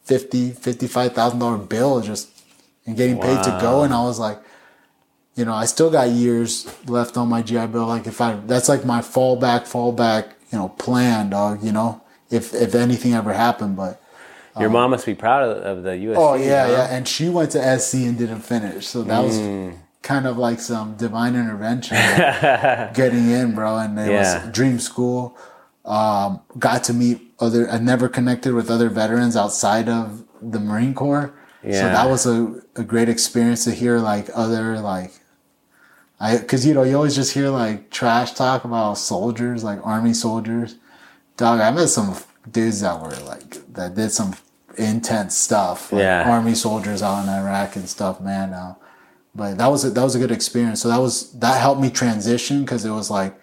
fifty, 0.03 0.53
fifty-five 0.53 1.12
thousand 1.12 1.38
dollar 1.38 1.59
bill 1.59 2.01
just 2.01 2.30
and 2.86 2.96
getting 2.96 3.20
paid 3.20 3.44
to 3.44 3.59
go. 3.61 3.82
And 3.82 3.92
I 3.92 4.03
was 4.05 4.18
like, 4.18 4.40
you 5.41 5.45
know, 5.47 5.55
I 5.55 5.66
still 5.74 5.91
got 5.99 6.09
years 6.24 6.51
left 6.97 7.16
on 7.16 7.26
my 7.34 7.41
GI 7.49 7.66
Bill. 7.72 7.86
Like 7.97 8.07
if 8.07 8.20
I, 8.20 8.34
that's 8.51 8.68
like 8.68 8.84
my 8.84 9.01
fallback, 9.01 9.62
fallback, 9.74 10.24
you 10.53 10.59
know, 10.59 10.68
plan, 10.84 11.30
dog. 11.30 11.62
You 11.64 11.72
know, 11.72 12.01
if 12.38 12.45
if 12.55 12.74
anything 12.74 13.12
ever 13.14 13.32
happened, 13.32 13.74
but 13.82 13.93
Your 14.61 14.68
mom 14.70 14.91
must 14.91 15.07
be 15.07 15.14
proud 15.14 15.43
of, 15.49 15.57
of 15.70 15.76
the 15.86 15.93
USC. 16.07 16.16
oh 16.24 16.34
yeah, 16.34 16.66
huh? 16.66 16.72
yeah. 16.72 16.95
And 16.95 17.09
she 17.09 17.28
went 17.28 17.51
to 17.53 17.78
SC 17.78 17.95
and 18.09 18.18
didn't 18.18 18.43
finish, 18.55 18.86
so 18.86 19.03
that 19.05 19.20
was 19.28 19.36
kind 20.03 20.26
of 20.26 20.36
like 20.47 20.61
some 20.61 20.97
divine 20.97 21.34
intervention, 21.43 21.97
like, 22.18 22.95
getting 22.95 23.30
in, 23.30 23.55
bro. 23.55 23.76
And 23.78 23.99
it 23.99 24.11
Yeah. 24.11 24.45
was 24.45 24.53
dream 24.53 24.78
school. 24.78 25.36
Um, 25.84 26.41
got 26.59 26.84
to 26.84 26.93
meet 26.93 27.18
other. 27.41 27.68
I 27.70 27.78
never 27.78 28.09
connected 28.09 28.53
with 28.55 28.70
other 28.70 28.88
veterans 28.91 29.34
outside 29.36 29.88
of 29.88 30.24
the 30.43 30.61
Marine 30.61 30.95
Corps. 30.95 31.32
Yeah. 31.62 31.80
So 31.80 31.84
that 31.97 32.07
was 32.09 32.26
a, 32.26 32.38
a 32.76 32.84
great 32.84 33.09
experience 33.09 33.64
to 33.64 33.72
hear 33.72 33.99
like 33.99 34.28
other 34.34 34.78
like 34.80 35.12
I 36.20 36.36
because 36.36 36.66
you 36.66 36.74
know 36.74 36.82
you 36.82 36.96
always 36.96 37.14
just 37.16 37.32
hear 37.32 37.48
like 37.48 37.90
trash 37.90 38.32
talk 38.32 38.64
about 38.64 38.98
soldiers 38.98 39.64
like 39.64 39.84
army 39.84 40.12
soldiers. 40.12 40.76
Dog, 41.36 41.60
I 41.60 41.70
met 41.70 41.88
some 41.88 42.14
dudes 42.50 42.80
that 42.82 43.00
were 43.00 43.16
like 43.26 43.72
that 43.72 43.94
did 43.94 44.10
some 44.10 44.34
intense 44.76 45.36
stuff. 45.36 45.90
Like 45.92 46.02
Yeah. 46.02 46.30
army 46.30 46.54
soldiers 46.54 47.02
out 47.02 47.22
in 47.22 47.28
Iraq 47.28 47.76
and 47.76 47.88
stuff, 47.88 48.20
man. 48.20 48.52
Uh, 48.52 48.74
but 49.34 49.56
that 49.58 49.68
was 49.68 49.84
a, 49.84 49.90
that 49.90 50.02
was 50.02 50.14
a 50.14 50.18
good 50.18 50.30
experience. 50.30 50.82
So 50.82 50.88
that 50.88 50.98
was 51.00 51.32
that 51.40 51.58
helped 51.60 51.80
me 51.80 51.90
transition 51.90 52.60
because 52.62 52.84
it 52.84 52.90
was 52.90 53.10
like 53.10 53.34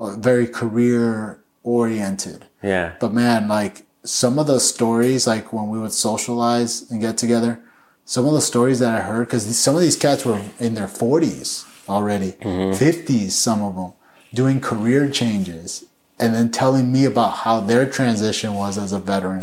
very 0.00 0.46
career 0.46 1.42
oriented. 1.62 2.46
Yeah. 2.62 2.94
But 2.98 3.12
man, 3.12 3.48
like 3.48 3.84
some 4.04 4.38
of 4.38 4.46
the 4.46 4.58
stories, 4.58 5.26
like 5.26 5.52
when 5.52 5.68
we 5.68 5.78
would 5.78 5.92
socialize 5.92 6.90
and 6.90 7.00
get 7.00 7.18
together, 7.18 7.60
some 8.04 8.26
of 8.26 8.32
the 8.32 8.40
stories 8.40 8.78
that 8.80 8.94
I 8.94 9.02
heard, 9.02 9.26
because 9.28 9.56
some 9.58 9.74
of 9.76 9.80
these 9.82 9.96
cats 9.96 10.24
were 10.24 10.40
in 10.58 10.74
their 10.74 10.88
40s 10.88 11.66
already, 11.88 12.32
mm-hmm. 12.32 12.72
50s, 12.72 13.30
some 13.30 13.62
of 13.62 13.74
them, 13.74 13.92
doing 14.34 14.60
career 14.60 15.10
changes, 15.10 15.84
and 16.18 16.34
then 16.34 16.50
telling 16.50 16.92
me 16.92 17.04
about 17.04 17.38
how 17.38 17.60
their 17.60 17.88
transition 17.88 18.54
was 18.54 18.78
as 18.78 18.92
a 18.92 18.98
veteran. 18.98 19.42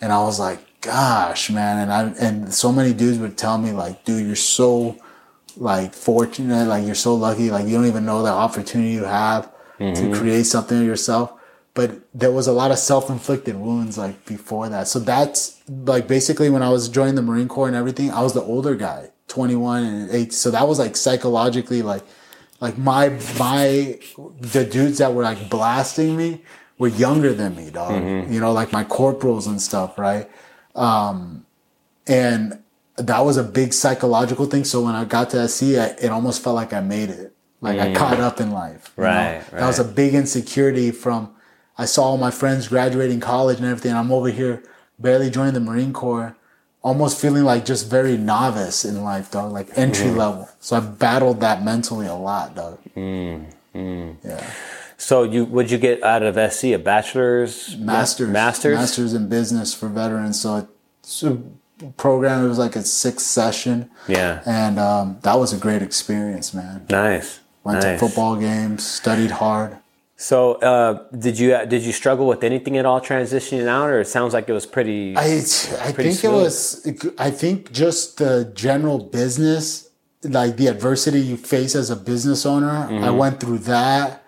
And 0.00 0.12
I 0.12 0.18
was 0.18 0.38
like, 0.38 0.58
gosh, 0.80 1.50
man. 1.50 1.78
And 1.78 1.92
I, 1.92 2.02
and 2.20 2.52
so 2.52 2.72
many 2.72 2.92
dudes 2.92 3.18
would 3.18 3.36
tell 3.38 3.58
me, 3.58 3.72
like, 3.72 4.04
dude, 4.04 4.26
you're 4.26 4.36
so 4.36 4.96
like 5.56 5.94
fortunate, 5.94 6.66
like 6.66 6.84
you're 6.84 6.94
so 6.94 7.14
lucky, 7.14 7.50
like 7.50 7.66
you 7.66 7.74
don't 7.74 7.86
even 7.86 8.04
know 8.04 8.22
the 8.22 8.30
opportunity 8.30 8.92
you 8.92 9.04
have 9.04 9.50
to 9.78 9.84
mm-hmm. 9.84 10.12
create 10.14 10.44
something 10.44 10.80
of 10.80 10.86
yourself. 10.86 11.32
But 11.74 12.00
there 12.14 12.30
was 12.30 12.46
a 12.46 12.52
lot 12.52 12.70
of 12.70 12.78
self-inflicted 12.78 13.56
wounds 13.56 13.98
like 13.98 14.24
before 14.26 14.68
that. 14.68 14.86
So 14.86 15.00
that's 15.00 15.60
like 15.68 16.06
basically 16.06 16.48
when 16.48 16.62
I 16.62 16.70
was 16.70 16.88
joining 16.88 17.16
the 17.16 17.22
Marine 17.22 17.48
Corps 17.48 17.66
and 17.66 17.76
everything, 17.76 18.10
I 18.10 18.22
was 18.22 18.32
the 18.32 18.42
older 18.42 18.76
guy, 18.76 19.10
21 19.28 19.84
and 19.84 20.10
8. 20.10 20.32
So 20.32 20.50
that 20.50 20.66
was 20.68 20.78
like 20.78 20.96
psychologically 20.96 21.82
like 21.82 22.02
like 22.60 22.78
my 22.78 23.08
my 23.38 23.98
the 24.40 24.64
dudes 24.64 24.98
that 24.98 25.12
were 25.14 25.22
like 25.22 25.50
blasting 25.50 26.16
me 26.16 26.42
were 26.78 26.88
younger 26.88 27.32
than 27.32 27.56
me, 27.56 27.70
dog. 27.70 28.02
You 28.32 28.40
know, 28.40 28.52
like 28.52 28.72
my 28.72 28.84
corporals 28.84 29.46
and 29.46 29.60
stuff, 29.60 29.98
right? 29.98 30.28
Um 30.74 31.46
and 32.06 32.60
that 32.96 33.20
was 33.20 33.36
a 33.36 33.42
big 33.42 33.72
psychological 33.72 34.46
thing. 34.46 34.64
So 34.64 34.82
when 34.82 34.94
I 34.94 35.04
got 35.04 35.30
to 35.30 35.48
SC, 35.48 35.62
I, 35.76 35.86
it 36.00 36.10
almost 36.10 36.42
felt 36.42 36.54
like 36.54 36.72
I 36.72 36.80
made 36.80 37.10
it. 37.10 37.34
Like 37.60 37.78
I 37.80 37.94
caught 37.94 38.20
up 38.20 38.40
in 38.40 38.50
life. 38.52 38.92
you 38.96 39.02
know? 39.02 39.08
Right, 39.10 39.50
That 39.60 39.66
was 39.66 39.78
a 39.78 39.84
big 39.84 40.14
insecurity 40.14 40.90
from, 40.92 41.34
I 41.78 41.86
saw 41.86 42.04
all 42.04 42.18
my 42.18 42.30
friends 42.30 42.68
graduating 42.68 43.20
college 43.20 43.56
and 43.58 43.66
everything. 43.66 43.92
I'm 43.94 44.12
over 44.12 44.28
here 44.28 44.62
barely 44.98 45.28
joining 45.30 45.54
the 45.54 45.60
Marine 45.60 45.92
Corps, 45.92 46.36
almost 46.84 47.18
feeling 47.18 47.44
like 47.44 47.64
just 47.64 47.88
very 47.88 48.16
novice 48.16 48.84
in 48.84 49.02
life, 49.02 49.30
dog, 49.30 49.50
like 49.52 49.66
entry 49.76 50.06
mm-hmm. 50.06 50.18
level. 50.18 50.48
So 50.60 50.76
I 50.76 50.80
battled 50.80 51.40
that 51.40 51.64
mentally 51.64 52.06
a 52.06 52.14
lot, 52.14 52.54
dog. 52.54 52.78
Mm, 52.94 53.46
mm. 53.74 54.16
Yeah. 54.22 54.50
So 54.98 55.24
you 55.24 55.44
would 55.46 55.70
you 55.70 55.78
get 55.78 56.04
out 56.04 56.22
of 56.22 56.52
SC 56.52 56.64
a 56.64 56.76
bachelor's, 56.76 57.76
Masters. 57.76 58.28
masters, 58.28 58.76
Masters 58.76 59.14
in 59.14 59.28
business 59.28 59.74
for 59.74 59.88
veterans. 59.88 60.40
So 60.40 60.68
it's 61.00 61.22
a 61.22 61.42
program, 61.96 62.44
it 62.44 62.48
was 62.48 62.58
like 62.58 62.76
a 62.76 62.82
six 62.82 63.24
session. 63.24 63.90
Yeah, 64.06 64.42
And 64.46 64.78
um, 64.78 65.18
that 65.22 65.38
was 65.38 65.52
a 65.52 65.56
great 65.56 65.82
experience, 65.82 66.54
man. 66.54 66.86
nice. 66.90 67.40
Went 67.64 67.82
nice. 67.82 67.98
to 67.98 68.06
football 68.06 68.36
games, 68.36 68.86
studied 68.86 69.30
hard. 69.30 69.78
So 70.16 70.54
uh, 70.54 71.08
did 71.16 71.38
you 71.38 71.50
did 71.66 71.82
you 71.82 71.92
struggle 71.92 72.26
with 72.28 72.44
anything 72.44 72.76
at 72.76 72.86
all 72.86 73.00
transitioning 73.00 73.66
out, 73.66 73.90
or 73.90 74.00
it 74.00 74.06
sounds 74.06 74.32
like 74.32 74.48
it 74.48 74.52
was 74.52 74.64
pretty? 74.66 75.16
I 75.16 75.24
I 75.82 75.92
Pretty 75.92 76.10
think 76.12 76.24
it 76.24 76.28
was 76.30 76.86
I 77.18 77.30
think 77.30 77.72
just 77.72 78.18
the 78.18 78.50
general 78.54 78.98
business, 79.00 79.88
like 80.22 80.56
the 80.56 80.68
adversity 80.68 81.20
you 81.20 81.36
face 81.36 81.74
as 81.74 81.90
a 81.90 81.96
business 81.96 82.46
owner. 82.46 82.70
I 82.70 82.86
Mm-hmm. 82.92 83.16
went 83.16 83.40
through 83.40 83.58
that. 83.60 84.24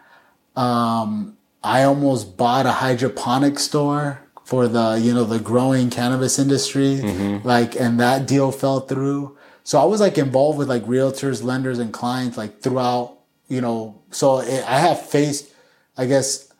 Um, 0.57 1.37
I 1.63 1.83
almost 1.85 2.37
bought 2.37 2.67
a 2.67 2.73
hydroponic 2.73 3.59
store 3.59 4.21
for 4.45 4.67
the 4.69 4.99
you 5.01 5.15
know 5.15 5.25
the 5.25 5.39
growing 5.39 5.89
cannabis 5.91 6.39
industry, 6.39 6.99
Mm-hmm. 7.03 7.47
like, 7.47 7.79
and 7.79 8.01
that 8.01 8.27
deal 8.27 8.51
fell 8.51 8.81
through. 8.81 9.37
So 9.63 9.81
I 9.81 9.85
was 9.85 10.01
like 10.01 10.19
involved 10.19 10.59
with 10.59 10.69
like 10.69 10.85
realtors, 10.85 11.43
lenders, 11.45 11.79
and 11.79 11.93
clients 11.93 12.37
like 12.37 12.61
throughout. 12.61 13.19
You 13.49 13.61
know, 13.61 14.03
so 14.11 14.41
it, 14.41 14.65
I 14.69 14.81
have 14.81 15.01
faced, 15.01 15.53
I 15.97 16.07
guess, 16.07 16.53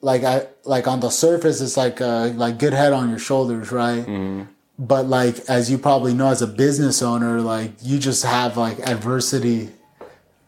like 0.00 0.22
I 0.24 0.46
like 0.64 0.86
on 0.86 1.00
the 1.00 1.10
surface, 1.10 1.60
it's 1.60 1.76
like 1.76 2.00
uh 2.00 2.28
like 2.34 2.58
good 2.58 2.72
head 2.72 2.92
on 2.92 3.10
your 3.10 3.18
shoulders, 3.18 3.72
right? 3.72 4.04
Mm-hmm. 4.06 4.42
But 4.78 5.06
like 5.06 5.38
as 5.48 5.70
you 5.70 5.78
probably 5.78 6.14
know, 6.14 6.28
as 6.28 6.42
a 6.42 6.46
business 6.46 7.02
owner, 7.02 7.40
like 7.40 7.72
you 7.82 7.98
just 7.98 8.24
have 8.24 8.56
like 8.56 8.78
adversity, 8.88 9.70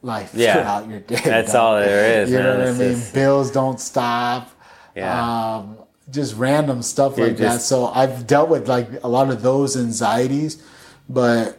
like 0.03 0.29
Yeah. 0.35 0.55
throughout 0.55 0.89
your 0.89 1.01
day. 1.01 1.21
That's 1.25 1.53
dog. 1.53 1.63
all 1.63 1.75
there 1.81 2.23
is, 2.23 2.31
You 2.31 2.39
know 2.39 2.59
man. 2.59 2.59
what 2.59 2.69
I 2.69 2.73
mean? 2.73 2.95
just- 2.97 3.15
Bills 3.15 3.51
don't 3.51 3.81
stop. 3.81 4.51
Yeah. 4.95 5.55
Um, 5.57 5.77
just 6.11 6.37
random 6.37 6.83
stuff 6.83 7.19
You're 7.19 7.29
like 7.29 7.37
that. 7.39 7.61
So 7.61 7.87
I've 7.87 8.27
dealt 8.27 8.49
with 8.49 8.69
like 8.69 8.89
a 9.03 9.09
lot 9.09 9.29
of 9.31 9.43
those 9.43 9.77
anxieties, 9.77 10.63
but 11.09 11.59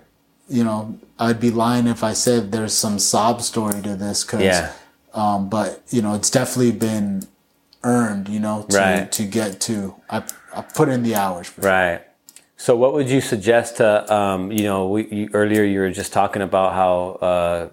you 0.49 0.63
know, 0.63 0.97
I'd 1.19 1.39
be 1.39 1.51
lying 1.51 1.87
if 1.87 2.03
I 2.03 2.13
said 2.13 2.51
there's 2.53 2.73
some 2.73 2.99
sob 2.99 3.41
story 3.41 3.81
to 3.81 3.95
this. 3.95 4.23
Cause, 4.23 4.41
Yeah. 4.41 4.71
Um, 5.17 5.49
but 5.49 5.81
you 5.89 6.01
know, 6.01 6.13
it's 6.13 6.29
definitely 6.29 6.71
been 6.71 7.23
earned, 7.83 8.29
you 8.29 8.39
know, 8.39 8.65
to, 8.69 8.77
Right. 8.77 9.11
to 9.11 9.23
get 9.23 9.59
to, 9.61 9.95
I, 10.09 10.23
I 10.55 10.61
put 10.61 10.89
in 10.89 11.03
the 11.03 11.15
hours. 11.15 11.51
Right. 11.57 12.01
So, 12.57 12.75
what 12.75 12.93
would 12.93 13.09
you 13.09 13.21
suggest 13.21 13.77
to, 13.77 14.11
um, 14.13 14.51
you 14.51 14.63
know, 14.63 14.87
we, 14.87 15.07
you, 15.07 15.29
earlier 15.33 15.63
you 15.63 15.79
were 15.79 15.91
just 15.91 16.11
talking 16.11 16.41
about 16.41 16.73
how, 16.73 16.95
uh, 17.21 17.69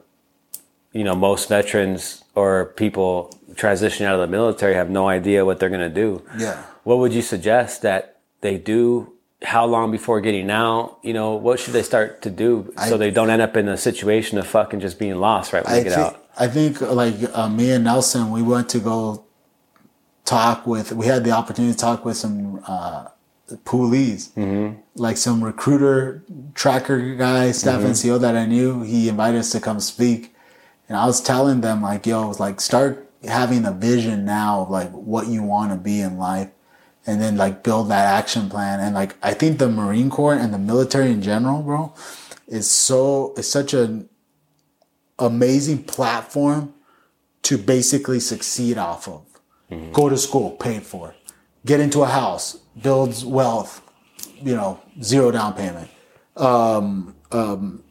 you 0.93 1.05
know, 1.05 1.15
most 1.15 1.49
veterans 1.49 2.23
or 2.35 2.67
people 2.77 3.37
transitioning 3.55 4.07
out 4.07 4.15
of 4.15 4.21
the 4.21 4.27
military 4.27 4.75
have 4.75 4.91
no 4.91 5.09
idea 5.09 5.45
what 5.45 5.59
they're 5.59 5.71
going 5.71 5.81
to 5.81 6.01
do. 6.07 6.23
Yeah. 6.39 6.63
What 6.85 6.99
would 6.99 7.13
you 7.13 7.23
suggest 7.23 7.83
that 7.83 8.21
they 8.43 8.59
do? 8.59 9.14
How 9.43 9.67
long 9.67 9.91
before 9.91 10.21
getting 10.21 10.51
out? 10.51 10.99
You 11.03 11.13
know, 11.13 11.35
what 11.35 11.61
should 11.61 11.75
they 11.75 11.83
start 11.83 12.23
to 12.23 12.31
do 12.31 12.73
so 12.87 12.95
I- 12.95 12.99
they 12.99 13.11
don't 13.11 13.31
end 13.31 13.43
up 13.43 13.57
in 13.57 13.69
a 13.69 13.77
situation 13.77 14.39
of 14.39 14.47
fucking 14.47 14.81
just 14.81 14.99
being 14.99 15.17
lost 15.17 15.53
right 15.53 15.65
when 15.65 15.73
I 15.73 15.79
they 15.79 15.85
get 15.85 15.95
think, 15.95 16.07
out? 16.07 16.25
I 16.39 16.49
think 16.49 16.81
like 16.81 17.15
uh, 17.35 17.49
me 17.49 17.71
and 17.73 17.85
Nelson, 17.85 18.31
we 18.31 18.43
went 18.43 18.69
to 18.71 18.79
go 18.79 19.25
talk 20.25 20.67
with, 20.67 20.93
we 20.93 21.07
had 21.07 21.25
the 21.25 21.31
opportunity 21.33 21.73
to 21.75 21.79
talk 21.79 22.05
with 22.05 22.17
some, 22.17 22.63
uh, 22.67 23.09
poolees, 23.65 24.31
Mm-hmm. 24.35 24.81
like 24.97 25.19
some 25.19 25.45
recruiter 25.45 26.23
tracker 26.55 27.15
guy, 27.15 27.51
staff 27.53 27.81
Mm-hmm. 27.81 27.91
NCO 27.91 28.21
that 28.21 28.35
I 28.37 28.47
knew. 28.47 28.83
He 28.83 29.09
invited 29.11 29.39
us 29.41 29.53
to 29.53 29.61
come 29.61 29.81
speak. 29.81 30.35
And 30.89 30.97
I 30.97 31.05
was 31.07 31.21
telling 31.21 31.61
them 31.61 31.83
like, 31.83 32.07
yo, 32.07 32.31
like 32.39 32.61
start 32.63 33.07
having 33.23 33.67
a 33.67 33.73
vision 33.73 34.25
now 34.25 34.63
of 34.63 34.71
like 34.71 34.91
what 34.93 35.27
you 35.29 35.43
want 35.43 35.73
to 35.73 35.77
be 35.79 36.01
in 36.01 36.17
life 36.19 36.49
and 37.07 37.21
then 37.21 37.37
like 37.37 37.63
build 37.63 37.91
that 37.91 38.07
action 38.07 38.49
plan. 38.49 38.81
And 38.81 38.95
like, 38.95 39.17
I 39.23 39.35
think 39.35 39.59
the 39.59 39.69
Marine 39.69 40.11
Corps 40.11 40.35
and 40.35 40.53
the 40.53 40.59
military 40.59 41.11
in 41.11 41.23
general, 41.23 41.63
bro, 41.63 41.93
is 42.47 42.71
so, 42.71 43.35
is 43.37 43.51
such 43.51 43.75
an 43.75 44.09
amazing 45.19 45.85
platform 45.85 46.75
to 47.43 47.59
basically 47.59 48.21
succeed 48.21 48.79
off 48.79 49.09
of. 49.09 49.23
Go 49.93 50.09
to 50.09 50.17
school, 50.17 50.53
paid 50.53 50.83
for. 50.83 51.15
Get 51.67 51.81
into 51.81 52.03
a 52.03 52.07
house, 52.07 52.59
builds 52.81 53.25
wealth, 53.25 53.83
you 54.41 54.55
know, 54.55 54.81
zero 55.03 55.31
down 55.31 55.55
payment. 55.55 55.91
Um, 56.37 57.15
um, 57.33 57.83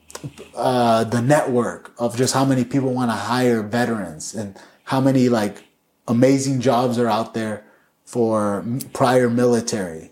uh, 0.55 1.03
the 1.03 1.22
network 1.22 1.93
of 1.97 2.16
just 2.16 2.34
how 2.34 2.45
many 2.45 2.64
people 2.64 2.93
want 2.93 3.11
to 3.11 3.16
hire 3.16 3.61
veterans 3.61 4.34
and 4.34 4.57
how 4.86 5.01
many 5.01 5.30
like 5.30 5.64
amazing 6.07 6.61
jobs 6.61 6.97
are 6.97 7.07
out 7.07 7.34
there 7.34 7.66
for 8.14 8.64
prior 8.93 9.28
military. 9.28 10.11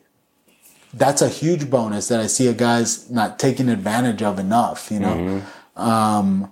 That's 0.92 1.22
a 1.22 1.30
huge 1.30 1.70
bonus 1.70 2.08
that 2.08 2.20
I 2.20 2.26
see 2.26 2.48
a 2.48 2.54
guys 2.54 3.12
not 3.12 3.38
taking 3.38 3.70
advantage 3.70 4.24
of 4.24 4.40
enough, 4.40 4.90
you 4.92 5.00
know. 5.00 5.42
Um, 5.76 6.52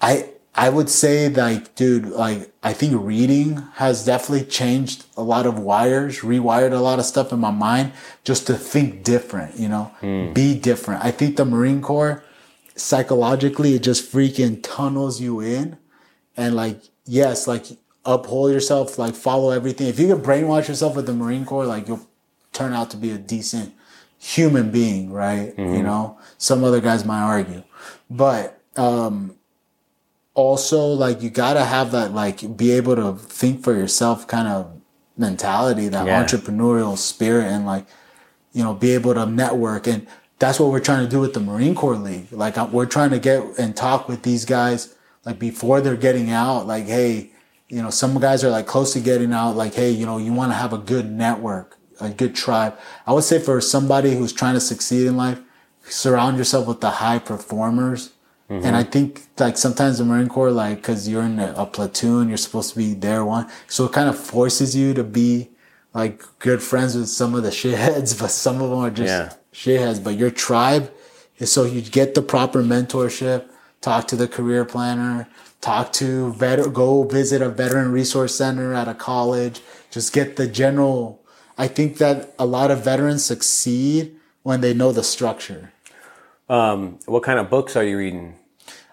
I 0.00 0.30
I 0.56 0.68
would 0.70 0.90
say 0.90 1.28
like, 1.28 1.76
dude, 1.76 2.06
like 2.06 2.52
I 2.64 2.72
think 2.72 2.92
reading 2.96 3.62
has 3.74 4.04
definitely 4.04 4.46
changed 4.46 5.06
a 5.16 5.22
lot 5.22 5.46
of 5.46 5.60
wires, 5.60 6.22
rewired 6.22 6.72
a 6.72 6.78
lot 6.88 6.98
of 6.98 7.04
stuff 7.04 7.32
in 7.32 7.38
my 7.38 7.52
mind 7.52 7.92
just 8.24 8.48
to 8.48 8.54
think 8.54 9.04
different, 9.04 9.56
you 9.60 9.68
know, 9.68 9.92
be 10.34 10.58
different. 10.58 11.04
I 11.04 11.12
think 11.12 11.36
the 11.36 11.44
Marine 11.44 11.80
Corps 11.80 12.24
psychologically 12.74 13.74
it 13.74 13.82
just 13.84 14.12
freaking 14.12 14.58
tunnels 14.62 15.20
you 15.20 15.38
in 15.40 15.78
and 16.36 16.56
like 16.56 16.80
yes, 17.06 17.46
like 17.46 17.66
uphold 18.04 18.52
yourself, 18.52 18.98
like 18.98 19.14
follow 19.14 19.50
everything. 19.50 19.86
If 19.88 19.98
you 20.00 20.08
can 20.08 20.22
brainwash 20.22 20.68
yourself 20.68 20.96
with 20.96 21.06
the 21.06 21.12
Marine 21.12 21.44
Corps, 21.44 21.66
like 21.66 21.88
you'll 21.88 22.06
turn 22.52 22.72
out 22.72 22.90
to 22.90 22.96
be 22.96 23.10
a 23.10 23.18
decent 23.18 23.74
human 24.18 24.70
being, 24.70 25.12
right? 25.12 25.54
You 25.58 25.82
know, 25.82 26.18
some 26.38 26.64
other 26.64 26.80
guys 26.80 27.04
might 27.04 27.22
argue, 27.22 27.62
but 28.10 28.60
um, 28.76 29.36
also 30.34 30.86
like 30.86 31.22
you 31.22 31.30
gotta 31.30 31.64
have 31.64 31.92
that 31.92 32.12
like 32.12 32.56
be 32.56 32.72
able 32.72 32.96
to 32.96 33.14
think 33.14 33.62
for 33.62 33.74
yourself 33.74 34.26
kind 34.26 34.48
of 34.48 34.70
mentality, 35.16 35.88
that 35.88 36.06
Yeah. 36.06 36.24
entrepreneurial 36.24 36.96
spirit, 36.96 37.46
and 37.46 37.66
like 37.66 37.86
you 38.52 38.64
know, 38.64 38.72
be 38.74 38.92
able 38.92 39.14
to 39.14 39.26
network. 39.26 39.86
And 39.86 40.06
that's 40.38 40.58
what 40.58 40.70
we're 40.70 40.80
trying 40.80 41.04
to 41.04 41.10
do 41.10 41.20
with 41.20 41.34
the 41.34 41.40
Marine 41.40 41.74
Corps 41.74 41.96
League. 41.96 42.28
Like 42.32 42.56
we're 42.72 42.86
trying 42.86 43.10
to 43.10 43.18
get 43.18 43.42
and 43.58 43.76
talk 43.76 44.08
with 44.08 44.22
these 44.22 44.44
guys 44.44 44.94
like 45.24 45.38
before 45.38 45.80
they're 45.80 45.96
getting 45.96 46.30
out. 46.30 46.66
Like, 46.66 46.86
hey, 46.86 47.30
you 47.68 47.82
know, 47.82 47.90
some 47.90 48.18
guys 48.18 48.42
are 48.44 48.50
like 48.50 48.66
close 48.66 48.92
to 48.94 49.00
getting 49.00 49.32
out. 49.32 49.56
Like, 49.56 49.74
hey, 49.74 49.90
you 49.90 50.06
know, 50.06 50.18
you 50.18 50.32
want 50.32 50.52
to 50.52 50.56
have 50.56 50.72
a 50.72 50.78
good 50.78 51.10
network, 51.10 51.76
a 52.00 52.08
good 52.10 52.34
tribe. 52.34 52.78
I 53.06 53.12
would 53.12 53.24
say 53.24 53.38
for 53.38 53.60
somebody 53.60 54.14
who's 54.16 54.32
trying 54.32 54.54
to 54.54 54.60
succeed 54.60 55.06
in 55.06 55.16
life, 55.16 55.40
surround 55.84 56.38
yourself 56.38 56.66
with 56.66 56.80
the 56.80 56.90
high 56.90 57.18
performers. 57.18 58.10
Mm-hmm. 58.50 58.64
And 58.64 58.76
I 58.76 58.82
think 58.82 59.22
like 59.38 59.58
sometimes 59.58 59.98
the 59.98 60.04
Marine 60.04 60.28
Corps, 60.28 60.50
like, 60.50 60.82
cause 60.82 61.06
you're 61.06 61.22
in 61.22 61.38
a, 61.38 61.52
a 61.56 61.66
platoon, 61.66 62.28
you're 62.28 62.38
supposed 62.38 62.70
to 62.70 62.76
be 62.78 62.94
there 62.94 63.24
one. 63.24 63.50
So 63.66 63.84
it 63.84 63.92
kind 63.92 64.08
of 64.08 64.18
forces 64.18 64.74
you 64.74 64.94
to 64.94 65.04
be 65.04 65.50
like 65.92 66.22
good 66.38 66.62
friends 66.62 66.96
with 66.96 67.08
some 67.10 67.34
of 67.34 67.42
the 67.42 67.50
shitheads, 67.60 68.18
but 68.18 68.30
some 68.30 68.62
of 68.62 68.70
them 68.70 68.78
are 68.78 68.90
just 68.90 69.08
Yeah. 69.08 69.32
shitheads. 69.52 70.02
But 70.02 70.16
your 70.16 70.30
tribe 70.30 70.90
is 71.38 71.52
so 71.52 71.64
you 71.64 71.82
get 71.82 72.14
the 72.14 72.22
proper 72.22 72.62
mentorship, 72.62 73.48
talk 73.80 74.08
to 74.08 74.16
the 74.16 74.28
career 74.28 74.64
planner, 74.64 75.28
talk 75.60 75.92
to 75.94 76.32
vet, 76.32 76.72
go 76.72 77.04
visit 77.04 77.42
a 77.42 77.48
veteran 77.48 77.92
resource 77.92 78.34
center 78.34 78.74
at 78.74 78.88
a 78.88 78.94
college, 78.94 79.60
just 79.90 80.12
get 80.12 80.36
the 80.36 80.46
general. 80.46 81.22
I 81.56 81.68
think 81.68 81.98
that 81.98 82.34
a 82.38 82.46
lot 82.46 82.70
of 82.70 82.84
veterans 82.84 83.24
succeed 83.24 84.14
when 84.42 84.60
they 84.60 84.74
know 84.74 84.92
the 84.92 85.02
structure. 85.02 85.72
Um, 86.48 86.98
what 87.06 87.22
kind 87.22 87.38
of 87.38 87.50
books 87.50 87.76
are 87.76 87.84
you 87.84 87.98
reading? 87.98 88.36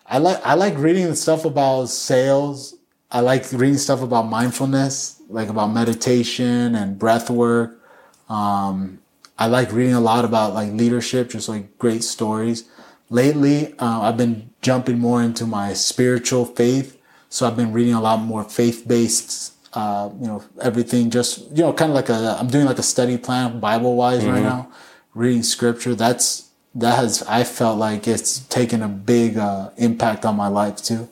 I 0.06 0.20
like 0.20 0.40
I 0.46 0.54
like 0.54 0.78
reading 0.78 1.14
stuff 1.16 1.46
about 1.46 1.86
sales. 1.86 2.76
I 3.12 3.22
like 3.22 3.52
reading 3.52 3.78
stuff 3.78 4.02
about 4.02 4.24
mindfulness, 4.24 5.22
like 5.30 5.50
about 5.50 5.68
meditation 5.68 6.76
and 6.76 7.00
breath 7.00 7.30
work. 7.30 7.82
Um, 8.30 9.00
I 9.38 9.48
like 9.48 9.72
reading 9.72 9.94
a 9.94 10.02
lot 10.02 10.26
about 10.26 10.54
like 10.54 10.72
leadership, 10.72 11.30
just 11.30 11.50
like 11.50 11.78
great 11.78 12.04
stories. 12.04 12.66
Lately, 13.10 13.74
uh, 13.80 14.02
I've 14.02 14.18
been 14.18 14.50
jumping 14.62 14.98
more 15.00 15.22
into 15.22 15.46
my 15.46 15.74
spiritual 15.74 16.46
faith, 16.46 16.98
so 17.30 17.46
I've 17.48 17.56
been 17.56 17.72
reading 17.72 17.94
a 17.94 18.02
lot 18.02 18.20
more 18.22 18.44
faith 18.44 18.88
based. 18.88 19.54
Uh, 19.74 20.10
you 20.22 20.28
know, 20.28 20.44
everything 20.62 21.10
just 21.10 21.40
you 21.52 21.62
know, 21.64 21.74
kind 21.74 21.92
of 21.92 21.96
like 21.96 22.10
a 22.10 22.38
I'm 22.40 22.48
doing 22.48 22.66
like 22.66 22.80
a 22.80 22.84
study 22.84 23.18
plan 23.18 23.60
Bible 23.60 23.96
wise 23.96 24.26
right 24.26 24.42
now, 24.42 24.70
reading 25.14 25.44
scripture. 25.44 25.94
That's 25.96 26.50
that 26.76 26.96
has 26.96 27.22
I 27.24 27.44
felt 27.44 27.78
like 27.78 28.08
it's 28.08 28.40
taken 28.48 28.82
a 28.82 28.88
big 28.88 29.38
uh, 29.38 29.70
impact 29.78 30.26
on 30.26 30.36
my 30.36 30.48
life 30.48 30.78
too. 30.78 31.08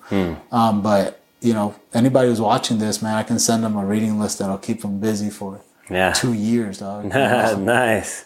Um, 0.51 0.81
but 0.81 1.19
you 1.41 1.53
know, 1.53 1.75
anybody 1.93 2.29
who's 2.29 2.39
watching 2.41 2.79
this, 2.79 3.01
man, 3.01 3.15
I 3.17 3.23
can 3.23 3.37
send 3.37 3.63
them 3.65 3.75
a 3.75 3.85
reading 3.85 4.17
list 4.19 4.39
that'll 4.39 4.57
keep 4.57 4.81
them 4.81 4.99
busy 4.99 5.29
for 5.29 5.59
Yeah. 5.89 6.13
two 6.13 6.31
years, 6.33 6.79
dog. 6.79 7.05
Nice. 7.13 8.25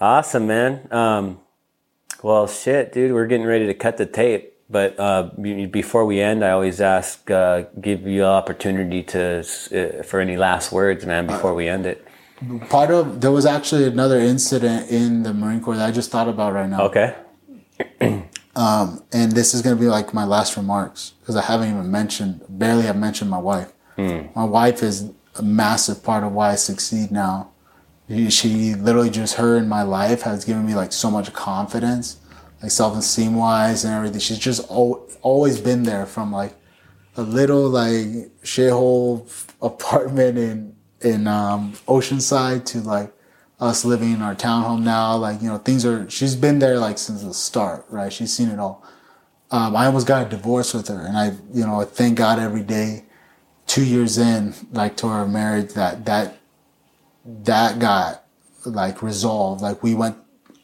awesome, 0.00 0.46
man. 0.46 0.86
Um, 0.92 1.38
well, 2.22 2.46
shit, 2.46 2.92
dude, 2.92 3.12
we're 3.12 3.26
getting 3.26 3.46
ready 3.46 3.66
to 3.66 3.74
cut 3.74 3.96
the 3.96 4.06
tape. 4.06 4.52
But 4.68 4.98
uh, 4.98 5.30
before 5.70 6.04
we 6.06 6.20
end, 6.20 6.44
I 6.44 6.50
always 6.50 6.80
ask, 6.80 7.30
uh, 7.30 7.64
give 7.80 8.02
you 8.06 8.22
an 8.22 8.30
opportunity 8.30 9.04
to 9.04 9.38
uh, 9.40 10.02
for 10.02 10.18
any 10.18 10.36
last 10.36 10.72
words, 10.72 11.06
man, 11.06 11.26
before 11.28 11.54
we 11.54 11.68
end 11.68 11.86
it. 11.86 12.04
Part 12.68 12.90
of 12.90 13.20
there 13.20 13.30
was 13.30 13.46
actually 13.46 13.84
another 13.84 14.18
incident 14.18 14.90
in 14.90 15.22
the 15.22 15.32
Marine 15.32 15.60
Corps 15.60 15.76
that 15.76 15.88
I 15.88 15.92
just 15.92 16.10
thought 16.10 16.28
about 16.28 16.52
right 16.52 16.68
now. 16.68 16.82
Okay. 16.86 17.14
and 19.12 19.32
this 19.32 19.54
is 19.54 19.62
going 19.62 19.76
to 19.76 19.80
be 19.80 19.88
like 19.88 20.12
my 20.12 20.24
last 20.24 20.56
remarks 20.56 21.12
because 21.20 21.36
I 21.36 21.42
haven't 21.42 21.70
even 21.70 21.90
mentioned, 21.90 22.42
barely 22.48 22.82
have 22.82 22.96
mentioned 22.96 23.30
my 23.30 23.38
wife. 23.38 23.72
My 24.34 24.44
wife 24.44 24.82
is 24.82 25.10
a 25.36 25.42
massive 25.42 26.02
part 26.02 26.24
of 26.24 26.32
why 26.32 26.50
I 26.52 26.54
succeed 26.56 27.10
now. 27.10 27.52
She- 28.08 28.74
literally 28.74 29.10
just 29.10 29.34
her 29.34 29.56
in 29.56 29.68
my 29.68 29.82
life 29.82 30.22
has 30.22 30.44
given 30.44 30.64
me 30.64 30.74
like 30.74 30.92
so 30.92 31.10
much 31.10 31.32
confidence, 31.32 32.18
like 32.62 32.70
self 32.70 32.96
esteem 32.96 33.34
wise 33.34 33.84
and 33.84 33.94
everything. 33.94 34.20
She's 34.20 34.38
just 34.38 34.70
al- 34.70 35.04
always 35.22 35.60
been 35.60 35.82
there 35.82 36.06
from 36.06 36.30
like 36.32 36.54
a 37.16 37.22
little 37.22 37.68
like 37.68 38.30
shithole 38.42 39.26
apartment 39.62 40.38
in 40.38 40.76
in 41.00 41.26
um, 41.26 41.72
Oceanside 41.88 42.64
to 42.66 42.80
like 42.80 43.12
us 43.58 43.84
living 43.84 44.12
in 44.12 44.22
our 44.22 44.34
townhome 44.34 44.82
now. 44.82 45.16
Like 45.16 45.42
you 45.42 45.48
know 45.48 45.58
things 45.58 45.84
are. 45.84 46.08
She's 46.08 46.36
been 46.36 46.58
there 46.60 46.78
like 46.78 46.98
since 46.98 47.22
the 47.22 47.34
start, 47.34 47.86
right? 47.88 48.12
She's 48.12 48.32
seen 48.32 48.48
it 48.50 48.58
all. 48.58 48.84
Um, 49.50 49.76
I 49.76 49.86
almost 49.86 50.06
got 50.06 50.26
a 50.26 50.28
divorce 50.28 50.74
with 50.74 50.88
her, 50.88 51.00
and 51.00 51.16
I 51.16 51.32
you 51.52 51.66
know 51.66 51.80
I 51.80 51.84
thank 51.84 52.18
God 52.18 52.38
every 52.38 52.62
day. 52.62 53.02
Two 53.66 53.84
years 53.84 54.16
in, 54.16 54.54
like 54.70 54.96
to 54.98 55.08
our 55.08 55.26
marriage, 55.26 55.72
that 55.74 56.04
that 56.04 56.38
that 57.44 57.78
got 57.78 58.24
like 58.64 59.02
resolved. 59.02 59.62
Like 59.62 59.82
we 59.82 59.94
went. 59.94 60.16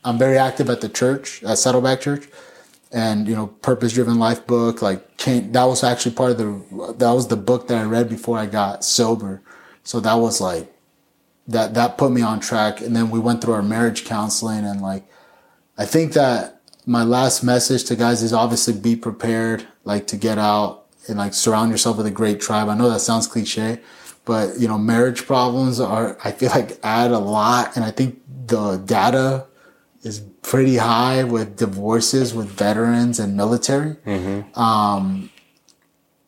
I'm 0.04 0.18
very 0.18 0.36
active 0.36 0.68
at 0.68 0.80
the 0.80 0.88
church, 0.88 1.42
at 1.44 1.58
Saddleback 1.58 2.00
Church 2.00 2.26
and 2.92 3.26
you 3.26 3.34
know 3.34 3.46
purpose 3.46 3.94
driven 3.94 4.18
life 4.18 4.46
book 4.46 4.82
like 4.82 5.16
came, 5.16 5.50
that 5.52 5.64
was 5.64 5.82
actually 5.82 6.14
part 6.14 6.30
of 6.30 6.38
the 6.38 6.94
that 6.98 7.10
was 7.12 7.28
the 7.28 7.36
book 7.36 7.66
that 7.68 7.78
i 7.78 7.82
read 7.82 8.08
before 8.08 8.38
i 8.38 8.46
got 8.46 8.84
sober 8.84 9.42
so 9.82 9.98
that 9.98 10.14
was 10.14 10.40
like 10.40 10.70
that 11.48 11.74
that 11.74 11.96
put 11.96 12.12
me 12.12 12.20
on 12.20 12.38
track 12.38 12.80
and 12.80 12.94
then 12.94 13.10
we 13.10 13.18
went 13.18 13.40
through 13.40 13.54
our 13.54 13.62
marriage 13.62 14.04
counseling 14.04 14.64
and 14.64 14.80
like 14.82 15.04
i 15.78 15.84
think 15.84 16.12
that 16.12 16.60
my 16.84 17.02
last 17.02 17.42
message 17.42 17.84
to 17.84 17.96
guys 17.96 18.22
is 18.22 18.32
obviously 18.32 18.74
be 18.74 18.94
prepared 18.94 19.66
like 19.84 20.06
to 20.06 20.16
get 20.16 20.38
out 20.38 20.86
and 21.08 21.16
like 21.16 21.32
surround 21.32 21.70
yourself 21.70 21.96
with 21.96 22.06
a 22.06 22.10
great 22.10 22.40
tribe 22.40 22.68
i 22.68 22.76
know 22.76 22.90
that 22.90 23.00
sounds 23.00 23.26
cliche 23.26 23.80
but 24.24 24.58
you 24.58 24.68
know 24.68 24.78
marriage 24.78 25.26
problems 25.26 25.80
are 25.80 26.16
i 26.24 26.30
feel 26.30 26.50
like 26.50 26.78
add 26.82 27.10
a 27.10 27.18
lot 27.18 27.74
and 27.76 27.84
i 27.84 27.90
think 27.90 28.20
the 28.46 28.76
data 28.78 29.46
is 30.02 30.20
pretty 30.42 30.76
high 30.76 31.22
with 31.22 31.56
divorces 31.56 32.34
with 32.34 32.48
veterans 32.48 33.18
and 33.18 33.36
military. 33.36 33.96
Um, 34.54 35.30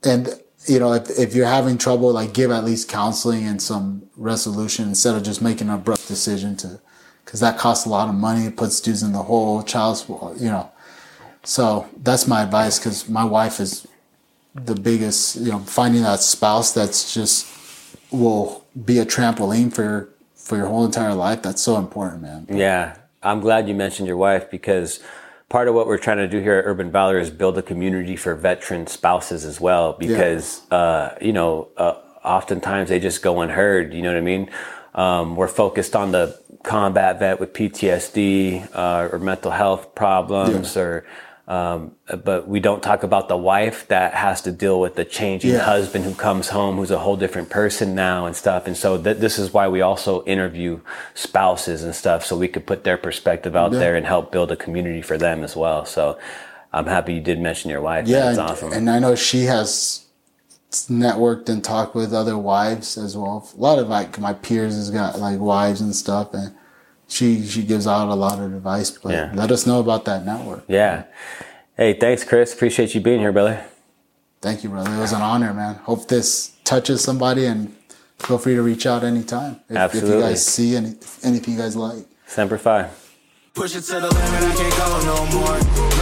and 0.04 0.28
you 0.66 0.78
know, 0.78 0.92
if, 0.92 1.10
if 1.18 1.34
you're 1.34 1.46
having 1.46 1.76
trouble, 1.76 2.12
like 2.12 2.32
give 2.32 2.50
at 2.50 2.64
least 2.64 2.88
counseling 2.88 3.44
and 3.44 3.60
some 3.60 4.08
resolution 4.16 4.88
instead 4.88 5.14
of 5.14 5.22
just 5.22 5.42
making 5.42 5.68
an 5.68 5.74
abrupt 5.74 6.08
decision 6.08 6.56
to, 6.56 6.80
because 7.24 7.40
that 7.40 7.58
costs 7.58 7.84
a 7.84 7.88
lot 7.88 8.08
of 8.08 8.14
money, 8.14 8.46
it 8.46 8.56
puts 8.56 8.80
dudes 8.80 9.02
in 9.02 9.12
the 9.12 9.22
hole, 9.22 9.62
child 9.62 9.98
support, 9.98 10.38
you 10.38 10.48
know. 10.48 10.70
So 11.42 11.86
that's 12.02 12.26
my 12.26 12.42
advice 12.42 12.78
because 12.78 13.08
my 13.08 13.24
wife 13.24 13.60
is 13.60 13.86
the 14.54 14.74
biggest, 14.74 15.36
you 15.36 15.50
know, 15.50 15.58
finding 15.58 16.02
that 16.02 16.20
spouse 16.20 16.72
that's 16.72 17.12
just 17.12 17.46
will 18.10 18.64
be 18.84 18.98
a 18.98 19.06
trampoline 19.06 19.72
for 19.72 19.82
your, 19.82 20.08
for 20.34 20.56
your 20.56 20.66
whole 20.66 20.84
entire 20.84 21.14
life. 21.14 21.42
That's 21.42 21.62
so 21.62 21.76
important, 21.76 22.22
man. 22.22 22.46
Yeah, 22.50 22.96
I'm 23.22 23.40
glad 23.40 23.68
you 23.68 23.74
mentioned 23.74 24.06
your 24.08 24.16
wife 24.16 24.50
because 24.50 25.00
part 25.48 25.68
of 25.68 25.74
what 25.74 25.86
we're 25.86 25.98
trying 25.98 26.18
to 26.18 26.28
do 26.28 26.40
here 26.40 26.58
at 26.58 26.64
Urban 26.66 26.90
Valor 26.90 27.18
is 27.18 27.30
build 27.30 27.56
a 27.58 27.62
community 27.62 28.16
for 28.16 28.34
veteran 28.34 28.86
spouses 28.86 29.44
as 29.44 29.60
well. 29.60 29.92
Because 29.94 30.62
uh, 30.70 31.16
you 31.20 31.32
know, 31.32 31.68
uh, 31.76 31.94
oftentimes 32.24 32.88
they 32.88 33.00
just 33.00 33.22
go 33.22 33.40
unheard. 33.40 33.94
You 33.94 34.02
know 34.02 34.10
what 34.12 34.18
I 34.18 34.22
mean? 34.22 34.50
Um, 34.94 35.36
we're 35.36 35.48
focused 35.48 35.96
on 35.96 36.12
the 36.12 36.38
combat 36.62 37.18
vet 37.18 37.40
with 37.40 37.52
PTSD 37.52 38.68
uh, 38.74 39.08
or 39.12 39.18
mental 39.18 39.50
health 39.50 39.94
problems, 39.94 40.76
Yeah. 40.76 40.82
or 40.82 41.06
um, 41.46 41.92
but 42.24 42.48
we 42.48 42.58
don't 42.58 42.82
talk 42.82 43.02
about 43.02 43.28
the 43.28 43.36
wife 43.36 43.86
that 43.88 44.14
has 44.14 44.40
to 44.42 44.52
deal 44.52 44.80
with 44.80 44.94
the 44.94 45.04
changing 45.04 45.50
Yeah. 45.52 45.58
husband 45.58 46.04
who 46.06 46.14
comes 46.14 46.48
home 46.48 46.76
who's 46.76 46.90
a 46.90 46.98
whole 46.98 47.16
different 47.16 47.50
person 47.50 47.94
now 47.94 48.24
and 48.24 48.34
stuff. 48.34 48.66
And 48.66 48.76
so 48.76 48.96
th- 48.96 49.18
this 49.18 49.38
is 49.38 49.52
why 49.52 49.68
we 49.68 49.82
also 49.82 50.24
interview 50.24 50.80
spouses 51.14 51.84
and 51.84 51.94
stuff 51.94 52.24
so 52.24 52.34
we 52.36 52.48
could 52.48 52.66
put 52.66 52.84
their 52.84 52.96
perspective 52.96 53.54
out 53.54 53.72
Yeah. 53.72 53.78
there 53.80 53.94
and 53.96 54.06
help 54.06 54.32
build 54.32 54.50
a 54.52 54.56
community 54.56 55.02
for 55.02 55.18
them 55.18 55.44
as 55.44 55.54
well. 55.54 55.84
So 55.84 56.16
I'm 56.72 56.86
happy 56.86 57.12
you 57.14 57.20
did 57.20 57.38
mention 57.40 57.70
your 57.70 57.82
wife. 57.82 58.08
Yeah, 58.08 58.32
That's 58.32 58.38
awesome. 58.38 58.72
and 58.72 58.88
I 58.88 58.98
know 58.98 59.14
she 59.14 59.44
has 59.44 60.00
networked 60.88 61.48
and 61.48 61.62
talked 61.62 61.94
with 61.94 62.12
other 62.12 62.36
wives 62.38 62.96
as 62.98 63.16
well. 63.16 63.48
A 63.56 63.60
lot 63.60 63.78
of 63.78 63.88
like 63.88 64.18
my 64.18 64.32
peers 64.32 64.74
has 64.74 64.90
got 64.90 65.18
like 65.20 65.38
wives 65.38 65.80
and 65.80 65.94
stuff, 65.94 66.32
and 66.34 66.52
she 67.08 67.44
she 67.46 67.62
gives 67.62 67.86
out 67.86 68.08
a 68.08 68.14
lot 68.14 68.38
of 68.38 68.52
advice. 68.54 68.90
But 68.90 69.12
Yeah. 69.12 69.30
let 69.34 69.50
us 69.50 69.66
know 69.66 69.80
about 69.80 70.04
that 70.06 70.24
network. 70.24 70.64
yeah. 70.68 71.04
Hey, 71.76 71.92
thanks, 71.94 72.22
Chris. 72.22 72.54
Appreciate 72.54 72.94
you 72.94 73.00
being 73.00 73.18
here, 73.20 73.32
brother. 73.32 73.64
Thank 74.40 74.62
you, 74.62 74.70
brother. 74.70 74.94
It 74.94 74.98
was 75.00 75.12
an 75.12 75.22
honor, 75.22 75.52
man. 75.52 75.74
Hope 75.84 76.06
this 76.06 76.52
touches 76.64 77.02
somebody, 77.02 77.46
and 77.46 77.74
feel 78.18 78.38
free 78.38 78.54
to 78.54 78.62
reach 78.62 78.86
out 78.86 79.02
anytime 79.02 79.58
if, 79.68 79.94
if 79.94 80.02
you 80.04 80.20
guys 80.20 80.46
see 80.46 80.76
any 80.76 80.94
anything 81.24 81.54
you 81.54 81.60
guys 81.60 81.74
like. 81.76 82.04
Semper 82.26 82.58
Fi. 82.58 82.88
Push 83.54 83.74
it 83.76 83.82
to 83.82 83.94
the 84.00 84.08
limit, 84.08 84.42
I 84.42 84.54
can't 84.56 84.76
go 84.76 84.86
no 85.04 85.26
more. 85.38 85.93